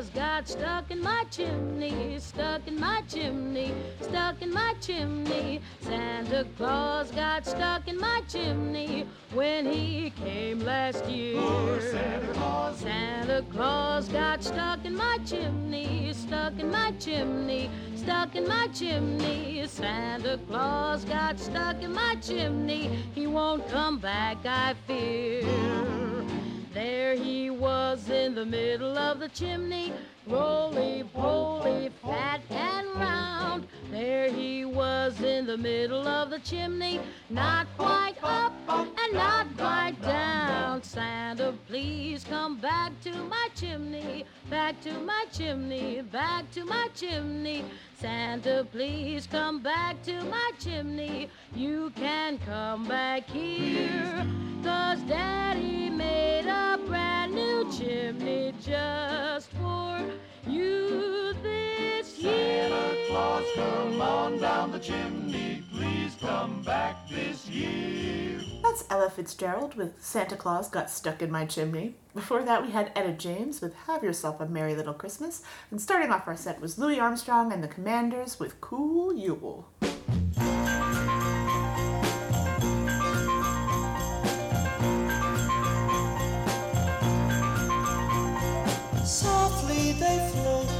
Claus 0.00 0.10
got 0.14 0.48
stuck 0.48 0.90
in 0.90 1.02
my 1.02 1.24
chimney, 1.30 2.16
stuck 2.20 2.66
in 2.66 2.80
my 2.80 3.02
chimney, 3.06 3.74
stuck 4.00 4.40
in 4.40 4.50
my 4.50 4.74
chimney. 4.80 5.60
Santa 5.82 6.46
Claus 6.56 7.10
got 7.10 7.44
stuck 7.44 7.86
in 7.86 7.98
my 7.98 8.22
chimney 8.26 9.06
when 9.34 9.66
he 9.70 10.08
came 10.24 10.60
last 10.60 11.04
year. 11.04 11.38
Poor 11.38 11.80
Santa 11.82 12.32
Claus. 12.32 12.78
Santa 12.78 13.44
Claus 13.52 14.08
got 14.08 14.42
stuck 14.42 14.86
in 14.86 14.96
my 14.96 15.18
chimney, 15.26 16.14
stuck 16.14 16.58
in 16.58 16.70
my 16.70 16.92
chimney, 16.92 17.68
stuck 17.94 18.34
in 18.34 18.48
my 18.48 18.68
chimney. 18.68 19.66
Santa 19.66 20.40
Claus 20.48 21.04
got 21.04 21.38
stuck 21.38 21.82
in 21.82 21.92
my 21.92 22.16
chimney. 22.22 23.04
He 23.14 23.26
won't 23.26 23.68
come 23.68 23.98
back, 23.98 24.38
I 24.46 24.74
fear. 24.86 25.42
There 26.72 27.14
he 27.16 27.49
was 27.60 28.08
in 28.08 28.34
the 28.34 28.44
middle 28.44 28.96
of 28.96 29.20
the 29.20 29.28
chimney, 29.28 29.92
roly 30.26 31.04
poly, 31.12 31.90
fat 32.02 32.40
and 32.48 32.88
round. 32.96 33.68
There 33.90 34.32
he 34.32 34.64
was 34.64 35.20
in 35.20 35.46
the 35.46 35.58
middle 35.58 36.08
of 36.08 36.30
the 36.30 36.38
chimney, 36.38 37.00
not 37.28 37.66
quite 37.76 38.16
up 38.22 38.54
and 38.68 39.12
not 39.12 39.46
quite 39.58 40.00
down. 40.00 40.82
Santa, 40.82 41.52
please 41.68 42.24
come 42.24 42.56
back 42.56 42.98
to 43.02 43.12
my 43.24 43.48
chimney, 43.54 44.24
back 44.48 44.80
to 44.80 44.92
my 45.00 45.26
chimney, 45.30 46.00
back 46.00 46.50
to 46.52 46.64
my 46.64 46.88
chimney. 46.94 47.62
Santa, 48.00 48.66
please 48.72 49.26
come 49.26 49.62
back 49.62 50.02
to 50.04 50.24
my 50.24 50.50
chimney. 50.58 51.28
You 51.54 51.92
can 51.94 52.38
come 52.38 52.88
back 52.88 53.28
here. 53.28 54.26
Cause 54.64 55.00
Daddy 55.02 55.90
made 55.90 56.46
a 56.46 56.78
brand 56.86 57.19
new 57.30 57.70
chimney 57.72 58.52
just 58.60 59.50
for 59.52 60.00
you 60.46 61.32
this 61.42 62.18
year. 62.18 62.68
Santa 62.68 62.96
Claus, 63.08 63.44
come 63.54 64.00
on 64.00 64.38
down 64.38 64.72
the 64.72 64.78
chimney. 64.78 65.64
Please 65.72 66.16
come 66.20 66.62
back 66.62 67.08
this 67.08 67.48
year. 67.48 68.40
That's 68.62 68.84
Ella 68.90 69.10
Fitzgerald 69.10 69.74
with 69.74 70.02
Santa 70.02 70.36
Claus 70.36 70.68
Got 70.68 70.90
Stuck 70.90 71.22
in 71.22 71.30
My 71.30 71.44
Chimney. 71.44 71.94
Before 72.14 72.42
that, 72.42 72.62
we 72.64 72.70
had 72.70 72.92
Etta 72.94 73.12
James 73.12 73.60
with 73.60 73.74
Have 73.86 74.04
Yourself 74.04 74.40
a 74.40 74.46
Merry 74.46 74.74
Little 74.74 74.94
Christmas. 74.94 75.42
And 75.70 75.80
starting 75.80 76.10
off 76.10 76.28
our 76.28 76.36
set 76.36 76.60
was 76.60 76.78
Louis 76.78 77.00
Armstrong 77.00 77.52
and 77.52 77.62
the 77.62 77.68
Commanders 77.68 78.38
with 78.38 78.60
Cool 78.60 79.14
Yule. 79.14 79.68
They 89.92 90.30
float. 90.32 90.79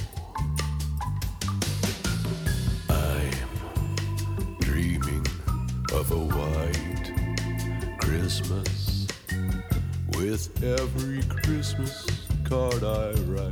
Every 10.63 11.23
Christmas 11.23 12.05
card 12.43 12.83
I 12.83 13.11
write. 13.27 13.50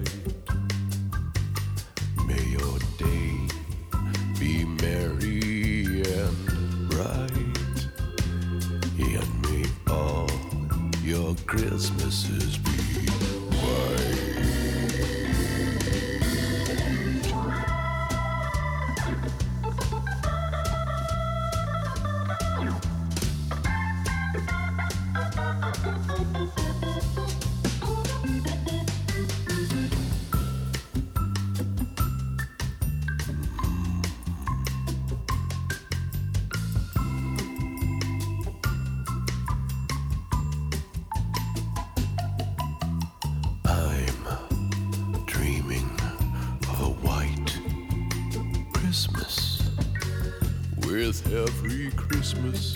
Christmas 52.29 52.75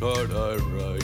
card 0.00 0.30
I 0.32 0.56
write. 0.56 1.03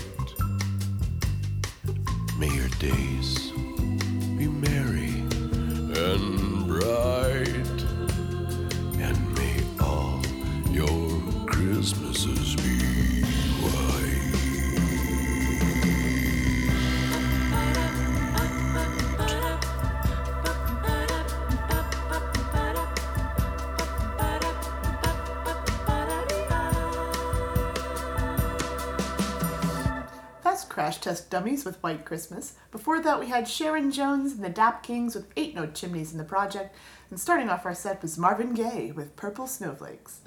Test 31.11 31.29
Dummies 31.29 31.65
with 31.65 31.83
White 31.83 32.05
Christmas. 32.05 32.55
Before 32.71 33.03
that, 33.03 33.19
we 33.19 33.27
had 33.27 33.49
Sharon 33.49 33.91
Jones 33.91 34.31
and 34.31 34.45
the 34.45 34.49
Dap 34.49 34.85
Kings 34.85 35.17
with 35.17 35.27
Ain't 35.37 35.57
No 35.57 35.67
Chimneys 35.67 36.13
in 36.13 36.19
the 36.19 36.25
Project. 36.25 36.73
And 37.11 37.19
starting 37.19 37.49
off 37.49 37.67
our 37.67 37.75
set 37.75 38.01
was 38.01 38.17
Marvin 38.17 38.55
Gaye 38.55 38.93
with 38.93 39.17
Purple 39.17 39.49
Snowflakes. 39.49 40.21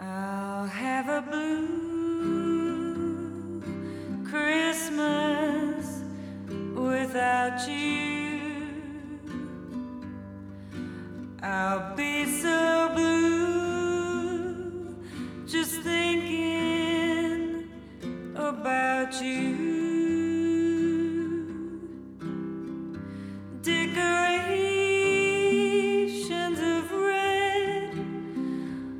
I'll 0.00 0.66
have 0.66 1.08
a 1.08 1.22
blue 1.30 2.42
Christmas 4.28 6.02
without 6.74 7.68
you. 7.68 8.40
I'll 11.40 11.94
be 11.94 12.24
so 12.40 12.90
blue 12.96 13.05
Decorations 19.16 19.40
of 26.60 26.92
red 26.92 27.96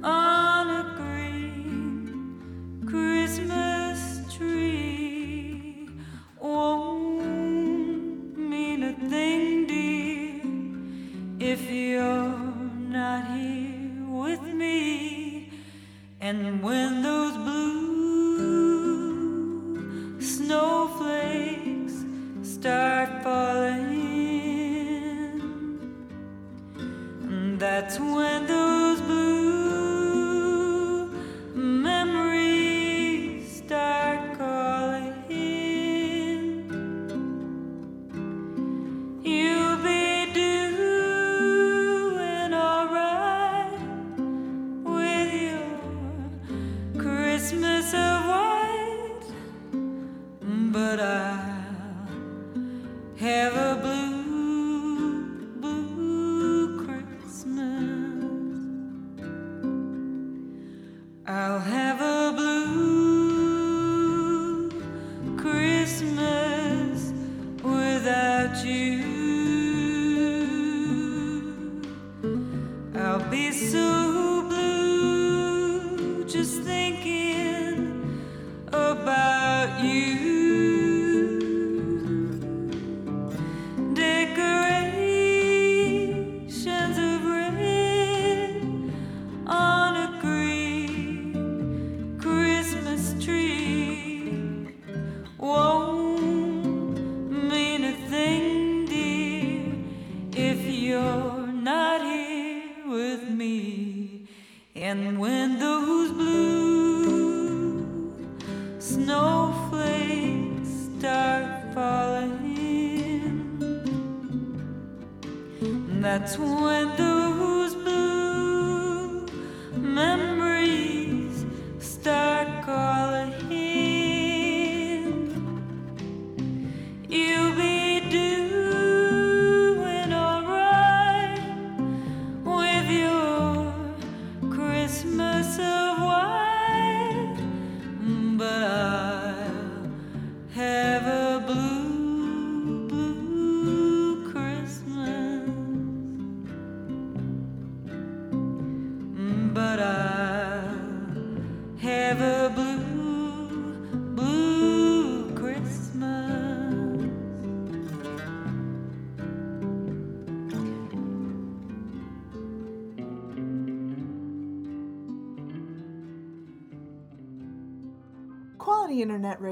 on 0.02 0.70
a 0.70 0.94
green 0.96 2.80
Christmas 2.86 4.22
tree 4.34 5.86
won't 6.40 8.38
mean 8.38 8.84
a 8.84 8.94
thing, 8.94 9.66
dear, 9.66 10.40
if 11.38 11.70
you're 11.70 12.38
not 12.88 13.36
here 13.36 14.06
with 14.08 14.40
me. 14.42 15.50
And 16.22 16.62
when 16.62 17.02
those 17.02 17.25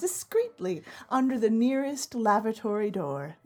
discreetly 0.00 0.82
under 1.10 1.38
the 1.38 1.50
nearest 1.50 2.14
lavatory 2.14 2.90
door. 2.90 3.36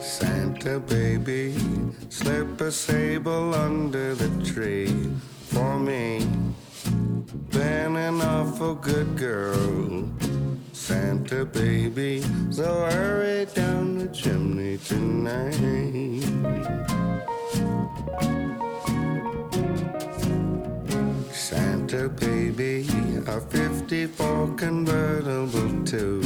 Santa 0.00 0.78
baby, 0.80 1.54
slip 2.08 2.60
a 2.60 2.70
sable 2.70 3.54
under 3.54 4.14
the 4.14 4.30
tree 4.44 5.10
for 5.48 5.78
me. 5.80 6.24
Been 7.50 7.96
an 7.96 8.20
awful 8.20 8.74
good 8.74 9.16
girl, 9.16 9.35
baby. 11.46 12.22
So 12.50 12.64
hurry 12.64 13.46
down 13.54 13.98
the 13.98 14.08
chimney 14.08 14.78
tonight. 14.78 15.54
Santa 21.32 22.08
baby, 22.08 22.86
a 23.26 23.40
54 23.40 24.54
convertible 24.56 25.84
to 25.84 26.25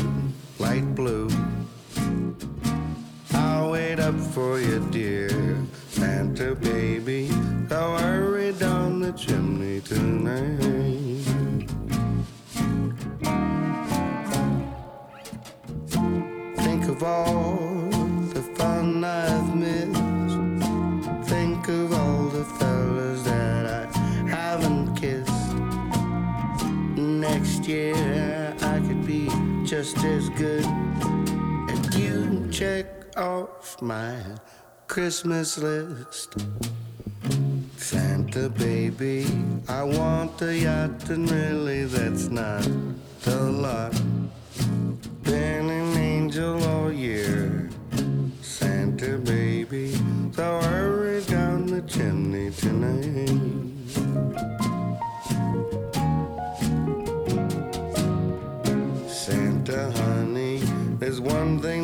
Christmas 35.31 35.59
list. 35.59 36.35
Santa 37.77 38.49
baby, 38.49 39.27
I 39.69 39.85
want 39.85 40.43
a 40.43 40.59
yacht, 40.59 41.09
and 41.09 41.31
really 41.31 41.85
that's 41.85 42.29
not 42.31 42.67
the 43.23 43.39
lot. 43.39 43.93
Been 45.23 45.71
an 45.71 45.97
angel 45.97 46.61
all 46.65 46.91
year, 46.91 47.71
Santa 48.43 49.19
baby, 49.19 49.95
so 50.33 50.61
hurry 50.63 51.23
down 51.27 51.67
the 51.67 51.83
chimney 51.83 52.51
tonight. 52.51 53.31
Santa 59.09 59.93
honey, 59.93 60.59
there's 60.99 61.21
one 61.21 61.61
thing 61.61 61.80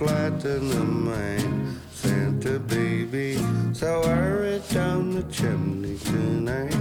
platinum 0.00 1.04
mine. 1.04 1.78
Santa 1.92 2.58
baby, 2.58 3.36
so 3.74 4.02
hurry 4.02 4.62
down 4.72 5.10
the 5.10 5.22
chimney 5.24 5.98
tonight. 5.98 6.72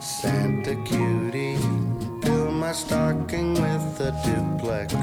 Santa 0.00 0.74
cutie, 0.86 1.58
fill 2.22 2.50
my 2.52 2.72
stocking 2.72 3.52
with 3.52 4.00
a 4.00 4.12
duplex 4.24 4.94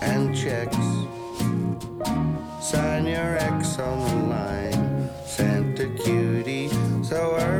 and 0.00 0.34
checks. 0.34 0.78
Sign 2.62 3.04
your 3.04 3.36
X 3.36 3.78
on 3.78 3.98
the 4.08 4.16
line, 4.34 5.10
Santa 5.26 5.86
cutie. 6.02 6.70
So 7.02 7.36
hurry 7.38 7.59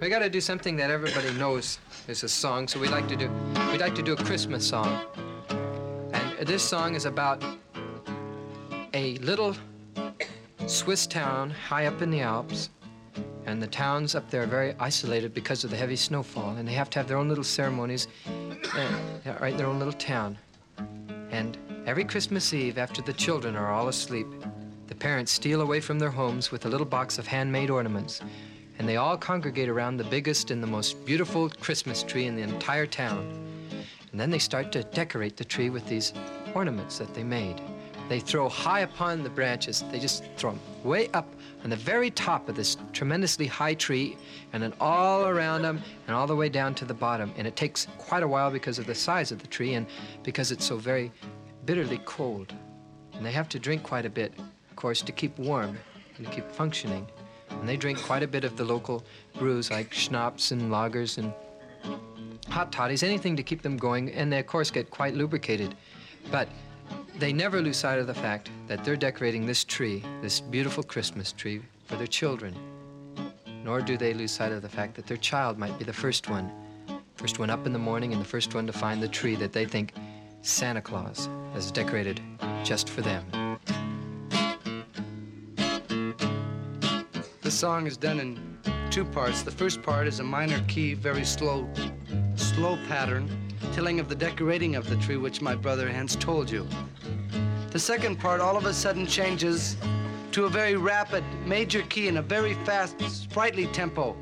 We 0.00 0.08
got 0.08 0.20
to 0.20 0.30
do 0.30 0.40
something 0.40 0.76
that 0.76 0.90
everybody 0.90 1.30
knows 1.34 1.78
is 2.08 2.24
a 2.24 2.28
song, 2.28 2.66
so 2.66 2.80
we 2.80 2.88
like 2.88 3.06
to 3.08 3.16
do 3.16 3.30
we 3.70 3.76
like 3.76 3.94
to 3.96 4.02
do 4.02 4.14
a 4.14 4.16
Christmas 4.16 4.66
song. 4.66 4.98
And 6.14 6.48
this 6.48 6.62
song 6.62 6.94
is 6.94 7.04
about 7.04 7.44
a 8.94 9.16
little 9.16 9.54
Swiss 10.66 11.06
town 11.06 11.50
high 11.50 11.84
up 11.84 12.00
in 12.00 12.10
the 12.10 12.22
Alps. 12.22 12.70
And 13.44 13.62
the 13.62 13.66
towns 13.66 14.14
up 14.14 14.30
there 14.30 14.42
are 14.44 14.46
very 14.46 14.74
isolated 14.80 15.34
because 15.34 15.64
of 15.64 15.70
the 15.70 15.76
heavy 15.76 15.96
snowfall, 15.96 16.56
and 16.56 16.66
they 16.66 16.72
have 16.72 16.88
to 16.90 16.98
have 16.98 17.06
their 17.06 17.18
own 17.18 17.28
little 17.28 17.44
ceremonies 17.44 18.08
uh, 18.74 19.34
right 19.38 19.52
in 19.52 19.58
their 19.58 19.66
own 19.66 19.78
little 19.78 19.92
town. 19.92 20.38
And 21.30 21.58
every 21.84 22.04
Christmas 22.04 22.54
Eve, 22.54 22.78
after 22.78 23.02
the 23.02 23.12
children 23.12 23.54
are 23.54 23.70
all 23.70 23.88
asleep, 23.88 24.28
the 24.86 24.94
parents 24.94 25.30
steal 25.30 25.60
away 25.60 25.80
from 25.80 25.98
their 25.98 26.10
homes 26.10 26.50
with 26.50 26.64
a 26.64 26.68
little 26.70 26.86
box 26.86 27.18
of 27.18 27.26
handmade 27.26 27.68
ornaments, 27.68 28.22
and 28.80 28.88
they 28.88 28.96
all 28.96 29.14
congregate 29.14 29.68
around 29.68 29.98
the 29.98 30.04
biggest 30.04 30.50
and 30.50 30.62
the 30.62 30.66
most 30.66 31.04
beautiful 31.04 31.50
Christmas 31.50 32.02
tree 32.02 32.24
in 32.24 32.34
the 32.34 32.40
entire 32.40 32.86
town. 32.86 33.28
And 34.10 34.18
then 34.18 34.30
they 34.30 34.38
start 34.38 34.72
to 34.72 34.84
decorate 34.84 35.36
the 35.36 35.44
tree 35.44 35.68
with 35.68 35.86
these 35.86 36.14
ornaments 36.54 36.96
that 36.96 37.12
they 37.12 37.22
made. 37.22 37.60
They 38.08 38.20
throw 38.20 38.48
high 38.48 38.80
upon 38.80 39.22
the 39.22 39.28
branches. 39.28 39.84
They 39.92 39.98
just 39.98 40.24
throw 40.38 40.52
them 40.52 40.60
way 40.82 41.08
up 41.08 41.28
on 41.62 41.68
the 41.68 41.76
very 41.76 42.10
top 42.10 42.48
of 42.48 42.56
this 42.56 42.78
tremendously 42.94 43.46
high 43.46 43.74
tree, 43.74 44.16
and 44.54 44.62
then 44.62 44.72
all 44.80 45.26
around 45.26 45.60
them, 45.60 45.82
and 46.06 46.16
all 46.16 46.26
the 46.26 46.34
way 46.34 46.48
down 46.48 46.74
to 46.76 46.86
the 46.86 46.94
bottom. 46.94 47.34
And 47.36 47.46
it 47.46 47.56
takes 47.56 47.86
quite 47.98 48.22
a 48.22 48.28
while 48.28 48.50
because 48.50 48.78
of 48.78 48.86
the 48.86 48.94
size 48.94 49.30
of 49.30 49.40
the 49.40 49.46
tree 49.46 49.74
and 49.74 49.86
because 50.22 50.52
it's 50.52 50.64
so 50.64 50.78
very 50.78 51.12
bitterly 51.66 52.00
cold. 52.06 52.54
And 53.12 53.26
they 53.26 53.32
have 53.32 53.50
to 53.50 53.58
drink 53.58 53.82
quite 53.82 54.06
a 54.06 54.10
bit, 54.10 54.32
of 54.38 54.76
course, 54.76 55.02
to 55.02 55.12
keep 55.12 55.38
warm 55.38 55.76
and 56.16 56.26
to 56.26 56.32
keep 56.32 56.50
functioning. 56.50 57.06
And 57.50 57.68
they 57.68 57.76
drink 57.76 57.98
quite 58.02 58.22
a 58.22 58.28
bit 58.28 58.44
of 58.44 58.56
the 58.56 58.64
local 58.64 59.04
brews 59.34 59.70
like 59.70 59.92
schnapps 59.92 60.50
and 60.52 60.70
lagers 60.70 61.18
and 61.18 61.32
hot 62.48 62.72
toddies, 62.72 63.02
anything 63.02 63.36
to 63.36 63.42
keep 63.42 63.62
them 63.62 63.76
going, 63.76 64.10
and 64.12 64.32
they, 64.32 64.38
of 64.38 64.46
course, 64.46 64.70
get 64.70 64.90
quite 64.90 65.14
lubricated. 65.14 65.74
But 66.30 66.48
they 67.18 67.32
never 67.32 67.60
lose 67.60 67.76
sight 67.76 67.98
of 67.98 68.06
the 68.06 68.14
fact 68.14 68.50
that 68.66 68.84
they're 68.84 68.96
decorating 68.96 69.46
this 69.46 69.64
tree, 69.64 70.02
this 70.22 70.40
beautiful 70.40 70.82
Christmas 70.82 71.32
tree, 71.32 71.62
for 71.86 71.96
their 71.96 72.06
children. 72.06 72.54
Nor 73.62 73.82
do 73.82 73.96
they 73.96 74.14
lose 74.14 74.32
sight 74.32 74.52
of 74.52 74.62
the 74.62 74.68
fact 74.68 74.94
that 74.94 75.06
their 75.06 75.16
child 75.18 75.58
might 75.58 75.78
be 75.78 75.84
the 75.84 75.92
first 75.92 76.30
one, 76.30 76.50
first 77.16 77.38
one 77.38 77.50
up 77.50 77.66
in 77.66 77.72
the 77.72 77.78
morning 77.78 78.12
and 78.12 78.20
the 78.20 78.26
first 78.26 78.54
one 78.54 78.66
to 78.66 78.72
find 78.72 79.02
the 79.02 79.08
tree 79.08 79.36
that 79.36 79.52
they 79.52 79.66
think 79.66 79.92
Santa 80.42 80.80
Claus 80.80 81.28
has 81.52 81.70
decorated 81.70 82.20
just 82.64 82.88
for 82.88 83.02
them. 83.02 83.39
The 87.50 87.56
song 87.56 87.88
is 87.88 87.96
done 87.96 88.20
in 88.20 88.58
two 88.92 89.04
parts. 89.04 89.42
The 89.42 89.50
first 89.50 89.82
part 89.82 90.06
is 90.06 90.20
a 90.20 90.22
minor 90.22 90.62
key, 90.68 90.94
very 90.94 91.24
slow, 91.24 91.68
slow 92.36 92.78
pattern, 92.86 93.28
telling 93.72 93.98
of 93.98 94.08
the 94.08 94.14
decorating 94.14 94.76
of 94.76 94.88
the 94.88 94.94
tree, 94.98 95.16
which 95.16 95.42
my 95.42 95.56
brother 95.56 95.90
Hans 95.90 96.14
told 96.14 96.48
you. 96.48 96.64
The 97.72 97.78
second 97.80 98.20
part 98.20 98.40
all 98.40 98.56
of 98.56 98.66
a 98.66 98.72
sudden 98.72 99.04
changes 99.04 99.76
to 100.30 100.44
a 100.44 100.48
very 100.48 100.76
rapid 100.76 101.24
major 101.44 101.82
key 101.82 102.06
in 102.06 102.18
a 102.18 102.22
very 102.22 102.54
fast, 102.64 103.00
sprightly 103.10 103.66
tempo, 103.66 104.12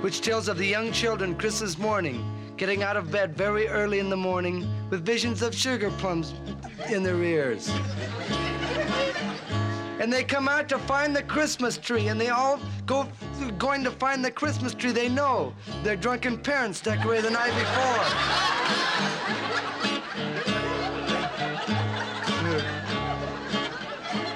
which 0.00 0.20
tells 0.20 0.48
of 0.48 0.58
the 0.58 0.66
young 0.66 0.90
children 0.90 1.36
Christmas 1.36 1.78
morning 1.78 2.28
getting 2.56 2.82
out 2.82 2.96
of 2.96 3.12
bed 3.12 3.36
very 3.36 3.68
early 3.68 4.00
in 4.00 4.10
the 4.10 4.16
morning 4.16 4.68
with 4.90 5.06
visions 5.06 5.42
of 5.42 5.54
sugar 5.54 5.92
plums 5.92 6.34
in 6.90 7.04
their 7.04 7.22
ears. 7.22 7.70
And 10.06 10.12
they 10.12 10.22
come 10.22 10.46
out 10.46 10.68
to 10.68 10.78
find 10.78 11.16
the 11.16 11.24
Christmas 11.24 11.76
tree, 11.76 12.06
and 12.06 12.20
they 12.20 12.28
all 12.28 12.60
go 12.86 13.08
going 13.58 13.82
to 13.82 13.90
find 13.90 14.24
the 14.24 14.30
Christmas 14.30 14.72
tree 14.72 14.92
they 14.92 15.08
know. 15.08 15.52
Their 15.82 15.96
drunken 15.96 16.38
parents 16.38 16.80
decorated 16.80 17.24
the 17.24 17.30
night 17.30 17.52
before. 17.58 18.04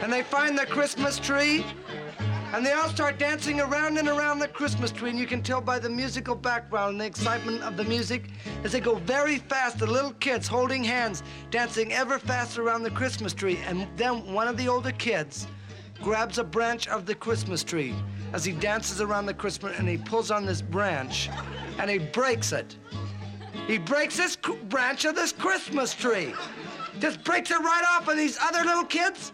and 0.03 0.13
they 0.13 0.25
find 0.25 0.59
the 0.59 0.67
Christmas 0.67 1.21
tree, 1.21 1.65
and 2.53 2.67
they 2.67 2.73
all 2.73 2.89
start 2.89 3.21
dancing 3.21 3.61
around 3.61 3.97
and 3.97 4.09
around 4.09 4.41
the 4.41 4.49
Christmas 4.49 4.91
tree, 4.91 5.11
and 5.11 5.21
you 5.21 5.27
can 5.29 5.41
tell 5.41 5.61
by 5.61 5.79
the 5.79 5.89
musical 5.89 6.35
background 6.35 6.95
and 6.95 7.01
the 7.01 7.07
excitement 7.07 7.63
of 7.63 7.77
the 7.77 7.85
music 7.85 8.25
as 8.65 8.73
they 8.73 8.81
go 8.81 8.97
very 8.97 9.39
fast, 9.39 9.79
the 9.79 9.87
little 9.87 10.15
kids 10.15 10.49
holding 10.49 10.83
hands, 10.83 11.23
dancing 11.53 11.93
ever 11.93 12.19
faster 12.19 12.61
around 12.61 12.83
the 12.83 12.91
Christmas 12.91 13.33
tree. 13.33 13.61
And 13.69 13.87
then 13.97 14.33
one 14.33 14.49
of 14.49 14.57
the 14.57 14.67
older 14.67 14.91
kids 14.91 15.47
grabs 16.03 16.39
a 16.39 16.45
branch 16.45 16.89
of 16.89 17.07
the 17.07 17.15
Christmas 17.15 17.63
tree 17.63 17.95
as 18.33 18.45
he 18.45 18.53
dances 18.53 19.01
around 19.01 19.27
the 19.27 19.35
Christmas, 19.35 19.79
and 19.79 19.89
he 19.89 19.97
pulls 19.97 20.31
on 20.31 20.47
this 20.47 20.63
branch, 20.63 21.29
and 21.79 21.91
he 21.91 21.99
breaks 21.99 22.53
it. 22.53 22.77
He 23.67 23.79
breaks 23.79 24.17
this 24.17 24.37
branch 24.37 25.05
of 25.05 25.15
this 25.15 25.33
Christmas 25.33 25.95
tree. 25.95 26.35
Just 26.99 27.23
breaks 27.25 27.51
it 27.51 27.59
right 27.59 27.85
off, 27.93 28.09
and 28.09 28.19
these 28.19 28.39
other 28.41 28.65
little 28.65 28.85
kids 28.85 29.33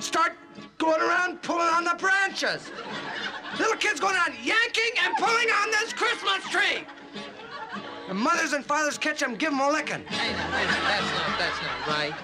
start 0.00 0.32
going 0.78 1.00
around 1.00 1.42
pulling 1.42 1.68
on 1.68 1.84
the 1.84 1.94
branches. 1.98 2.70
Little 3.58 3.76
kids 3.76 4.00
going 4.00 4.14
around 4.14 4.34
yanking 4.42 4.92
and 5.02 5.14
pulling 5.16 5.48
on 5.48 5.70
this 5.70 5.92
Christmas 5.92 6.48
tree. 6.50 6.84
And 8.08 8.18
mothers 8.18 8.52
and 8.52 8.64
fathers 8.64 8.98
catch 8.98 9.20
them, 9.20 9.34
give 9.34 9.50
them 9.50 9.60
a 9.60 9.70
licking. 9.70 10.04
Hey, 10.06 10.32
now, 10.32 10.50
that's 10.50 11.28
not, 11.28 11.38
that's 11.38 11.62
not 11.62 11.88
right. 11.88 12.14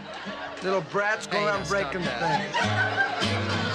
Little 0.63 0.83
brats 0.83 1.27
go 1.27 1.39
Hey, 1.39 1.47
around 1.47 1.67
breaking 1.69 2.03
things. 2.03 3.70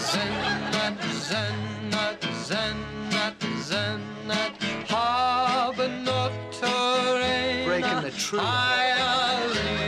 Zennat, 0.00 0.96
zennat, 1.28 2.22
zennat, 2.46 3.34
zennat, 3.68 4.52
habe 4.88 5.88
notteren 5.88 7.64
Breaking 7.66 8.00
the 8.00 8.10
tree. 8.10 8.40
Eierliv, 8.40 9.80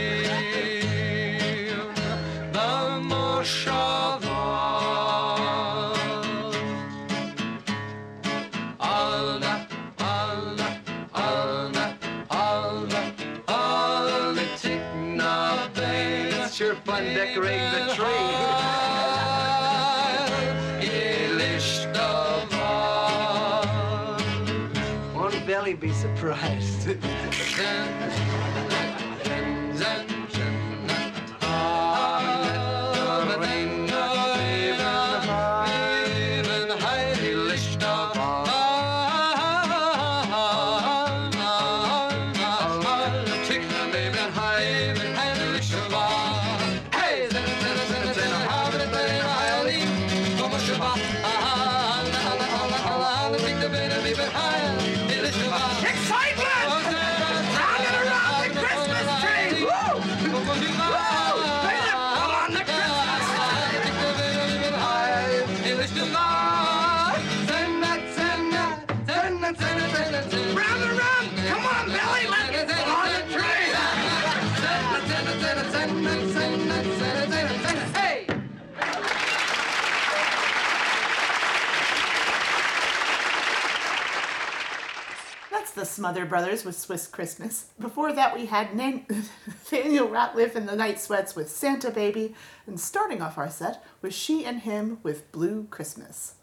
Smothers 85.93 86.27
Brothers 86.27 86.65
with 86.65 86.75
Swiss 86.75 87.05
Christmas. 87.05 87.67
Before 87.79 88.11
that, 88.13 88.35
we 88.35 88.47
had 88.47 88.75
Nan- 88.75 89.05
Nathaniel 89.45 90.07
Rateliff 90.07 90.55
and 90.55 90.67
the 90.67 90.75
Night 90.75 90.99
Sweats 90.99 91.35
with 91.35 91.49
Santa 91.49 91.91
Baby. 91.91 92.33
And 92.65 92.79
starting 92.79 93.21
off 93.21 93.37
our 93.37 93.49
set 93.49 93.83
was 94.01 94.15
She 94.15 94.43
and 94.43 94.61
Him 94.61 94.97
with 95.03 95.31
Blue 95.31 95.65
Christmas. 95.69 96.33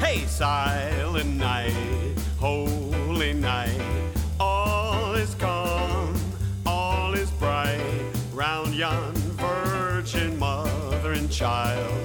Hey, 0.00 0.24
silent 0.26 1.36
night, 1.36 2.16
holy 2.40 3.32
night, 3.32 3.80
all 4.40 5.14
is 5.14 5.36
calm, 5.36 6.12
all 6.66 7.14
is 7.14 7.30
bright, 7.32 8.10
round 8.32 8.74
yon 8.74 9.14
virgin 9.14 10.36
mother 10.36 11.12
and 11.12 11.30
child, 11.30 11.99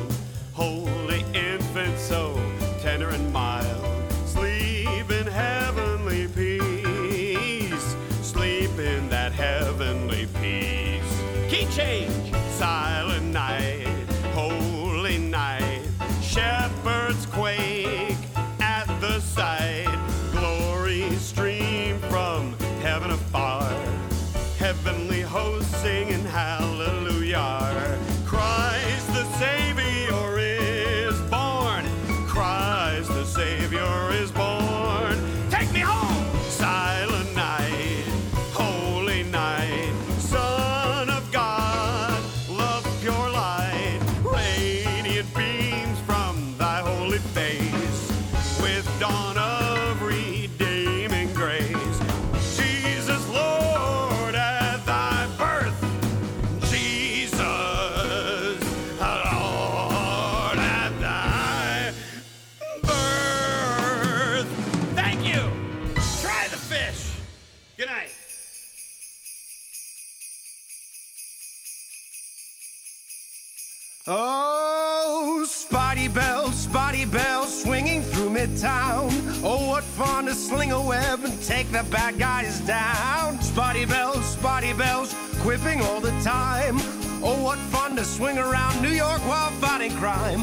sling 80.55 80.71
a 80.71 80.81
web 80.81 81.19
and 81.25 81.41
take 81.43 81.69
the 81.69 81.83
bad 81.91 82.17
guys 82.17 82.61
down. 82.61 83.41
Spotty 83.41 83.85
Bells, 83.85 84.25
Spotty 84.25 84.71
Bells, 84.71 85.13
quipping 85.41 85.81
all 85.81 85.99
the 85.99 86.15
time. 86.21 86.77
Oh, 87.21 87.37
what 87.43 87.59
fun 87.73 87.97
to 87.97 88.05
swing 88.05 88.37
around 88.37 88.81
New 88.81 88.95
York 89.03 89.19
while 89.27 89.51
fighting 89.59 89.91
crime. 89.97 90.39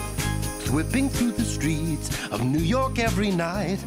Whipping 0.71 1.09
through 1.09 1.33
the 1.33 1.45
streets 1.45 2.11
of 2.31 2.45
New 2.45 2.61
York 2.61 2.99
every 2.99 3.31
night. 3.31 3.79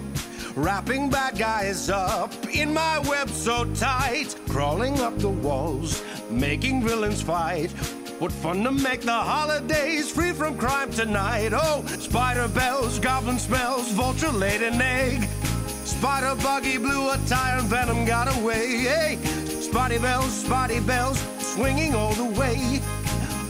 Wrapping 0.55 1.11
bad 1.11 1.37
guys 1.37 1.91
up 1.91 2.33
in 2.47 2.73
my 2.73 2.97
web 2.99 3.29
so 3.29 3.65
tight. 3.75 4.35
Crawling 4.49 4.99
up 5.01 5.15
the 5.19 5.29
walls, 5.29 6.01
making 6.31 6.81
villains 6.81 7.21
fight. 7.21 7.69
What 8.17 8.31
fun 8.31 8.63
to 8.63 8.71
make 8.71 9.01
the 9.01 9.11
holidays 9.11 10.09
free 10.09 10.31
from 10.31 10.57
crime 10.57 10.89
tonight. 10.89 11.51
Oh, 11.53 11.85
spider 11.99 12.47
bells, 12.47 12.97
goblin 12.97 13.37
smells, 13.37 13.91
vulture 13.91 14.31
laid 14.31 14.63
an 14.63 14.81
egg. 14.81 15.29
Spider 15.99 16.35
buggy 16.43 16.77
blew 16.77 17.09
a 17.09 17.17
tire 17.25 17.57
and 17.59 17.67
venom 17.67 18.03
got 18.03 18.27
away. 18.37 18.79
Hey, 18.79 19.17
spotty 19.45 19.97
bells, 19.97 20.31
spotty 20.33 20.81
bells, 20.81 21.17
swinging 21.39 21.95
all 21.95 22.13
the 22.13 22.25
way. 22.39 22.81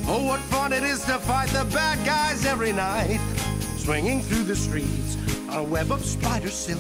Oh, 0.08 0.24
what 0.28 0.40
fun 0.42 0.72
it 0.72 0.84
is 0.84 1.04
to 1.06 1.18
fight 1.18 1.50
the 1.50 1.66
bad 1.74 2.06
guys 2.06 2.46
every 2.46 2.72
night. 2.72 3.20
Swinging 3.78 4.22
through 4.22 4.44
the 4.44 4.56
streets 4.56 5.18
on 5.50 5.58
a 5.58 5.64
web 5.64 5.92
of 5.92 6.06
spider 6.06 6.52
silk. 6.52 6.80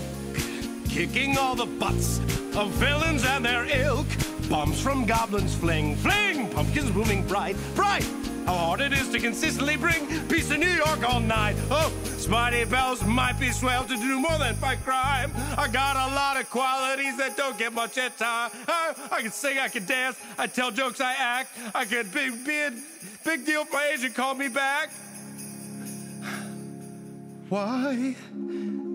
Kicking 0.87 1.35
all 1.35 1.55
the 1.55 1.65
butts 1.65 2.19
of 2.55 2.69
villains 2.73 3.25
and 3.25 3.43
their 3.43 3.65
ilk. 3.65 4.07
Bombs 4.47 4.79
from 4.79 5.05
goblins 5.05 5.55
fling, 5.55 5.95
fling, 5.95 6.47
pumpkins 6.51 6.91
booming 6.91 7.25
bright, 7.27 7.57
bright. 7.73 8.07
How 8.45 8.53
hard 8.53 8.81
it 8.81 8.93
is 8.93 9.09
to 9.09 9.19
consistently 9.19 9.75
bring 9.75 10.05
peace 10.27 10.49
to 10.49 10.57
New 10.57 10.69
York 10.69 11.03
all 11.09 11.19
night. 11.19 11.55
Oh, 11.71 11.91
Spidey 12.03 12.69
Bells 12.69 13.03
might 13.03 13.39
be 13.39 13.51
swell 13.51 13.85
to 13.85 13.97
do 13.97 14.19
more 14.19 14.37
than 14.37 14.53
fight 14.55 14.83
crime. 14.83 15.31
I 15.57 15.67
got 15.67 15.95
a 15.95 16.13
lot 16.13 16.39
of 16.39 16.47
qualities 16.51 17.17
that 17.17 17.35
don't 17.37 17.57
get 17.57 17.73
much 17.73 17.97
at 17.97 18.17
time. 18.19 18.51
I, 18.67 18.93
oh, 18.95 19.07
I 19.11 19.21
can 19.23 19.31
sing, 19.31 19.57
I 19.57 19.67
can 19.67 19.85
dance, 19.85 20.17
I 20.37 20.45
tell 20.45 20.69
jokes, 20.69 21.01
I 21.01 21.13
act. 21.13 21.57
I 21.73 21.85
can 21.85 22.07
be, 22.09 22.29
be 22.29 22.59
a 22.61 22.73
big 23.23 23.47
deal 23.47 23.61
if 23.61 23.73
my 23.73 23.91
agent 23.91 24.13
called 24.13 24.37
me 24.37 24.47
back. 24.47 24.91
Why 27.49 28.15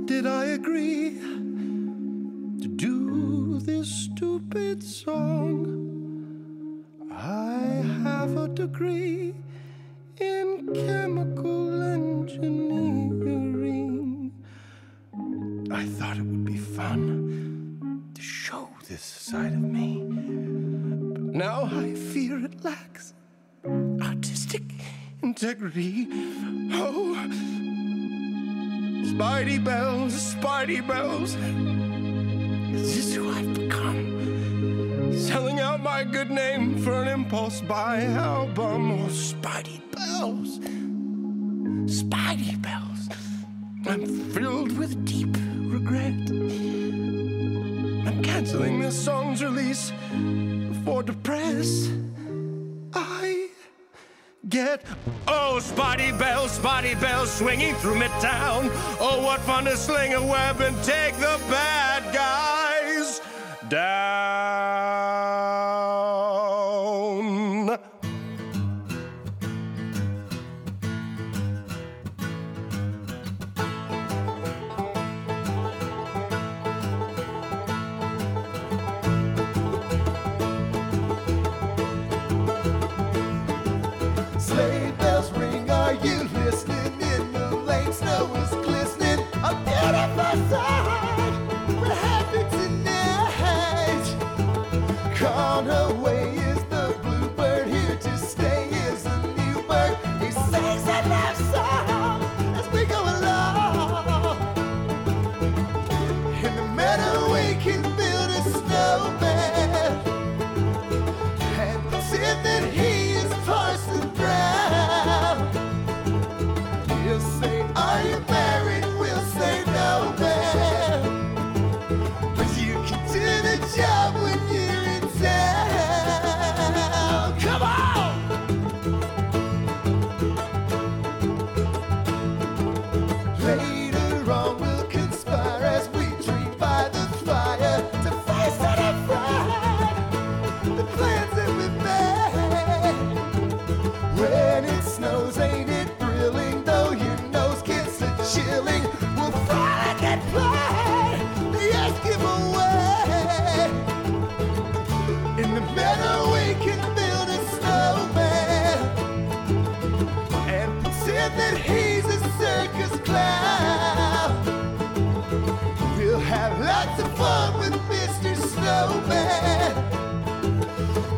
did 0.04 0.26
I 0.26 0.44
agree 0.46 1.18
to 2.60 2.68
do 2.68 3.58
this 3.58 3.88
stupid 3.88 4.84
song? 4.84 5.89
I 7.22 7.84
have 8.02 8.34
a 8.38 8.48
degree 8.48 9.34
in 10.18 10.70
chemical 10.74 11.82
engineering. 11.82 14.32
I 15.70 15.84
thought 15.84 16.16
it 16.16 16.22
would 16.22 16.46
be 16.46 16.56
fun 16.56 18.08
to 18.14 18.22
show 18.22 18.70
this 18.88 19.02
side 19.02 19.52
of 19.52 19.60
me. 19.60 19.98
But 20.00 21.34
now 21.34 21.68
I 21.70 21.92
fear 21.94 22.42
it 22.42 22.64
lacks 22.64 23.12
artistic 24.00 24.62
integrity. 25.22 26.08
Oh, 26.72 27.28
Spidey 29.04 29.62
bells, 29.62 30.34
Spidey 30.34 30.80
bells. 30.86 31.34
Is 32.74 32.96
this 32.96 33.14
who 33.14 33.30
I've 33.30 33.52
become? 33.52 34.39
Selling 35.12 35.58
out 35.60 35.82
my 35.82 36.04
good 36.04 36.30
name 36.30 36.78
for 36.78 37.02
an 37.02 37.08
impulse 37.08 37.60
buy 37.60 38.02
album. 38.02 38.92
Oh, 38.92 39.08
Spidey 39.08 39.80
bells. 39.90 40.58
Spidey 41.88 42.60
bells. 42.62 43.08
I'm 43.86 44.06
filled 44.32 44.76
with 44.78 45.04
deep 45.04 45.36
regret. 45.58 46.14
I'm 48.06 48.22
canceling 48.22 48.80
this 48.80 48.98
song's 48.98 49.42
release 49.42 49.92
before 50.68 51.02
the 51.02 51.14
press. 51.14 51.90
I 52.94 53.48
get 54.48 54.84
oh 55.26 55.58
spotty 55.60 56.12
bells, 56.12 56.52
spotty 56.52 56.94
bells 56.94 57.32
swinging 57.32 57.74
through 57.76 57.96
midtown. 57.96 58.70
Oh, 59.00 59.22
what 59.24 59.40
fun 59.40 59.64
to 59.64 59.76
sling 59.76 60.14
a 60.14 60.22
web 60.22 60.60
and 60.60 60.76
take 60.84 61.14
the 61.16 61.40
bad 61.48 62.14
guys 62.14 62.59
down. 63.70 64.10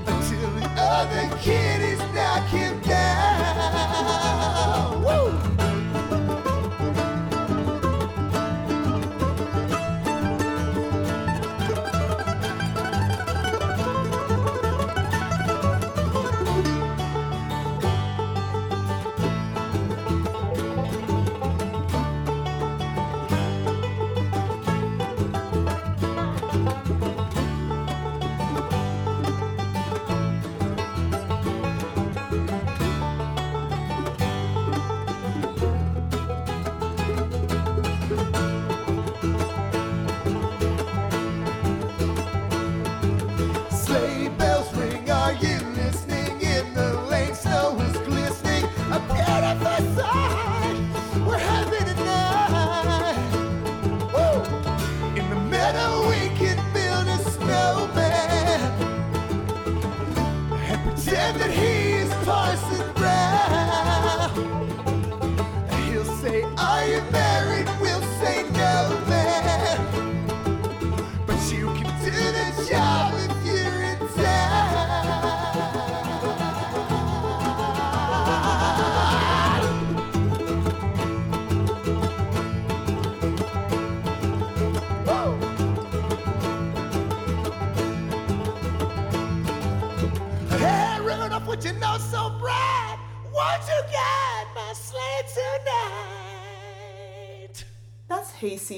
Until 0.06 0.50
the 0.58 0.66
other 0.78 1.36
kid 1.38 1.82
is 1.82 2.01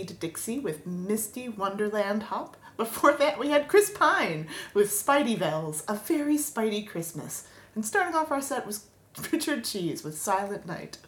Dixie 0.02 0.58
with 0.58 0.86
Misty 0.86 1.48
Wonderland 1.48 2.24
Hop. 2.24 2.56
Before 2.76 3.12
that, 3.12 3.38
we 3.38 3.50
had 3.50 3.68
Chris 3.68 3.90
Pine 3.90 4.48
with 4.74 4.90
Spidey 4.90 5.38
Bells, 5.38 5.84
A 5.86 5.94
Very 5.94 6.36
Spidey 6.36 6.86
Christmas. 6.86 7.46
And 7.76 7.86
starting 7.86 8.16
off 8.16 8.32
our 8.32 8.40
set 8.40 8.66
was 8.66 8.86
Richard 9.32 9.64
Cheese 9.64 10.02
with 10.02 10.18
Silent 10.18 10.66
Night. 10.66 10.98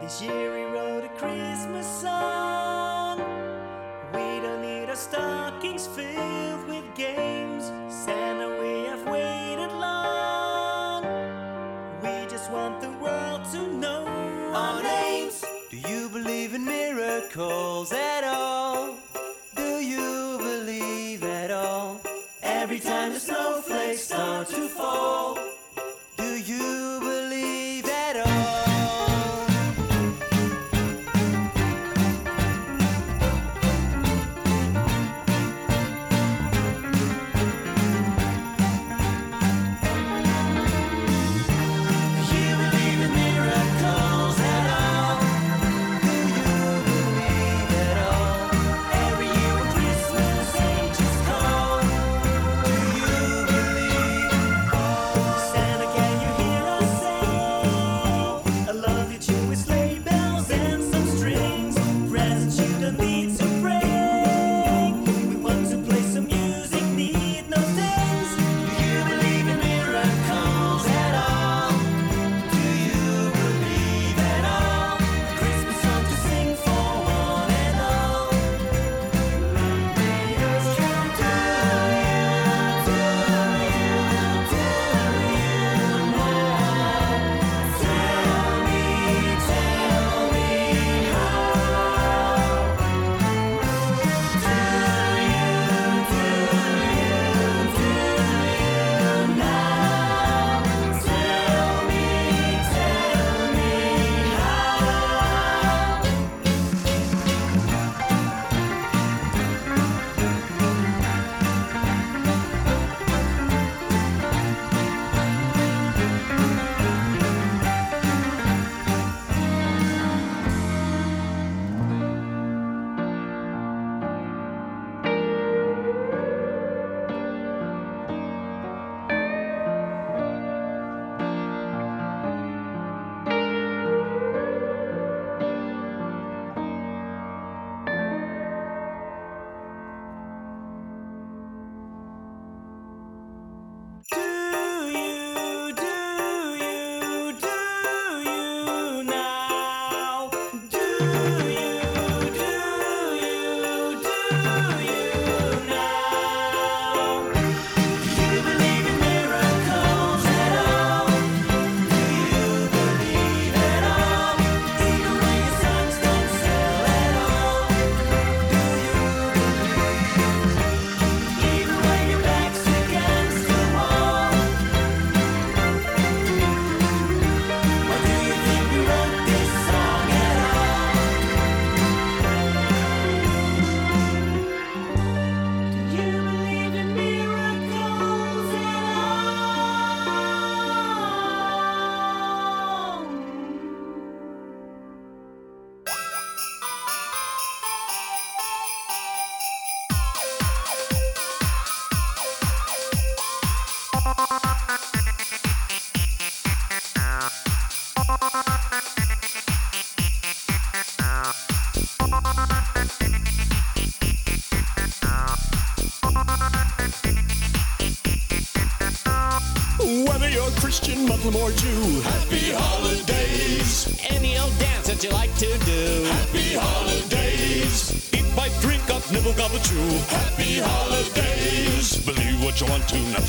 This 0.00 0.22
year 0.22 0.52
we 0.54 0.62
wrote 0.72 1.04
a 1.04 1.08
Christmas 1.10 1.86
song. 1.86 3.18
We 4.12 4.40
don't 4.40 4.62
need 4.62 4.88
our 4.88 4.96
stockings 4.96 5.86
filled. 5.86 6.53
miracles 17.36 17.92
at 17.92 18.24
all? 18.24 18.94
Do 19.56 19.80
you 19.80 20.38
believe 20.38 21.22
at 21.24 21.50
all? 21.50 22.00
Every 22.42 22.78
time 22.78 23.12
the 23.12 23.20
snowflakes 23.20 24.04
start 24.04 24.48
to 24.48 24.68
fall. 24.68 25.43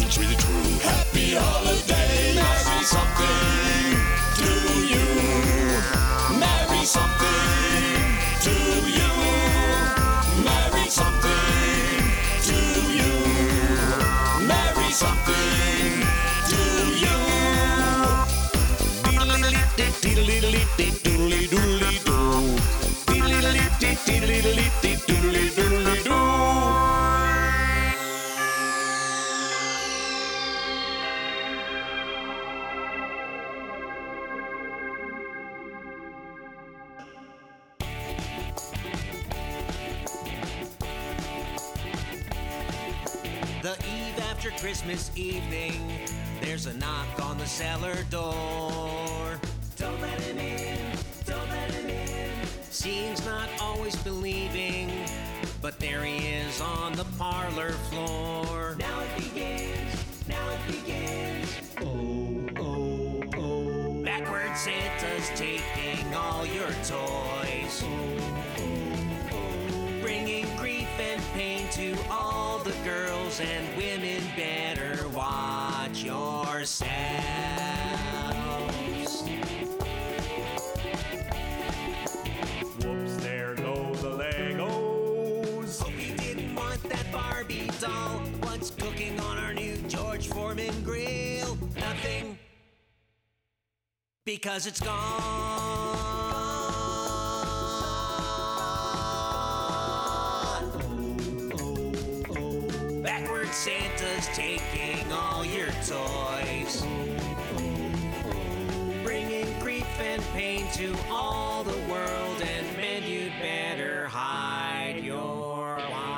It's 0.06 0.20
really 0.20 0.36
true. 0.36 0.55
The 43.66 43.72
eve 43.72 44.20
after 44.30 44.52
Christmas 44.52 45.10
evening, 45.16 45.92
there's 46.40 46.68
a 46.68 46.74
knock 46.76 47.20
on 47.20 47.40
the 47.40 47.48
cellar 47.48 47.96
door. 48.12 49.40
Don't 49.76 50.00
let 50.02 50.22
him 50.22 50.38
in, 50.38 50.78
don't 51.26 51.50
let 51.50 51.72
him 51.72 51.90
in. 51.90 52.30
Seems 52.70 53.26
not 53.26 53.50
always 53.60 53.96
believing, 54.04 54.92
but 55.64 55.80
there 55.80 56.04
he 56.04 56.28
is 56.28 56.62
on 56.62 56.94
the 56.94 57.06
parlor 57.18 57.72
floor. 57.90 58.76
Now 58.78 59.00
it 59.00 59.34
begins, 59.34 60.28
now 60.30 60.48
it 60.52 60.60
begins. 60.68 61.50
Oh, 61.82 62.48
oh, 62.60 63.24
oh. 63.36 64.04
Backward 64.04 64.56
Santa's 64.56 65.28
taking 65.34 66.14
all 66.14 66.46
your 66.46 66.70
toys. 66.84 67.84
Oh, 67.84 68.18
oh, 68.60 69.30
oh. 69.32 70.02
Bringing 70.04 70.46
grief 70.58 70.88
and 71.00 71.20
pain 71.34 71.68
to 71.72 71.98
all 72.12 72.45
the 72.66 72.72
girls 72.84 73.40
and 73.40 73.78
women. 73.78 74.24
Better 74.36 75.08
watch 75.10 76.04
yourselves. 76.04 76.90
Whoops, 82.84 83.18
there 83.18 83.54
go 83.54 83.94
the 83.94 84.18
Legos. 84.18 85.84
Oh, 85.86 85.92
we 85.96 86.16
didn't 86.16 86.56
want 86.56 86.82
that 86.90 87.06
Barbie 87.12 87.70
doll. 87.80 88.20
What's 88.42 88.72
cooking 88.72 89.20
on 89.20 89.38
our 89.38 89.54
new 89.54 89.78
George 89.88 90.28
Foreman 90.28 90.84
grill? 90.84 91.56
Nothing. 91.76 92.40
Because 94.26 94.66
it's 94.66 94.80
gone. 94.80 96.45
To 110.76 110.94
all 111.10 111.64
the 111.64 111.78
world, 111.90 112.42
and 112.42 112.76
men, 112.76 113.02
you'd 113.04 113.32
better 113.40 114.08
hide 114.08 115.00
your 115.02 115.78
wives. 115.90 116.12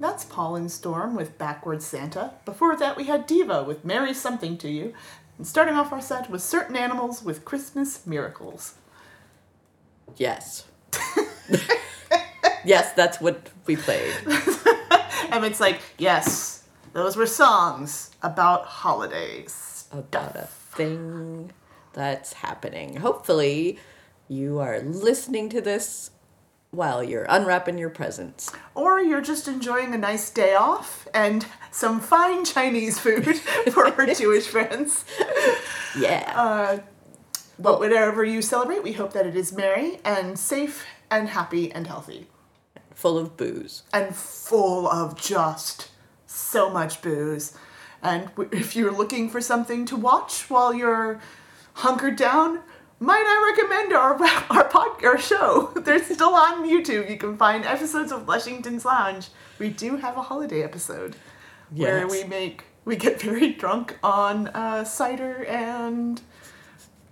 That's 0.00 0.24
Paul 0.24 0.56
and 0.56 0.72
Storm 0.72 1.14
with 1.14 1.36
Backward 1.36 1.82
Santa. 1.82 2.32
Before 2.46 2.74
that, 2.74 2.96
we 2.96 3.04
had 3.04 3.26
Diva 3.26 3.64
with 3.64 3.84
Merry 3.84 4.14
Something 4.14 4.56
to 4.58 4.70
You. 4.70 4.94
And 5.36 5.46
starting 5.46 5.74
off 5.74 5.92
our 5.92 6.00
set 6.00 6.30
was 6.30 6.42
Certain 6.42 6.74
Animals 6.74 7.22
with 7.22 7.44
Christmas 7.44 8.06
Miracles. 8.06 8.76
Yes. 10.16 10.64
yes, 12.64 12.94
that's 12.94 13.20
what 13.20 13.50
we 13.66 13.76
played. 13.76 14.14
And 15.32 15.44
it's 15.44 15.60
like, 15.60 15.80
yes, 15.98 16.62
those 16.94 17.14
were 17.16 17.26
songs 17.26 18.12
about 18.22 18.64
holidays. 18.64 19.65
About 19.92 20.36
a 20.36 20.46
thing 20.46 21.52
that's 21.92 22.34
happening. 22.34 22.96
Hopefully, 22.96 23.78
you 24.28 24.58
are 24.58 24.80
listening 24.80 25.48
to 25.50 25.60
this 25.60 26.10
while 26.70 27.02
you're 27.02 27.26
unwrapping 27.28 27.78
your 27.78 27.90
presents. 27.90 28.50
Or 28.74 29.00
you're 29.00 29.22
just 29.22 29.48
enjoying 29.48 29.94
a 29.94 29.98
nice 29.98 30.30
day 30.30 30.54
off 30.54 31.08
and 31.14 31.46
some 31.70 32.00
fine 32.00 32.44
Chinese 32.44 32.98
food 32.98 33.36
for 33.72 33.86
our 33.86 34.06
Jewish 34.06 34.46
friends. 34.46 35.04
Yeah. 35.98 36.32
Uh, 36.36 36.78
but 37.58 37.80
whatever 37.80 38.24
you 38.24 38.42
celebrate, 38.42 38.82
we 38.82 38.92
hope 38.92 39.12
that 39.14 39.26
it 39.26 39.34
is 39.34 39.52
merry 39.52 39.98
and 40.04 40.38
safe 40.38 40.84
and 41.10 41.30
happy 41.30 41.72
and 41.72 41.86
healthy. 41.86 42.26
Full 42.94 43.16
of 43.18 43.36
booze. 43.36 43.82
And 43.92 44.14
full 44.14 44.88
of 44.88 45.20
just 45.20 45.90
so 46.26 46.68
much 46.68 47.00
booze. 47.00 47.56
And 48.06 48.30
if 48.52 48.76
you're 48.76 48.92
looking 48.92 49.28
for 49.28 49.40
something 49.40 49.84
to 49.86 49.96
watch 49.96 50.48
while 50.48 50.72
you're 50.72 51.20
hunkered 51.74 52.16
down, 52.16 52.60
might 52.98 53.24
I 53.26 53.54
recommend 53.54 53.92
our 53.92 54.14
our 54.50 54.64
pod, 54.68 55.04
our 55.04 55.18
show? 55.18 55.72
They're 55.76 56.02
still 56.02 56.34
on 56.34 56.68
YouTube. 56.68 57.10
You 57.10 57.16
can 57.16 57.36
find 57.36 57.64
episodes 57.64 58.12
of 58.12 58.26
Lushington's 58.26 58.84
Lounge. 58.84 59.28
We 59.58 59.70
do 59.70 59.96
have 59.96 60.16
a 60.16 60.22
holiday 60.22 60.62
episode 60.62 61.16
where 61.70 62.06
we 62.06 62.24
make 62.24 62.64
we 62.84 62.96
get 62.96 63.20
very 63.20 63.52
drunk 63.52 63.98
on 64.02 64.48
uh, 64.48 64.84
cider 64.84 65.44
and 65.44 66.20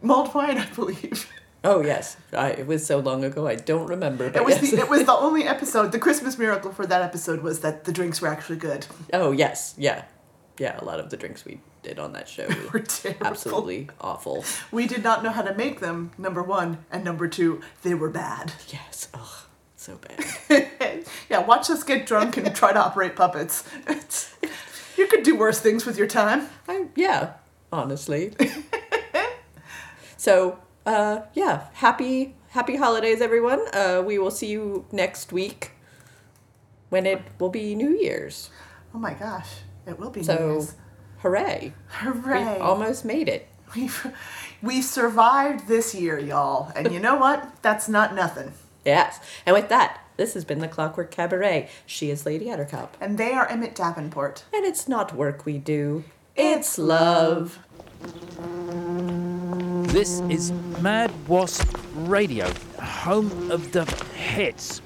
mulled 0.01 0.33
wine, 0.35 0.59
I 0.59 0.66
believe. 0.66 1.31
Oh 1.65 1.83
yes, 1.83 2.19
I, 2.33 2.51
it 2.51 2.66
was 2.66 2.87
so 2.87 2.99
long 2.99 3.25
ago 3.25 3.47
I 3.47 3.57
don't 3.57 3.87
remember. 3.87 4.31
But 4.31 4.43
It 4.43 4.45
was 4.45 4.61
yes. 4.61 4.71
the, 4.71 4.79
it 4.81 4.89
was 4.89 5.05
the 5.05 5.15
only 5.15 5.45
episode. 5.45 5.93
The 5.93 5.99
Christmas 5.99 6.39
miracle 6.39 6.73
for 6.73 6.87
that 6.87 7.03
episode 7.03 7.41
was 7.41 7.61
that 7.61 7.85
the 7.85 7.93
drinks 7.93 8.21
were 8.21 8.29
actually 8.29 8.59
good. 8.59 8.87
oh 9.12 9.33
yes, 9.33 9.75
yeah, 9.79 10.05
yeah. 10.59 10.78
A 10.81 10.85
lot 10.85 11.01
of 11.01 11.10
the 11.10 11.16
drinks 11.16 11.44
we 11.44 11.60
did 11.82 11.98
on 11.98 12.12
that 12.12 12.28
show 12.28 12.48
were, 12.72 12.81
terrible. 12.81 13.26
absolutely 13.26 13.89
awful. 14.01 14.44
We 14.70 14.86
did 14.86 15.02
not 15.02 15.22
know 15.22 15.31
how 15.31 15.43
to 15.43 15.55
make 15.55 15.81
them. 15.81 16.12
Number 16.18 16.43
one 16.43 16.85
and 16.90 17.05
number 17.05 17.28
two, 17.28 17.60
they 17.82 17.94
were 17.94 18.10
bad. 18.10 18.52
Yes, 18.68 19.09
ugh, 19.14 19.47
so 19.76 19.98
bad. 20.48 20.68
yeah, 21.31 21.44
watch 21.44 21.70
us 21.70 21.82
get 21.82 22.06
drunk 22.06 22.36
and 22.36 22.55
try 22.55 22.72
to 22.72 22.78
operate 22.82 23.16
puppets. 23.16 23.68
It's, 23.86 24.35
you 24.97 25.06
could 25.06 25.22
do 25.22 25.36
worse 25.36 25.60
things 25.60 25.85
with 25.86 25.98
your 25.98 26.06
time. 26.06 26.48
I, 26.68 26.86
yeah, 26.97 27.35
honestly. 27.72 28.35
so, 30.16 30.59
uh, 30.86 31.22
yeah, 31.35 31.64
happy 31.74 32.35
happy 32.55 32.76
holidays, 32.76 33.20
everyone. 33.20 33.60
Uh, 33.74 34.01
we 34.06 34.16
will 34.16 34.31
see 34.31 34.47
you 34.47 34.85
next 34.93 35.32
week 35.32 35.72
when 36.89 37.05
it 37.05 37.20
will 37.40 37.48
be 37.51 37.74
New 37.74 37.90
Year's. 37.90 38.48
Oh 38.94 38.98
my 38.98 39.12
gosh, 39.12 39.48
it 39.86 39.98
will 39.98 40.11
be 40.11 40.20
New 40.20 40.24
So, 40.27 40.52
Year's. 40.52 40.74
hooray! 41.19 41.73
Hooray! 41.89 42.55
We 42.56 42.61
almost 42.61 43.05
made 43.05 43.28
it. 43.28 43.48
We 43.74 43.90
we 44.62 44.82
survived 44.82 45.66
this 45.69 45.94
year, 45.94 46.19
y'all, 46.19 46.70
and 46.77 46.93
you 46.93 47.01
know 47.01 47.16
what? 47.16 47.61
That's 47.62 47.89
not 47.89 48.15
nothing. 48.15 48.52
Yes, 48.85 49.19
and 49.47 49.55
with 49.55 49.69
that, 49.70 50.01
this 50.16 50.35
has 50.35 50.44
been 50.44 50.59
the 50.61 50.69
Clockwork 50.69 51.11
Cabaret. 51.11 51.69
She 51.86 52.11
is 52.11 52.24
Lady 52.27 52.47
Attercop, 52.47 52.90
And 53.01 53.19
they 53.19 53.32
are 53.32 53.47
Emmett 53.48 53.74
Davenport. 53.74 54.44
and 54.52 54.65
it's 54.65 54.86
not 54.86 55.15
work 55.16 55.44
we 55.44 55.59
do; 55.59 56.05
it's 56.36 56.78
love. 56.78 57.59
This 59.89 60.20
is 60.28 60.52
Mad 60.81 61.11
Wasp 61.27 61.77
Radio, 61.94 62.52
home 62.81 63.51
of 63.51 63.73
the 63.73 63.85
hits. 64.16 64.82